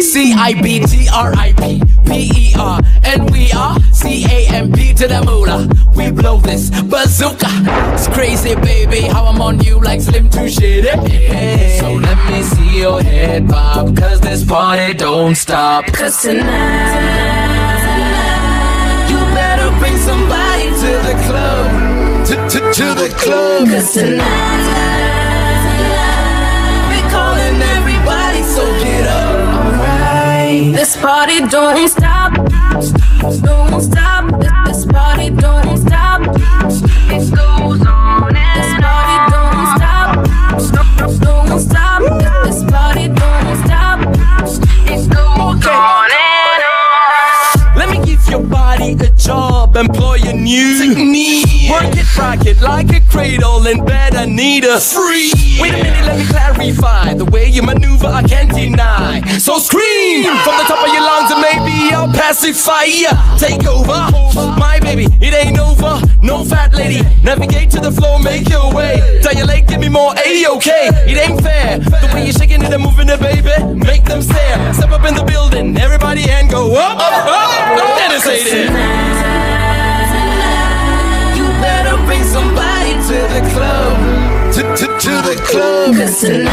C 0.01 0.33
I 0.33 0.55
B 0.63 0.81
T 0.81 1.07
R 1.13 1.35
I 1.37 1.53
P. 1.53 1.83
P-E-R, 2.07 2.81
and 3.05 3.31
we 3.31 3.53
are 3.53 3.79
C-A-M-P 3.93 4.93
to 4.95 5.09
the 5.09 5.23
moolah. 5.25 5.67
We 5.97 6.11
blow 6.11 6.39
this 6.39 6.69
bazooka. 6.83 7.47
It's 7.95 8.09
crazy, 8.09 8.55
baby, 8.57 9.03
how 9.03 9.27
I'm 9.27 9.41
on 9.41 9.61
you 9.61 9.81
like 9.81 10.01
Slim 10.01 10.29
to 10.31 10.49
shit. 10.51 10.85
Hey, 10.85 11.79
so 11.81 11.95
let 11.95 12.19
me 12.31 12.43
see 12.43 12.81
your 12.81 13.03
head 13.03 13.49
bob, 13.49 13.97
cause 13.97 14.21
this 14.21 14.45
party 14.45 14.95
don't 14.95 15.37
stop. 15.37 15.87
Cause 15.87 16.21
tonight. 16.21 16.43
tonight 16.43 17.42
somebody 20.03 20.67
to 20.83 20.93
the 21.07 21.15
club. 21.27 21.67
To, 22.27 22.35
to, 22.35 22.59
to 22.79 22.87
the 23.03 23.09
club. 23.17 23.69
Cause 23.69 23.95
tonight, 23.95 24.67
we're 26.91 27.11
calling 27.11 27.59
everybody, 27.77 28.43
so 28.43 28.65
get 28.83 29.07
up. 29.07 29.37
Alright. 29.55 30.75
This 30.75 30.97
party 30.97 31.47
don't 31.47 31.89
stop. 31.89 32.22
Work 50.53 51.97
it, 51.97 52.19
rock 52.19 52.45
it 52.45 52.61
like 52.61 52.93
a 52.93 53.01
cradle 53.09 53.67
in 53.67 53.83
bed. 53.87 54.15
I 54.15 54.27
need 54.27 54.65
a 54.65 54.79
free. 54.79 55.33
Wait 55.59 55.73
a 55.73 55.83
minute, 55.83 56.05
let 56.05 56.19
me 56.19 56.27
clarify. 56.27 57.15
The 57.15 57.25
way 57.25 57.49
you 57.49 57.63
maneuver, 57.63 58.09
I 58.09 58.23
can't 58.23 58.53
deny. 58.53 59.23
So 59.39 59.59
scream 59.59 60.25
from 60.45 60.57
the 60.59 60.65
top 60.69 60.87
of 60.87 60.93
your 60.93 61.01
lungs 61.01 61.33
and 61.33 61.41
maybe 61.41 61.95
I'll 61.95 62.13
pacify 62.13 62.85
ya. 62.85 63.39
Take 63.39 63.67
over, 63.67 63.97
my 64.61 64.79
baby. 64.83 65.07
It 65.25 65.33
ain't 65.33 65.59
over. 65.59 66.03
No 66.21 66.45
fat 66.45 66.75
lady. 66.75 67.01
Navigate 67.25 67.71
to 67.71 67.81
the 67.81 67.91
floor, 67.91 68.19
make 68.19 68.47
your 68.51 68.75
way. 68.75 69.21
Tell 69.23 69.35
your 69.35 69.47
leg, 69.47 69.67
give 69.67 69.81
me 69.81 69.89
more 69.89 70.13
A-OK. 70.13 70.71
It 71.09 71.17
ain't 71.17 71.41
fair. 71.41 71.79
The 71.79 72.11
way 72.13 72.25
you're 72.25 72.35
shaking 72.35 72.61
it 72.61 72.71
and 72.71 72.83
moving 72.83 73.09
it, 73.09 73.21
baby. 73.21 73.57
Make 73.73 74.05
them 74.05 74.21
stare. 74.21 74.75
Step 74.75 74.91
up 74.91 75.09
in 75.09 75.15
the 75.15 75.25
building, 75.25 75.79
everybody 75.79 76.29
and 76.29 76.51
go 76.51 76.77
up, 76.77 76.99
up, 76.99 77.27
up. 77.27 77.79
Don't 77.79 77.99
hesitate 77.99 79.62
to 83.13 83.19
the 83.19 83.43
club. 83.53 84.53
To, 84.55 84.63
to, 84.63 84.87
to 85.05 85.15
the 85.29 85.37
club. 85.45 85.97
Cause 85.97 86.21
tonight, 86.21 86.49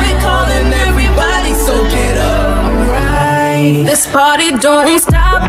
we're 0.00 0.20
calling 0.20 0.70
everybody, 0.86 1.54
so 1.54 1.82
get 1.88 2.18
up. 2.18 2.64
Alright. 2.64 3.86
This 3.86 4.06
party 4.06 4.50
don't 4.58 4.98
stop. 5.00 5.40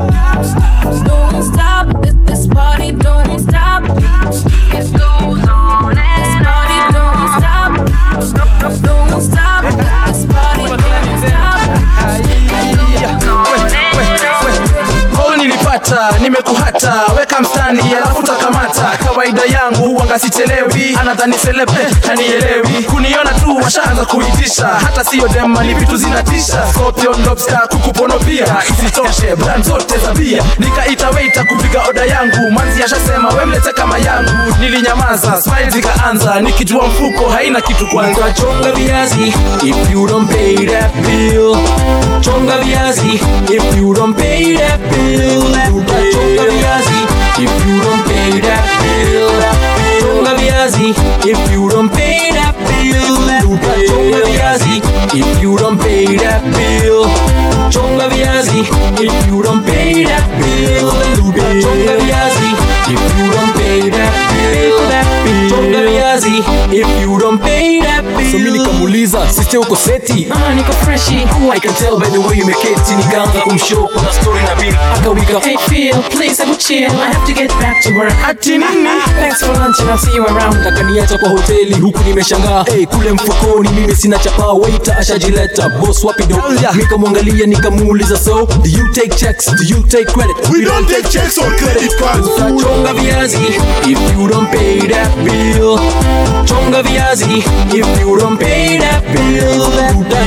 Don't 1.04 1.44
stop. 1.44 2.02
This, 2.02 2.16
this 2.26 2.48
party 2.48 2.92
don't 2.94 3.40
stop. 3.40 3.84
It 3.84 4.88
goes 4.96 5.44
on 5.50 5.98
and 5.98 6.24
This 6.24 6.34
party 6.48 6.80
don't 6.96 7.30
stop. 7.40 7.72
Don't 8.82 9.22
stop. 9.22 10.07
Nilipata 15.88 16.20
nimekuhata. 16.22 16.94
Weka 17.20 17.42
mstani 17.42 17.82
alafu 17.98 18.24
takamata 18.24 18.92
kawaida 19.06 19.42
yangu 19.46 19.98
wanga 19.98 20.20
sichelewi. 20.20 20.98
Anadhani 21.02 21.34
selepe 21.38 21.88
hanielewi. 22.08 22.84
Kuniona 22.92 23.32
tu 23.32 23.58
washaanza 23.64 24.06
kuitisha. 24.06 24.68
Hata 24.68 25.04
siyo 25.04 25.28
dema 25.28 25.64
ni 25.64 25.74
vitu 25.74 25.98
zinatisha. 25.98 26.68
Scorpion 26.74 27.26
lobster 27.26 27.68
isitoshe 28.70 29.36
brand 29.36 29.64
zote 29.64 29.98
za 29.98 30.14
bia. 30.14 30.44
Kupiga 31.44 31.84
oda 31.90 32.06
yangu. 32.06 32.52
Manzi 32.52 32.84
ashasema 32.84 33.30
wemlete 33.30 33.74
kama 33.74 33.98
yangu. 33.98 34.32
Nilinyamaza 34.60 35.42
smile 35.42 35.70
zikaanza. 35.70 36.40
Nikijua 36.42 36.88
mfuko 36.88 37.30
haina 37.30 37.62
kitu 37.62 37.88
kwanza. 37.88 38.22
Viazi 38.76 39.34
if 39.64 39.92
you 39.92 40.08
don't 40.08 40.30
pay 40.32 40.56
that 40.66 40.94
bill. 40.96 41.58
Chonga 42.22 42.58
viazi 42.58 43.14
if 43.56 43.78
you 43.78 43.94
don't 43.94 44.18
pay 44.18 44.58
that 44.58 44.80
bill 44.80 45.44
chonga 45.86 46.46
viazi 46.50 47.00
if 47.44 47.66
you 47.68 47.82
don't 47.82 48.04
pay 48.06 48.40
that 48.42 48.66
bill. 48.82 49.30
Chonga 50.02 50.34
viazi 50.38 50.90
if 51.26 51.52
you 51.52 51.70
don't 51.70 51.90
pay 51.92 52.32
that 52.32 52.56
bill. 52.68 53.18
Chonga 53.88 54.20
viazi 54.26 54.82
if 55.14 55.42
you 55.42 55.58
don't 55.58 55.78
pay 55.80 56.16
that 56.18 56.42
bill. 56.56 57.06
Chonga 57.70 58.08
viazi 58.10 58.62
if 59.00 59.28
you 59.28 59.44
don't 59.44 59.64
pay 59.66 60.04
that 60.04 60.26
bill. 60.40 60.92
Chonga 61.62 61.96
viazi 62.02 62.50
if 62.94 63.18
you 63.18 63.32
don't 63.32 63.54
pay 63.56 63.90
that 63.90 64.14
bill 64.34 64.87
chonga 65.50 65.82
viazi 65.82 66.44
if 66.72 66.88
you 67.02 67.18
don't 67.20 67.42
pay 67.42 67.82
that 67.82 68.04
bill. 68.18 68.32
So 68.32 68.38
mi 68.40 68.52
nikamuuliza 68.52 69.30
siste 69.30 69.58
uko 69.58 69.76
seti? 69.76 70.28
Ah, 70.32 70.54
niko 70.54 70.72
freshi. 70.74 71.16
I 71.54 71.60
can 71.60 71.74
tell 71.74 72.00
by 72.00 72.10
the 72.10 72.20
way 72.20 72.42
umeketi 72.42 72.96
nikaanza 72.98 73.42
kumshow 73.42 73.88
kuna 73.88 74.14
story 74.14 74.40
na 74.44 74.56
bili 74.56 74.78
akawika. 74.96 75.40
Hey 75.40 75.58
Phil, 75.58 75.96
please 76.10 76.44
have 76.44 76.58
chill. 76.58 76.92
I 76.92 77.14
have 77.14 77.26
to 77.28 77.34
get 77.34 77.50
back 77.60 77.84
to 77.84 77.90
work. 77.98 78.14
ati 78.28 78.58
nini? 78.58 78.90
Thanks 79.20 79.40
for 79.44 79.54
lunch 79.54 79.80
and 79.80 79.90
I'll 79.90 79.98
see 79.98 80.16
you 80.16 80.26
around. 80.26 80.68
akaniacha 80.68 81.18
kwa 81.18 81.30
hoteli 81.30 81.74
huku 81.76 82.00
nimeshangaa. 82.04 82.64
Hey, 82.64 82.86
kule 82.86 83.12
mfukoni 83.12 83.70
mimi 83.70 83.96
sina 83.96 84.20
chapa 84.20 84.48
waita 84.48 84.98
ashajileta 84.98 85.70
boss 85.70 86.04
wapi 86.04 86.24
do 86.24 86.38
nikamwangalia 86.76 87.46
nikamuuliza 87.46 88.18
so 88.18 88.46
do 88.64 88.70
you 88.70 88.88
take 88.94 89.16
checks? 89.16 89.46
Do 89.46 89.64
you 89.76 89.84
take 89.84 90.06
credit? 90.06 90.50
We 90.54 90.66
don't 90.66 90.88
take 90.90 91.10
checks 91.10 91.38
or 91.38 91.52
credit 91.56 91.92
cards. 92.00 92.28
chonga 92.64 92.94
viazi 92.94 93.38
if 93.88 94.00
you 94.18 94.28
don't 94.28 94.50
pay 94.52 94.80
that 94.88 95.17
bill. 95.24 95.78
Chonga 96.48 96.82
viazi 96.84 97.44
if 97.74 98.00
you 98.00 98.18
don't 98.18 98.38
pay 98.38 98.78
that 98.78 99.04
bill 99.12 99.64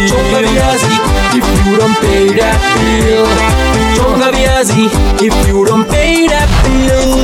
chonga 0.09 0.41
viazi 0.47 0.95
if 1.39 1.67
you 1.67 1.77
don't 1.77 1.97
pay 2.01 2.29
that 2.39 2.61
bill 2.77 3.70
chonga 4.01 4.31
viazi 4.33 4.85
if 5.27 5.35
you 5.49 5.65
don't 5.65 5.87
pay 5.89 6.27
that 6.27 6.49
bill. 6.65 7.23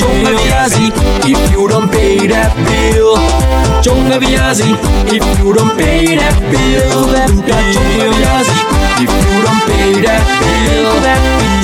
Chonga 0.00 0.32
viazi 0.40 0.86
if 1.30 1.40
you 1.52 1.68
don't 1.68 1.90
pay 1.90 2.26
that 2.26 2.52
bill. 2.66 3.16
Chonga 3.84 4.16
viazi 4.18 4.70
if 5.16 5.24
you 5.38 5.52
don't 5.52 5.76
pay 5.76 6.16
that 6.16 6.36
bill. 6.50 6.92
Chonga 7.74 8.06
viazi 8.16 8.56
if 9.04 9.12
you 9.28 9.36
don't 9.44 9.62
pay 9.68 9.92
that 10.06 10.24
bill. 10.40 10.92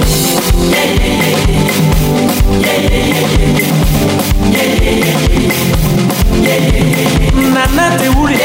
Nana 7.55 7.97
te 7.99 8.09
wuri, 8.17 8.37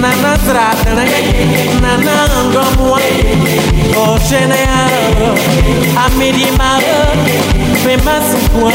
nana 0.00 0.36
tratana, 0.44 1.04
nana 1.82 2.14
ngomwa, 2.50 3.00
o 3.96 4.18
shenearo, 4.28 5.30
amidi 6.04 6.46
maro, 6.58 7.00
fema 7.84 8.16
sukwa, 8.30 8.72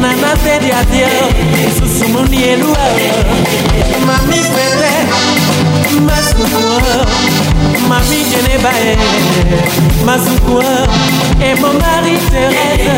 nana 0.00 0.30
te 0.44 0.58
dia 0.60 0.82
dia, 0.90 1.08
susumu 1.78 2.24
nielua, 2.30 2.86
mami 4.06 4.36
fete, 4.52 4.92
Masukua, 6.06 7.06
mamie 7.88 8.24
Genebae, 8.30 8.96
Masukua, 10.04 10.62
et 11.40 11.54
mon 11.60 11.74
mari 11.74 12.16
Thérèse, 12.30 12.96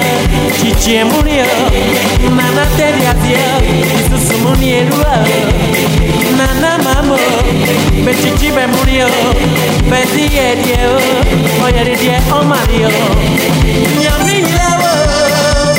Titi 0.60 0.98
Mounio, 1.04 1.46
Nana 2.36 2.64
Teriadia, 2.76 3.46
Susumunieloua, 4.08 5.16
Nana 6.36 6.78
Mamo, 6.84 7.16
Petiti 8.04 8.50
Bemunio, 8.50 9.08
Petit 9.90 10.32
Edio, 10.36 10.98
Oyaridia 11.64 12.18
Omario, 12.32 12.90
Yamilao, 14.02 14.82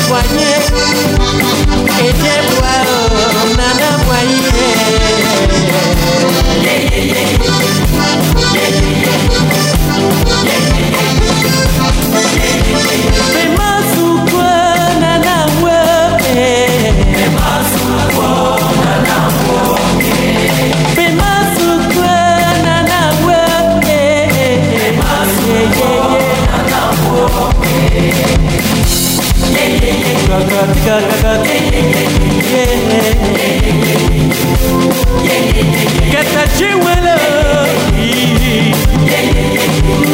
Poignet, 0.08 0.66
et 2.02 2.14
Dieu, 2.14 3.39
Get 36.12 36.26
that 36.34 36.60
you 36.60 36.80
will 36.80 37.09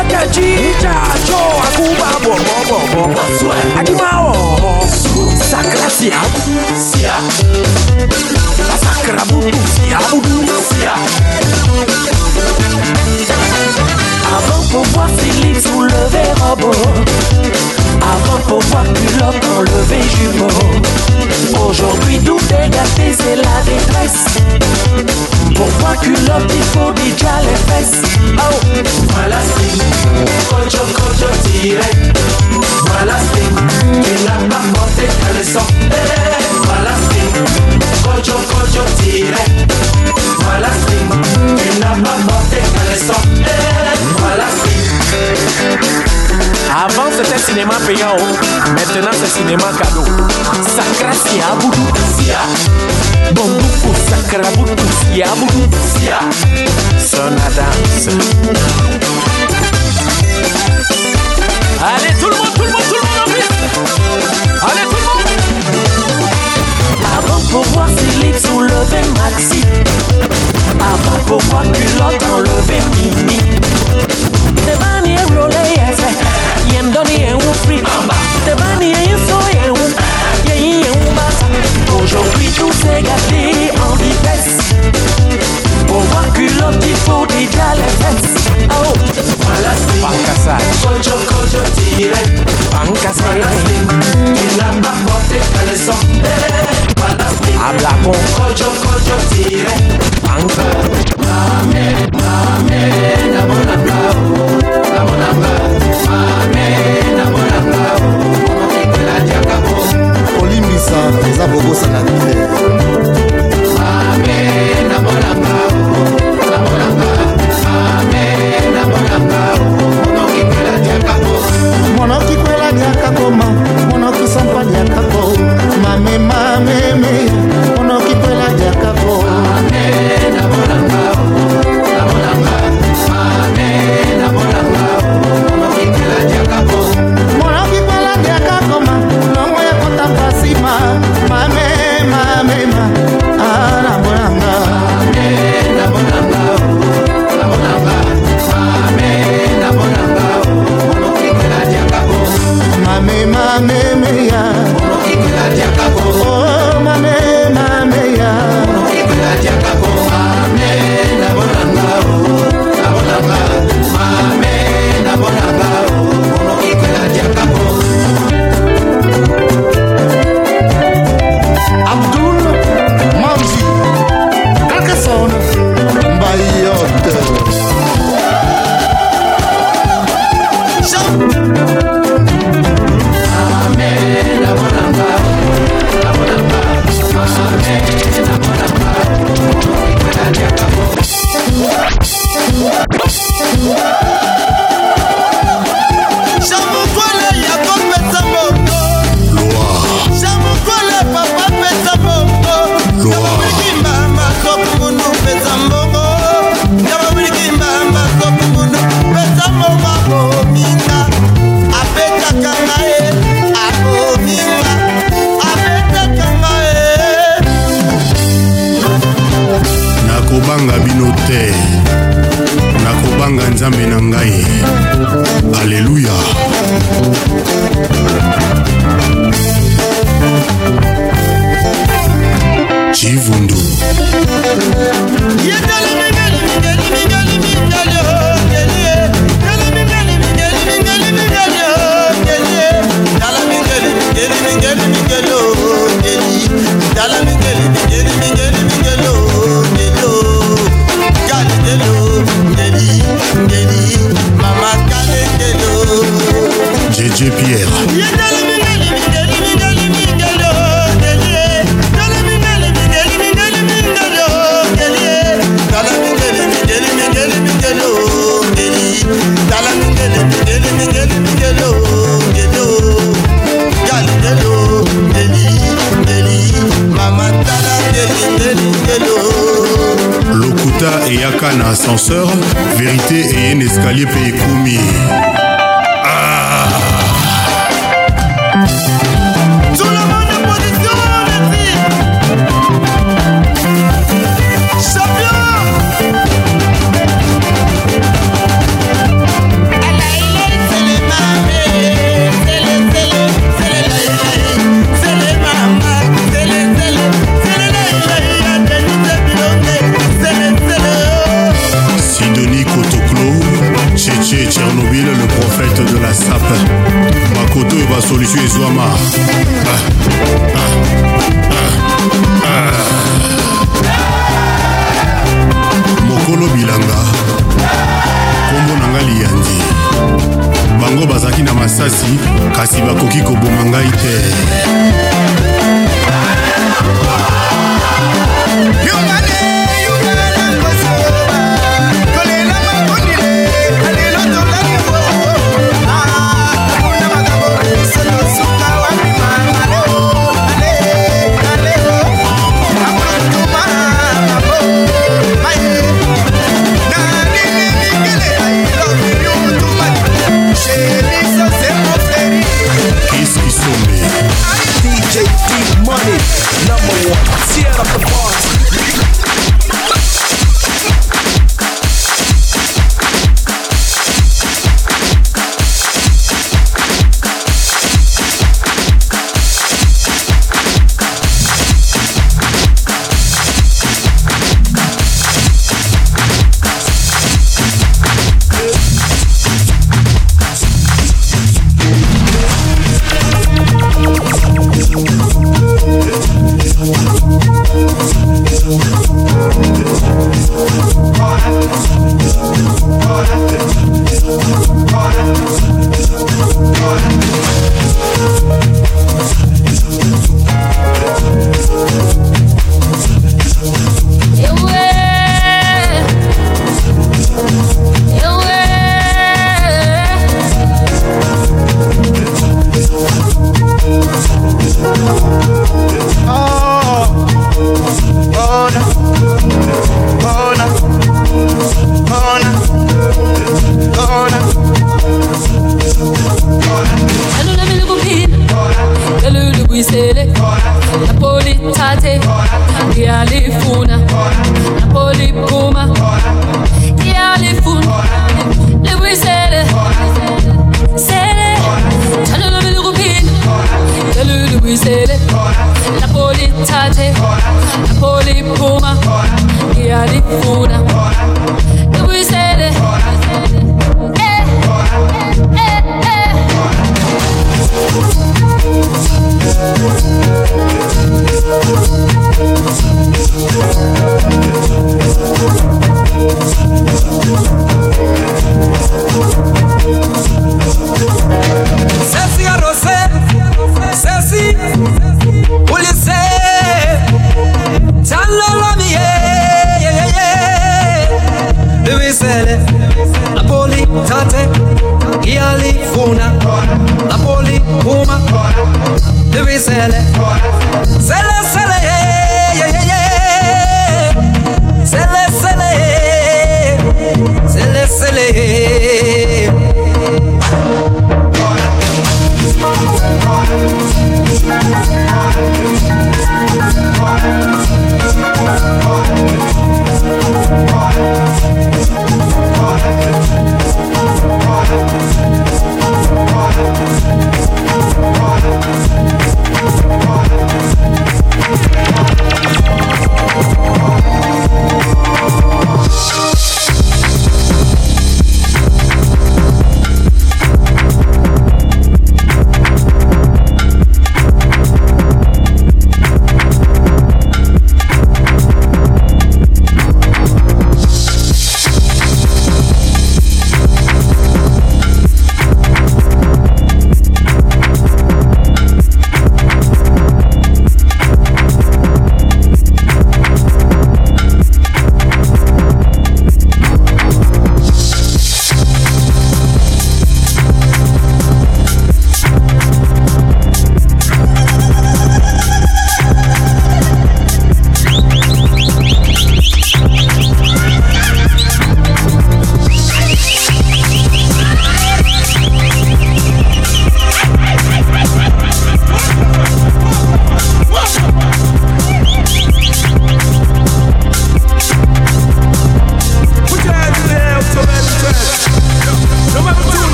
Akajija 0.00 0.94
jo 1.28 1.40
akuba 1.66 2.10
bo 2.24 2.30
bo 2.30 2.78
bo 2.94 3.08
bo 3.08 3.52
Akima 3.80 4.10
o 4.20 4.86
Sakra 5.50 5.90
siya 5.90 6.20
Siya 6.76 7.14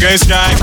see 0.00 0.16
migraine 0.16 0.18
skank. 0.18 0.56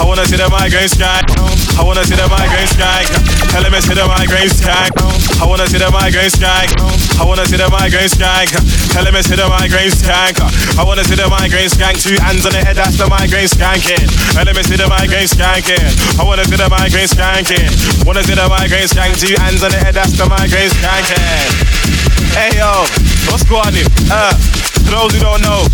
I 0.00 0.04
wanna 0.04 0.24
see 0.24 0.36
the 0.36 0.48
migraine 0.48 0.88
skank. 0.88 1.28
I 1.76 1.84
wanna 1.84 2.04
see 2.04 2.16
the 2.16 2.28
migraine 2.28 2.68
skank. 2.68 3.04
Tell 3.52 3.64
him 3.64 3.72
to 3.72 3.94
the 3.94 4.06
migraine 4.08 4.48
skank. 4.48 4.92
I 5.40 5.46
wanna 5.46 5.66
see 5.68 5.78
the 5.78 5.90
migraine 5.90 6.30
skank. 6.30 6.72
I 7.20 7.24
wanna 7.24 7.44
see 7.46 7.56
the 7.56 7.68
migraine 7.68 8.08
skank. 8.08 8.48
Tell 8.92 9.04
him 9.04 9.14
to 9.14 9.36
the 9.36 9.48
migraine 9.48 9.92
skank. 9.92 10.40
I 10.78 10.84
wanna 10.84 11.04
see 11.04 11.16
the 11.16 11.28
migraine 11.28 11.68
skank. 11.68 12.00
Two 12.00 12.16
hands 12.22 12.46
on 12.46 12.52
the 12.52 12.64
head, 12.64 12.76
that's 12.76 12.96
the 12.96 13.06
migraine 13.08 13.48
skanking. 13.48 14.08
Tell 14.32 14.48
him 14.48 14.56
to 14.56 14.76
the 14.76 14.88
migraine 14.88 15.28
skanking. 15.28 15.84
I 16.18 16.24
wanna 16.24 16.44
see 16.44 16.56
the 16.56 16.68
migraine 16.68 17.08
skanking. 17.08 17.68
Wanna 18.06 18.24
see 18.24 18.34
the 18.34 18.48
migraine 18.48 18.88
skank. 18.88 19.20
Two 19.20 19.34
hands 19.36 19.62
on 19.62 19.70
the 19.70 19.78
head, 19.84 19.94
that's 19.94 20.16
the 20.16 20.24
migraine 20.24 20.70
skanking. 20.70 21.76
Hey 22.32 22.56
yo, 22.56 22.88
what's 23.28 23.44
going 23.44 23.68
on? 23.68 23.84
Uh, 24.08 24.32
for 24.84 24.92
those 24.96 25.12
who 25.12 25.20
don't 25.20 25.42
know, 25.42 25.66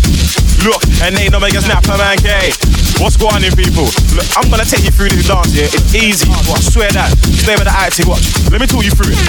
look, 0.67 0.83
and 1.01 1.15
ain't 1.15 1.31
no 1.31 1.39
make 1.39 1.55
a 1.55 1.61
snap 1.61 1.85
a 1.87 1.97
man 1.97 2.17
gay. 2.17 2.64
What's 3.03 3.17
going 3.19 3.43
on, 3.43 3.53
people? 3.59 3.91
Look, 4.15 4.27
I'm 4.39 4.47
gonna 4.47 4.63
take 4.63 4.87
you 4.87 4.91
through 4.91 5.11
this 5.11 5.27
dance 5.27 5.51
here. 5.51 5.67
It's 5.67 5.91
easy. 5.91 6.31
I 6.31 6.59
swear 6.63 6.87
that. 6.95 7.11
Stay 7.43 7.53
with 7.59 7.67
the 7.67 7.75
acting. 7.75 8.07
Watch. 8.07 8.23
Let 8.47 8.63
me 8.63 8.67
talk 8.71 8.87
you 8.87 8.95
through 8.95 9.11
it. 9.11 9.19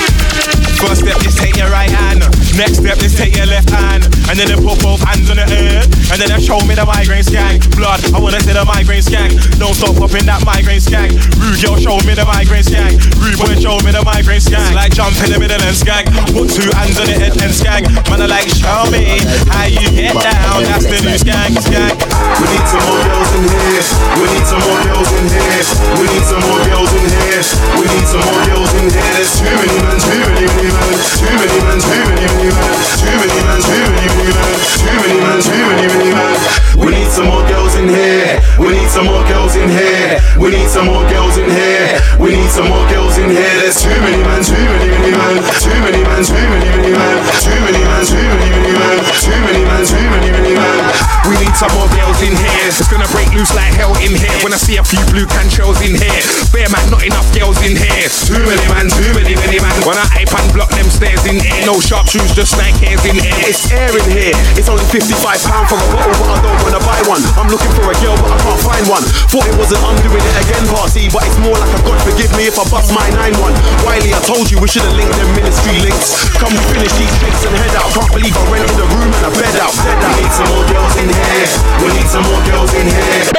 First 0.79 1.03
step, 1.03 1.19
just 1.19 1.37
take 1.43 1.59
your 1.59 1.67
right 1.75 1.91
hand. 1.91 2.23
Next 2.55 2.79
step, 2.79 2.97
just 3.03 3.19
take 3.19 3.35
your 3.35 3.51
left 3.51 3.69
hand. 3.69 4.07
And 4.31 4.39
then 4.39 4.47
they 4.47 4.57
put 4.57 4.79
both 4.79 5.03
hands 5.03 5.27
on 5.35 5.43
the 5.43 5.49
air. 5.51 5.83
And 6.15 6.17
then 6.23 6.31
they 6.31 6.39
show 6.39 6.63
me 6.63 6.79
the 6.79 6.87
migraine 6.87 7.27
skank. 7.27 7.67
Blood, 7.75 7.99
I 8.15 8.23
wanna 8.23 8.39
see 8.47 8.55
the 8.55 8.63
migraine 8.63 9.03
skank. 9.03 9.35
Don't 9.59 9.75
stop 9.75 9.99
popping 9.99 10.31
that 10.31 10.47
migraine 10.47 10.81
skank. 10.81 11.19
Rude 11.43 11.59
girl, 11.59 11.75
show 11.77 11.99
me 12.07 12.15
the 12.15 12.23
migraine 12.23 12.63
skank. 12.63 13.03
Rude 13.19 13.35
boy, 13.35 13.59
show 13.59 13.83
me 13.83 13.91
the 13.91 14.07
migraine 14.07 14.41
skank. 14.41 14.79
Like 14.79 14.95
jump 14.95 15.19
in 15.27 15.35
the 15.35 15.43
middle 15.43 15.59
and 15.59 15.75
skank. 15.75 16.07
Put 16.31 16.55
two 16.55 16.71
hands 16.71 16.95
on 17.03 17.11
the 17.11 17.19
head 17.19 17.35
and 17.43 17.51
skank. 17.51 17.91
Man, 18.07 18.23
I 18.23 18.31
like, 18.31 18.47
show 18.47 18.87
me 18.95 19.19
how 19.51 19.67
you 19.67 19.91
get 19.91 20.15
down. 20.15 20.63
That's 20.71 20.87
the 20.87 21.03
new 21.03 21.19
skank, 21.19 21.59
skank. 21.67 21.99
We 22.39 22.47
need 22.47 22.67
some 22.71 22.85
more 22.87 23.03
girls 23.03 23.33
in 23.35 23.43
here. 23.49 23.56
We 23.57 24.27
need 24.33 24.47
some 24.47 24.61
more 24.69 24.81
girls 24.85 25.09
in 25.17 25.27
here. 25.33 25.65
We 25.97 26.05
need 26.13 26.25
some 26.29 26.41
more 26.45 26.61
girls 26.69 26.93
in 26.93 27.05
here. 27.09 27.41
We 27.81 27.85
need 27.89 28.07
some 28.09 28.21
more 28.21 28.43
girls 28.49 28.73
in 28.77 28.89
here. 28.93 29.13
There's 29.17 29.33
too 29.33 29.49
many 29.49 29.77
men, 29.81 29.97
too 29.97 30.21
many, 30.29 30.45
men. 30.45 30.93
Too 31.17 31.35
many 31.41 31.59
men, 31.65 31.79
too 31.81 32.01
many, 32.05 32.25
men. 32.53 32.77
Too 33.01 33.17
many 33.17 33.41
men, 33.45 33.61
too 33.65 33.85
many, 33.97 34.29
men. 34.29 34.57
Too 34.77 34.97
many 35.01 35.19
men, 35.21 35.39
too 35.41 35.65
many, 35.73 36.09
men. 36.13 36.37
We 36.77 36.93
need 36.93 37.11
some 37.11 37.27
more 37.33 37.45
girls 37.49 37.75
in 37.77 37.89
here. 37.89 38.41
We 38.61 38.77
need 38.77 38.91
some 38.93 39.07
more 39.09 39.25
girls 39.25 39.57
in 39.57 39.69
here. 39.69 40.21
We 40.37 40.51
need 40.53 40.69
some 40.69 40.87
more 40.87 41.05
girls 41.09 41.37
in 41.37 41.49
here. 41.49 42.01
We 42.21 42.37
need 42.37 42.51
some 42.53 42.69
more 42.69 42.85
girls 42.89 43.17
in 43.17 43.31
here. 43.31 43.57
There's 43.61 43.81
too 43.81 43.97
many 44.05 44.21
men, 44.21 44.45
too 44.45 44.53
many, 44.57 44.93
men. 45.17 45.37
Too 45.61 45.77
many 45.81 46.03
men, 46.05 46.23
too 46.25 46.37
many, 46.37 46.93
men. 46.93 47.17
Too 47.41 47.57
many 47.65 47.83
men, 47.85 48.05
too 48.05 48.21
many, 48.21 48.73
men. 48.77 48.97
Too 49.17 49.41
many 49.49 49.65
men, 49.65 49.83
too 49.85 50.07
many 50.13 50.55
men. 50.55 50.79
We 51.27 51.35
need 51.43 51.57
some 51.57 51.73
more 51.75 51.89
girls 51.97 52.21
in 52.23 52.37
here. 52.37 52.69
It's 52.71 52.87
gonna 52.87 53.09
break 53.11 53.33
loose 53.35 53.46
like 53.55 53.75
hell 53.75 53.95
in 54.03 54.15
here. 54.15 54.39
When 54.43 54.55
I 54.55 54.59
see 54.59 54.79
a 54.79 54.85
few 54.85 55.03
blue 55.13 55.27
can 55.27 55.47
shells 55.51 55.79
in 55.85 55.95
here. 55.95 56.23
Bare 56.51 56.71
man, 56.73 56.87
not 56.91 57.05
enough 57.05 57.29
girls 57.35 57.59
in 57.63 57.77
here. 57.77 58.09
Too 58.27 58.41
many 58.43 58.67
man, 58.71 58.87
too 58.91 59.11
many, 59.13 59.35
many 59.37 59.59
man. 59.61 59.77
When 59.87 59.99
I 59.99 60.07
ape 60.19 60.33
and 60.33 60.49
block 60.55 60.71
them 60.73 60.89
stairs 60.89 61.23
in 61.27 61.39
here. 61.39 61.67
No 61.67 61.79
sharp 61.79 62.09
shoes, 62.09 62.33
just 62.35 62.57
like 62.57 62.75
hairs 62.81 63.03
in 63.05 63.19
here. 63.19 63.35
It's 63.47 63.69
air 63.71 63.93
in 63.93 64.09
here. 64.11 64.35
It's 64.57 64.71
only 64.71 64.85
55 64.89 65.43
pound 65.47 65.67
for 65.71 65.79
a 65.79 65.87
bottle, 65.93 66.17
but 66.19 66.29
I 66.33 66.39
don't 66.43 66.61
wanna 66.65 66.83
buy 66.83 67.01
one. 67.07 67.23
I'm 67.37 67.51
looking 67.53 67.73
for 67.77 67.87
a 67.91 67.97
girl, 68.03 68.17
but 68.19 68.31
I 68.33 68.39
can't 68.41 68.63
find 68.65 68.85
one. 68.89 69.05
Thought 69.31 69.47
it 69.47 69.57
was 69.59 69.71
an 69.71 69.81
I'm 69.87 69.99
doing 70.03 70.23
it 70.23 70.37
again 70.43 70.65
party, 70.73 71.07
but 71.13 71.23
it's 71.23 71.39
more 71.39 71.55
like 71.55 71.71
a 71.71 71.81
God 71.87 71.99
forgive 72.03 72.33
me 72.35 72.51
if 72.51 72.59
I 72.59 72.65
bust 72.67 72.91
my 72.91 73.07
9-1. 73.15 73.55
Wiley, 73.87 74.11
I 74.11 74.21
told 74.27 74.51
you 74.51 74.59
we 74.59 74.67
should've 74.67 74.97
linked 74.99 75.15
them 75.15 75.31
ministry 75.37 75.79
links. 75.79 76.27
Come 76.41 76.55
finish 76.75 76.93
these 76.99 77.15
drinks 77.23 77.43
and 77.47 77.55
head 77.55 77.75
out. 77.79 77.87
Can't 77.95 78.11
believe 78.11 78.35
I 78.35 78.45
rented 78.51 78.79
a 78.81 78.87
room 78.97 79.11
and 79.13 79.25
a 79.29 79.33
bed 79.37 79.57
out. 79.63 79.75
Bed 79.77 80.03
out. 80.03 80.17
We 80.17 80.25
need 80.25 80.35
some 80.35 80.49
more 80.51 80.67
girls 80.73 80.95
in 80.99 81.09
here. 81.11 81.49
We 81.85 81.89
need 81.95 82.09
some 82.09 82.25
more 82.27 82.43
girls 82.49 82.73
in 82.75 82.87
here. 82.89 83.36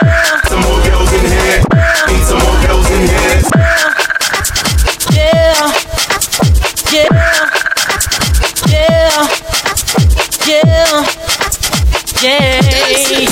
Some 0.47 0.61
more 0.61 0.79
girls 0.83 1.11
in 1.13 1.25
here. 1.25 1.61
Need 2.07 2.23
some 2.23 2.39
more 2.39 2.57
girls 2.65 2.89
in 2.91 3.01
here. 3.07 3.41
Yeah, 5.13 5.71
yeah, 6.93 7.56
yeah, 12.27 12.59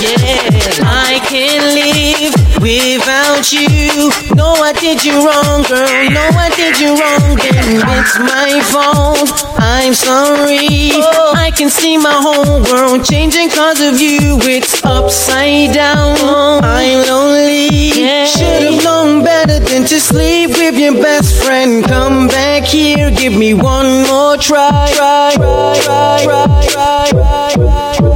yeah. 0.04 0.86
I 0.88 1.20
can't 1.28 1.66
live 1.76 2.34
without 2.62 3.52
you. 3.52 4.12
No, 4.36 4.54
I 4.54 4.74
did 4.74 5.04
you 5.04 5.26
wrong, 5.26 5.64
girl. 5.64 6.10
No, 6.10 6.26
I 6.46 6.50
did 6.56 6.80
you 6.80 6.96
wrong. 6.96 7.36
Then 7.36 7.84
it's 8.00 8.18
my 8.20 8.62
fault. 8.72 9.30
I'm 9.58 9.94
sorry. 9.94 10.92
I 11.36 11.52
can 11.56 11.70
see 11.70 11.98
my 11.98 12.14
whole 12.14 12.64
world 12.64 13.04
changing 13.06 13.50
cause 13.50 13.82
of 13.82 14.00
you. 14.00 14.40
It's 14.44 14.84
upside 14.86 15.74
down. 15.74 16.18
I'm 16.64 17.08
lonely. 17.08 17.92
Should 18.26 18.64
have 18.64 18.84
known 18.84 19.24
better 19.24 19.60
than 19.60 19.84
to 19.86 20.00
sleep 20.00 20.52
with 20.52 20.78
your 20.78 20.94
best 20.94 21.44
friend. 21.44 21.84
Come 21.84 22.28
back 22.28 22.64
here, 22.64 23.12
give 23.12 23.34
me 23.36 23.54
one 23.54 24.04
more 24.08 24.38
try. 24.38 24.92
Try, 24.96 25.32
try, 25.36 25.80
try, 25.84 26.24
try, 26.24 26.68
try, 26.68 27.10
try, 27.10 27.54
try, 27.54 27.96
try. 27.98 28.15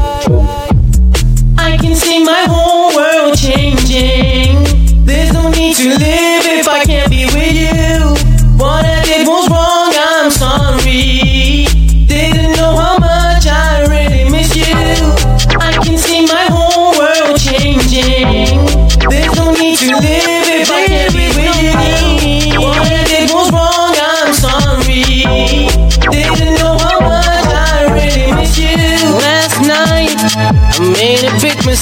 Need 5.69 5.75
to 5.75 5.89
live 5.89 6.45
if 6.47 6.67
I 6.67 6.83
can't 6.83 7.11
be 7.11 7.25
with 7.25 7.53
you. 7.53 8.57
What 8.57 8.83
I 8.83 9.03
did 9.05 9.27
was 9.27 9.47
wrong, 9.51 9.58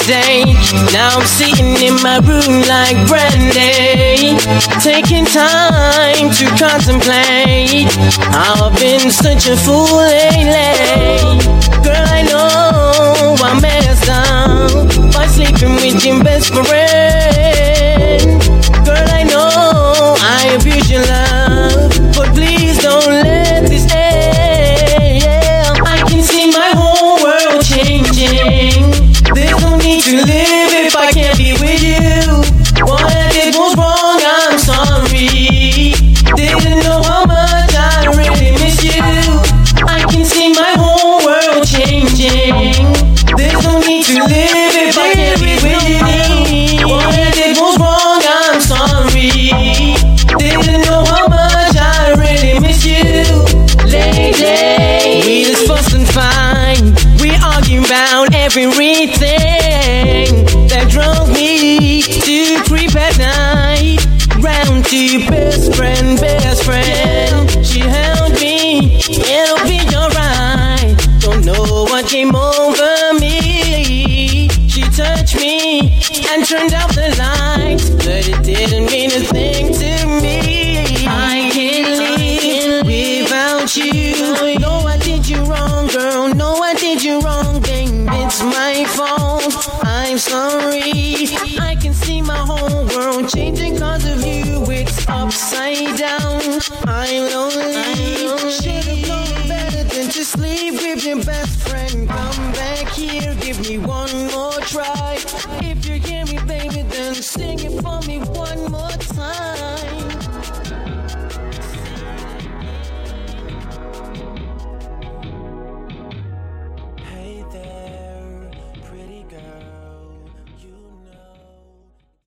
mistake. 0.08 0.56
Now 0.94 1.20
I'm 1.20 1.26
sitting 1.26 1.76
in 1.84 1.96
my 2.02 2.20
room 2.20 2.62
like 2.68 2.98
Brandy, 3.08 4.38
taking 4.80 5.26
time 5.26 6.32
to 6.32 6.46
contemplate. 6.56 7.92
I've 8.32 8.76
been 8.80 9.12
such 9.12 9.48
a 9.48 9.58
fool 9.58 9.98
lately. 9.98 11.40
Girl, 11.84 12.08
I 12.08 12.24
know 12.24 13.36
I 13.40 13.60
messed 13.60 14.10
up 14.10 15.14
by 15.14 15.28
sleeping 15.28 15.76
with 15.76 16.06
your 16.06 16.24
best 16.24 16.54
friend. 16.54 18.42
Girl, 18.86 19.08
I 19.12 19.24
know 19.24 20.16
I 20.20 20.56
abuse 20.58 20.90
your 20.90 21.02
love, 21.02 21.27
about 58.58 58.74
everything 58.74 58.87